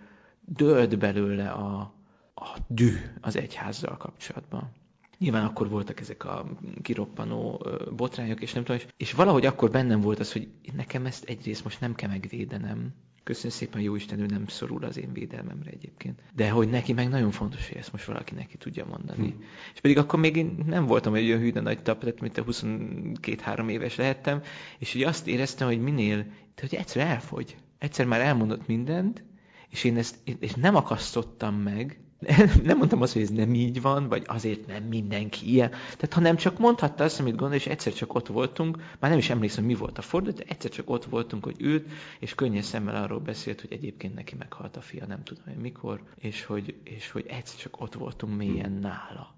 dölt 0.40 0.98
belőle 0.98 1.50
a, 1.50 1.94
a 2.34 2.56
dű 2.66 2.96
az 3.20 3.36
egyházzal 3.36 3.96
kapcsolatban. 3.96 4.72
Nyilván 5.18 5.44
akkor 5.44 5.68
voltak 5.68 6.00
ezek 6.00 6.24
a 6.24 6.50
kiroppanó 6.82 7.66
botrányok, 7.96 8.40
és 8.40 8.52
nem 8.52 8.64
tudom, 8.64 8.80
és, 8.80 8.86
és 8.96 9.12
valahogy 9.12 9.46
akkor 9.46 9.70
bennem 9.70 10.00
volt 10.00 10.18
az, 10.18 10.32
hogy 10.32 10.48
nekem 10.76 11.06
ezt 11.06 11.24
egyrészt 11.24 11.64
most 11.64 11.80
nem 11.80 11.94
kell 11.94 12.08
megvédenem, 12.08 12.94
Köszönöm 13.22 13.50
szépen, 13.50 13.80
jó 13.80 13.94
Isten, 13.94 14.20
ő 14.20 14.26
nem 14.26 14.46
szorul 14.46 14.84
az 14.84 14.98
én 14.98 15.12
védelmemre 15.12 15.70
egyébként. 15.70 16.20
De 16.34 16.50
hogy 16.50 16.68
neki 16.68 16.92
meg 16.92 17.08
nagyon 17.08 17.30
fontos, 17.30 17.68
hogy 17.68 17.76
ezt 17.76 17.92
most 17.92 18.04
valaki 18.04 18.34
neki 18.34 18.56
tudja 18.56 18.86
mondani. 18.86 19.28
Hm. 19.28 19.42
És 19.74 19.80
pedig 19.80 19.98
akkor 19.98 20.18
még 20.18 20.36
én 20.36 20.58
nem 20.66 20.86
voltam 20.86 21.14
egy 21.14 21.26
olyan 21.26 21.40
hűde 21.40 21.60
nagy 21.60 21.82
taplet, 21.82 22.20
mint 22.20 22.38
a 22.38 22.44
22-3 22.44 23.70
éves 23.70 23.96
lehettem, 23.96 24.42
és 24.78 24.94
ugye 24.94 25.08
azt 25.08 25.26
éreztem, 25.26 25.66
hogy 25.66 25.80
minél, 25.80 26.26
hogy 26.60 26.74
egyszer 26.74 27.06
elfogy. 27.06 27.56
Egyszer 27.78 28.06
már 28.06 28.20
elmondott 28.20 28.66
mindent, 28.66 29.24
és 29.68 29.84
én 29.84 29.96
ezt 29.96 30.18
és 30.38 30.54
nem 30.54 30.74
akasztottam 30.74 31.54
meg, 31.54 32.00
nem 32.62 32.76
mondtam 32.76 33.02
azt, 33.02 33.12
hogy 33.12 33.22
ez 33.22 33.30
nem 33.30 33.54
így 33.54 33.80
van, 33.80 34.08
vagy 34.08 34.22
azért 34.26 34.66
nem 34.66 34.82
mindenki 34.82 35.50
ilyen. 35.52 35.70
Tehát 35.70 36.12
ha 36.12 36.20
nem 36.20 36.36
csak 36.36 36.58
mondhatta 36.58 37.04
azt, 37.04 37.20
amit 37.20 37.36
gondol, 37.36 37.56
és 37.56 37.66
egyszer 37.66 37.92
csak 37.92 38.14
ott 38.14 38.26
voltunk, 38.26 38.76
már 38.76 39.10
nem 39.10 39.18
is 39.18 39.30
emlékszem, 39.30 39.64
mi 39.64 39.74
volt 39.74 39.98
a 39.98 40.02
fordulat, 40.02 40.36
de 40.36 40.44
egyszer 40.48 40.70
csak 40.70 40.90
ott 40.90 41.04
voltunk, 41.04 41.44
hogy 41.44 41.56
ült, 41.60 41.88
és 42.18 42.34
könnyes 42.34 42.64
szemmel 42.64 43.02
arról 43.02 43.18
beszélt, 43.18 43.60
hogy 43.60 43.72
egyébként 43.72 44.14
neki 44.14 44.34
meghalt 44.38 44.76
a 44.76 44.80
fia, 44.80 45.06
nem 45.06 45.22
tudom, 45.22 45.42
hogy 45.44 45.56
mikor, 45.56 46.02
és 46.16 46.44
hogy, 46.44 46.74
és 46.84 47.10
hogy 47.10 47.26
egyszer 47.28 47.58
csak 47.58 47.80
ott 47.80 47.94
voltunk 47.94 48.36
mélyen 48.36 48.72
nála. 48.72 49.34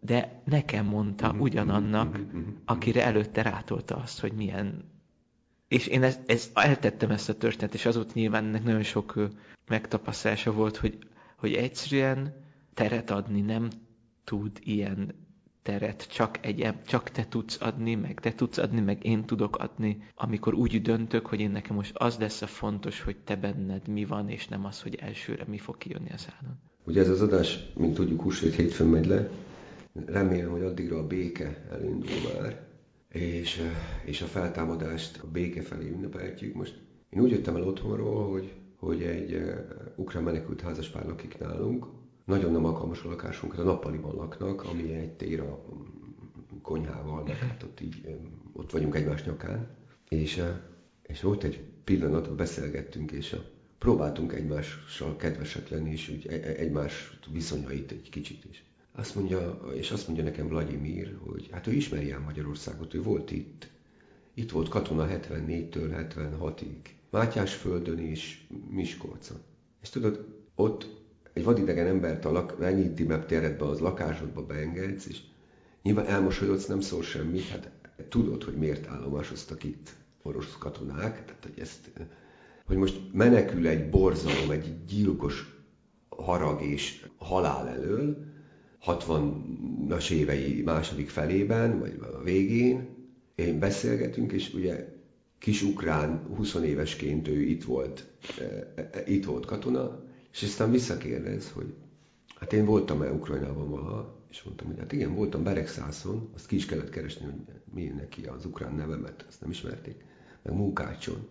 De 0.00 0.42
nekem 0.44 0.86
mondta 0.86 1.32
mhm, 1.32 1.40
ugyanannak, 1.40 2.12
mhm, 2.12 2.38
akire 2.64 3.04
előtte 3.04 3.42
rátolta 3.42 3.96
azt, 3.96 4.20
hogy 4.20 4.32
milyen. 4.32 4.92
És 5.68 5.86
én 5.86 6.02
ezt, 6.02 6.20
ezt, 6.26 6.58
eltettem 6.58 7.10
ezt 7.10 7.28
a 7.28 7.34
történetet, 7.34 7.74
és 7.74 7.86
azóta 7.86 8.10
nyilván 8.14 8.44
ennek 8.44 8.64
nagyon 8.64 8.82
sok 8.82 9.30
megtapasztalása 9.68 10.52
volt, 10.52 10.76
hogy 10.76 10.98
hogy 11.44 11.54
egyszerűen 11.54 12.34
teret 12.74 13.10
adni 13.10 13.40
nem 13.40 13.68
tud 14.24 14.50
ilyen 14.62 15.14
teret, 15.62 16.06
csak, 16.10 16.46
egy, 16.46 16.68
csak 16.86 17.10
te 17.10 17.26
tudsz 17.28 17.58
adni, 17.60 17.94
meg 17.94 18.20
te 18.20 18.32
tudsz 18.32 18.58
adni, 18.58 18.80
meg 18.80 19.04
én 19.04 19.24
tudok 19.24 19.56
adni, 19.56 20.02
amikor 20.14 20.54
úgy 20.54 20.82
döntök, 20.82 21.26
hogy 21.26 21.40
én 21.40 21.50
nekem 21.50 21.76
most 21.76 21.96
az 21.96 22.18
lesz 22.18 22.42
a 22.42 22.46
fontos, 22.46 23.00
hogy 23.00 23.16
te 23.16 23.36
benned 23.36 23.88
mi 23.88 24.04
van, 24.04 24.28
és 24.28 24.48
nem 24.48 24.64
az, 24.64 24.82
hogy 24.82 24.94
elsőre 24.94 25.44
mi 25.46 25.58
fog 25.58 25.78
kijönni 25.78 26.10
a 26.10 26.18
szádon. 26.18 26.58
Ugye 26.84 27.00
ez 27.00 27.08
az 27.08 27.22
adás, 27.22 27.72
mint 27.74 27.94
tudjuk, 27.94 28.20
húsvét 28.22 28.54
hétfőn 28.54 28.88
megy 28.88 29.06
le. 29.06 29.30
Remélem, 30.06 30.50
hogy 30.50 30.62
addigra 30.62 30.98
a 30.98 31.06
béke 31.06 31.66
elindul 31.70 32.08
már, 32.34 32.66
és, 33.08 33.60
és 34.04 34.22
a 34.22 34.26
feltámadást 34.26 35.20
a 35.22 35.26
béke 35.26 35.62
felé 35.62 35.88
ünnepeltjük. 35.88 36.54
Most 36.54 36.80
én 37.10 37.20
úgy 37.20 37.30
jöttem 37.30 37.56
el 37.56 37.62
otthonról, 37.62 38.30
hogy 38.30 38.52
hogy 38.84 39.02
egy 39.02 39.54
ukrán 39.96 40.22
menekült 40.22 40.60
házaspár 40.60 41.06
lakik 41.06 41.38
nálunk. 41.38 41.86
Nagyon 42.24 42.52
nem 42.52 42.64
alkalmas 42.64 43.02
a 43.02 43.08
lakásunk, 43.08 43.58
a 43.58 43.62
nappaliban 43.62 44.14
laknak, 44.14 44.64
ami 44.64 44.94
egy 44.94 45.12
tér 45.12 45.40
a 45.40 45.64
konyhával, 46.62 47.22
mert 47.22 47.38
hát 47.38 47.62
ott 47.62 47.80
így, 47.80 48.16
ott 48.52 48.70
vagyunk 48.70 48.94
egymás 48.94 49.24
nyakán. 49.24 49.68
És, 50.08 50.42
és 51.02 51.22
volt 51.22 51.44
egy 51.44 51.62
pillanat, 51.84 52.34
beszélgettünk, 52.34 53.10
és 53.10 53.36
próbáltunk 53.78 54.32
egymással 54.32 55.16
kedvesek 55.16 55.68
lenni, 55.68 55.90
és 55.90 56.08
úgy 56.08 56.26
e, 56.26 56.32
e, 56.32 56.54
egymás 56.56 57.18
viszonyait 57.32 57.90
egy 57.90 58.08
kicsit 58.10 58.44
is. 58.50 58.64
Azt 58.92 59.14
mondja, 59.14 59.60
és 59.74 59.90
azt 59.90 60.06
mondja 60.06 60.24
nekem 60.24 60.48
Vladimir, 60.48 61.16
hogy 61.24 61.48
hát 61.50 61.66
ő 61.66 61.72
ismeri 61.72 62.10
el 62.10 62.20
Magyarországot, 62.20 62.94
ő 62.94 63.02
volt 63.02 63.30
itt. 63.30 63.68
Itt 64.34 64.50
volt 64.50 64.68
katona 64.68 65.06
74-től 65.10 66.08
76-ig. 66.10 66.76
Mátyásföldön 67.10 67.98
és 67.98 68.46
Miskolcon. 68.70 69.36
És 69.82 69.88
tudod, 69.88 70.26
ott 70.54 71.02
egy 71.32 71.44
vadidegen 71.44 71.86
embert 71.86 72.24
a 72.24 72.32
lak, 72.32 72.56
ennyi 72.60 72.82
intimebb 72.82 73.60
az 73.60 73.78
lakásodba 73.78 74.46
beengedsz, 74.46 75.06
és 75.06 75.20
nyilván 75.82 76.06
elmosolyodsz, 76.06 76.66
nem 76.66 76.80
szól 76.80 77.02
semmit, 77.02 77.48
hát 77.48 77.70
tudod, 78.08 78.44
hogy 78.44 78.54
miért 78.54 78.86
állomásoztak 78.86 79.64
itt 79.64 79.94
orosz 80.22 80.56
katonák, 80.58 81.24
tehát 81.24 81.42
hogy 81.42 81.58
ezt, 81.58 81.90
hogy 82.66 82.76
most 82.76 83.00
menekül 83.12 83.66
egy 83.66 83.90
borzalom, 83.90 84.50
egy 84.50 84.84
gyilkos 84.84 85.54
harag 86.08 86.62
és 86.62 87.06
halál 87.16 87.68
elől, 87.68 88.24
60-as 88.86 90.10
évei 90.10 90.62
második 90.62 91.08
felében, 91.08 91.78
vagy 91.78 91.98
a 92.00 92.22
végén, 92.22 92.93
én 93.34 93.58
beszélgetünk, 93.58 94.32
és 94.32 94.54
ugye 94.54 94.88
kis 95.38 95.62
ukrán, 95.62 96.26
20 96.36 96.54
évesként 96.54 97.28
ő 97.28 97.40
itt 97.40 97.64
volt, 97.64 98.06
e, 98.38 98.72
e, 98.92 99.02
itt 99.06 99.24
volt 99.24 99.46
katona, 99.46 100.04
és 100.32 100.42
aztán 100.42 100.70
visszakérdez, 100.70 101.50
hogy 101.50 101.74
hát 102.36 102.52
én 102.52 102.64
voltam-e 102.64 103.12
Ukrajnában 103.12 103.70
valaha, 103.70 104.22
és 104.30 104.42
mondtam, 104.42 104.66
hogy 104.66 104.78
hát 104.78 104.92
igen, 104.92 105.14
voltam 105.14 105.42
Beregszászon, 105.42 106.30
azt 106.34 106.46
ki 106.46 106.56
is 106.56 106.66
kellett 106.66 106.90
keresni, 106.90 107.24
hogy 107.24 107.34
mi 107.74 107.84
neki 107.84 108.26
az 108.26 108.44
ukrán 108.44 108.74
nevemet, 108.74 109.24
azt 109.28 109.40
nem 109.40 109.50
ismerték, 109.50 110.04
meg 110.42 110.54
Munkácson. 110.54 111.28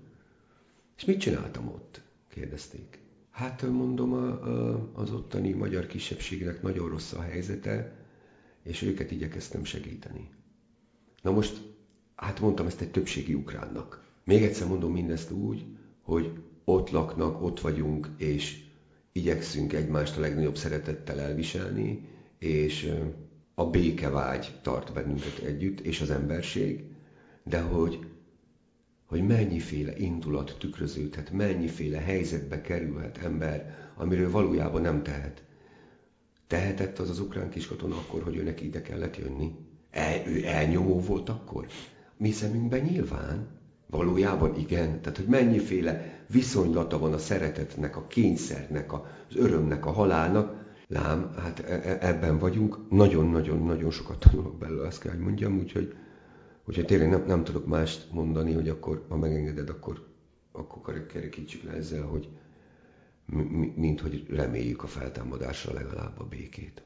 És 0.97 1.05
mit 1.05 1.19
csináltam 1.19 1.67
ott? 1.67 2.01
kérdezték. 2.33 2.99
Hát 3.29 3.61
mondom, 3.61 4.13
a, 4.13 4.99
az 4.99 5.11
ottani 5.11 5.51
magyar 5.51 5.85
kisebbségnek 5.85 6.61
nagyon 6.61 6.89
rossz 6.89 7.13
a 7.13 7.21
helyzete, 7.21 7.95
és 8.63 8.81
őket 8.81 9.11
igyekeztem 9.11 9.63
segíteni. 9.63 10.29
Na 11.21 11.31
most, 11.31 11.72
hát 12.16 12.39
mondtam 12.39 12.66
ezt 12.66 12.82
egy 12.82 12.91
többségi 12.91 13.34
ukránnak. 13.34 14.03
Még 14.24 14.43
egyszer 14.43 14.68
mondom 14.68 14.91
mindezt 14.91 15.32
úgy, 15.32 15.66
hogy 16.01 16.32
ott 16.64 16.89
laknak, 16.89 17.41
ott 17.41 17.59
vagyunk, 17.59 18.09
és 18.18 18.64
igyekszünk 19.11 19.74
egymást 19.74 20.18
a 20.18 20.20
legnagyobb 20.20 20.57
szeretettel 20.57 21.20
elviselni, 21.20 22.07
és 22.39 22.93
a 23.55 23.70
békevágy 23.70 24.59
tart 24.61 24.93
bennünket 24.93 25.38
együtt, 25.45 25.80
és 25.80 26.01
az 26.01 26.09
emberség, 26.09 26.84
de 27.43 27.61
hogy, 27.61 27.99
hogy 29.05 29.26
mennyiféle 29.26 29.97
indulat 29.97 30.55
tükröződhet, 30.59 31.32
mennyiféle 31.32 31.99
helyzetbe 31.99 32.61
kerülhet 32.61 33.18
ember, 33.18 33.78
amiről 33.95 34.32
valójában 34.32 34.82
nem 34.82 35.03
tehet. 35.03 35.43
Tehetett 36.47 36.99
az 36.99 37.09
az 37.09 37.20
ukrán 37.20 37.49
kiskatona 37.49 37.95
akkor, 37.95 38.24
hogy 38.24 38.36
őnek 38.36 38.61
ide 38.61 38.82
kellett 38.82 39.18
jönni? 39.18 39.55
El, 39.91 40.28
ő 40.28 40.45
elnyomó 40.45 40.99
volt 40.99 41.30
akkor? 41.30 41.68
Mi 42.18 42.32
szemünkben 42.32 42.82
nyilván, 42.82 43.47
Valójában 43.93 44.55
igen. 44.55 45.01
Tehát, 45.01 45.18
hogy 45.18 45.28
mennyiféle 45.28 46.24
viszonylata 46.30 46.99
van 46.99 47.14
a 47.14 47.18
szeretetnek, 47.18 47.97
a 47.97 48.07
kényszernek, 48.07 48.93
az 48.93 49.36
örömnek, 49.36 49.86
a 49.86 49.91
halálnak, 49.91 50.64
lám, 50.88 51.34
hát 51.38 51.59
e, 51.59 51.74
e, 51.74 52.07
ebben 52.07 52.39
vagyunk, 52.39 52.89
nagyon-nagyon-nagyon 52.89 53.91
sokat 53.91 54.20
tanulok 54.20 54.57
belőle, 54.57 54.88
azt 54.88 54.99
kell, 54.99 55.11
hogy 55.11 55.22
mondjam, 55.22 55.59
úgyhogy, 55.59 55.95
úgyhogy 56.66 56.86
tényleg 56.86 57.09
nem, 57.09 57.24
nem 57.28 57.43
tudok 57.43 57.66
mást 57.66 58.07
mondani, 58.11 58.53
hogy 58.53 58.70
akkor, 58.70 59.05
ha 59.09 59.18
megengeded, 59.18 59.70
akkor, 59.70 60.07
akkor 60.51 61.05
kerekítsük 61.05 61.64
le 61.64 61.72
ezzel, 61.72 62.03
hogy 62.03 62.30
mint 63.76 64.01
hogy 64.01 64.26
reméljük 64.30 64.84
a 64.84 64.88
feltámadásra 64.88 65.74
legalább 65.74 66.20
a 66.20 66.24
békét. 66.24 66.84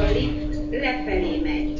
A 0.00 0.12
lift 0.12 0.70
lefelé 0.70 1.40
megy. 1.42 1.70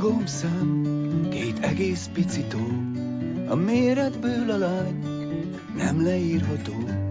gombszám, 0.00 0.82
két 1.30 1.58
egész 1.58 2.10
picitó, 2.12 2.66
a 3.48 3.54
méretből 3.54 4.50
a 4.50 4.56
lány 4.56 5.04
nem 5.76 6.02
leírható. 6.02 7.05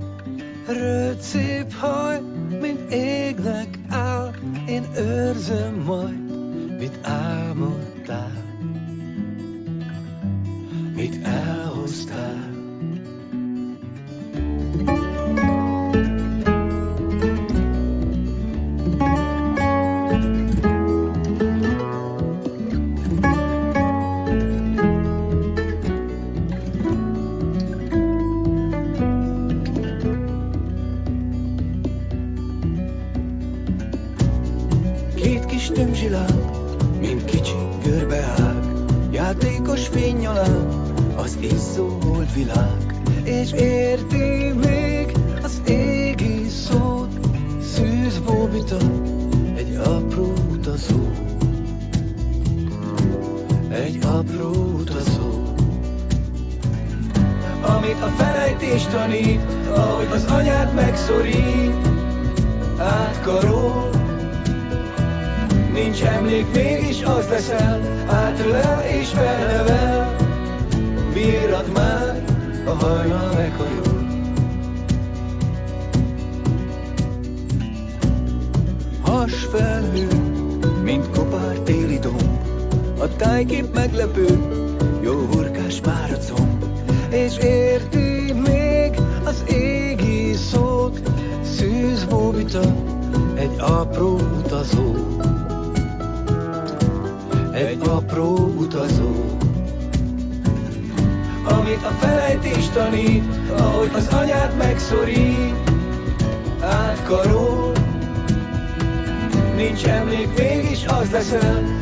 Röld 0.68 1.20
szép 1.20 1.74
haj, 1.74 2.22
mint 2.62 2.92
égnek 2.92 3.80
áll, 3.90 4.32
én 4.68 4.84
őrzöm 4.98 5.84
majd, 5.86 6.78
mit 6.80 7.00
álmodtál, 7.02 8.44
mit 10.96 11.26
elhoztál. 11.26 12.54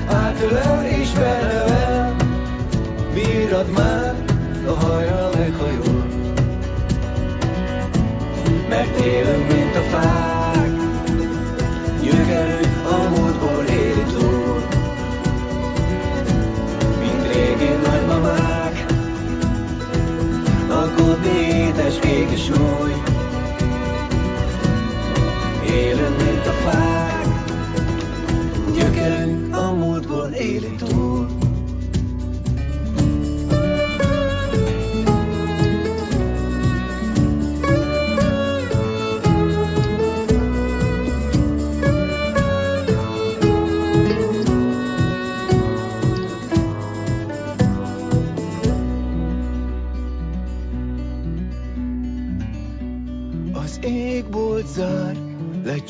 átölel 0.08 0.86
és 0.86 1.12
belevel, 1.12 2.16
bírad 3.14 3.72
már, 3.72 4.16
a 4.68 4.72
hajra 4.72 5.30
meghajol. 5.38 6.06
Mert 8.70 9.06
élünk, 9.06 9.48
mint 9.48 9.76
a 9.76 9.82
fák, 9.82 10.72
nyögelünk 12.02 12.88
a 12.92 13.10
múltból 13.10 13.64
éltól. 13.64 14.62
Mint 17.00 17.34
régi 17.34 17.72
nagymamák, 17.86 18.86
aggódni 20.70 21.40
édes 21.40 22.00
égi 22.06 22.38
súly. 22.38 22.94
Élünk, 25.66 26.18
mint 26.18 26.48
a 26.48 26.52
fák, 26.52 27.28
nyögelünk 28.74 29.43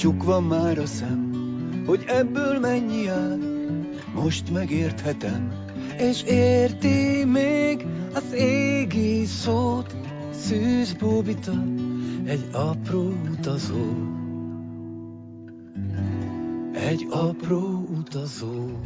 Csukva 0.03 0.39
már 0.39 0.78
a 0.78 0.86
szem, 0.86 1.32
hogy 1.86 2.03
ebből 2.07 2.59
mennyi 2.59 3.07
áll, 3.07 3.43
most 4.24 4.52
megérthetem, 4.52 5.66
és 5.98 6.24
érti 6.24 7.26
még 7.26 7.86
az 8.14 8.34
égi 8.34 9.26
szót, 9.26 9.96
szűz 10.32 10.94
bóbita, 10.94 11.64
egy 12.26 12.46
apró 12.52 13.14
utazó. 13.32 13.94
Egy 16.74 17.08
apró 17.10 17.86
utazó. 17.98 18.82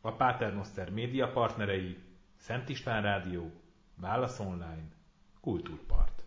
A 0.00 0.12
Paternoster 0.12 0.90
média 0.90 1.30
partnerei 1.32 1.96
Szent 2.36 2.68
István 2.68 3.02
Rádió, 3.02 3.50
Válasz 3.96 4.38
Online, 4.38 4.98
Kultúrpart. 5.40 6.19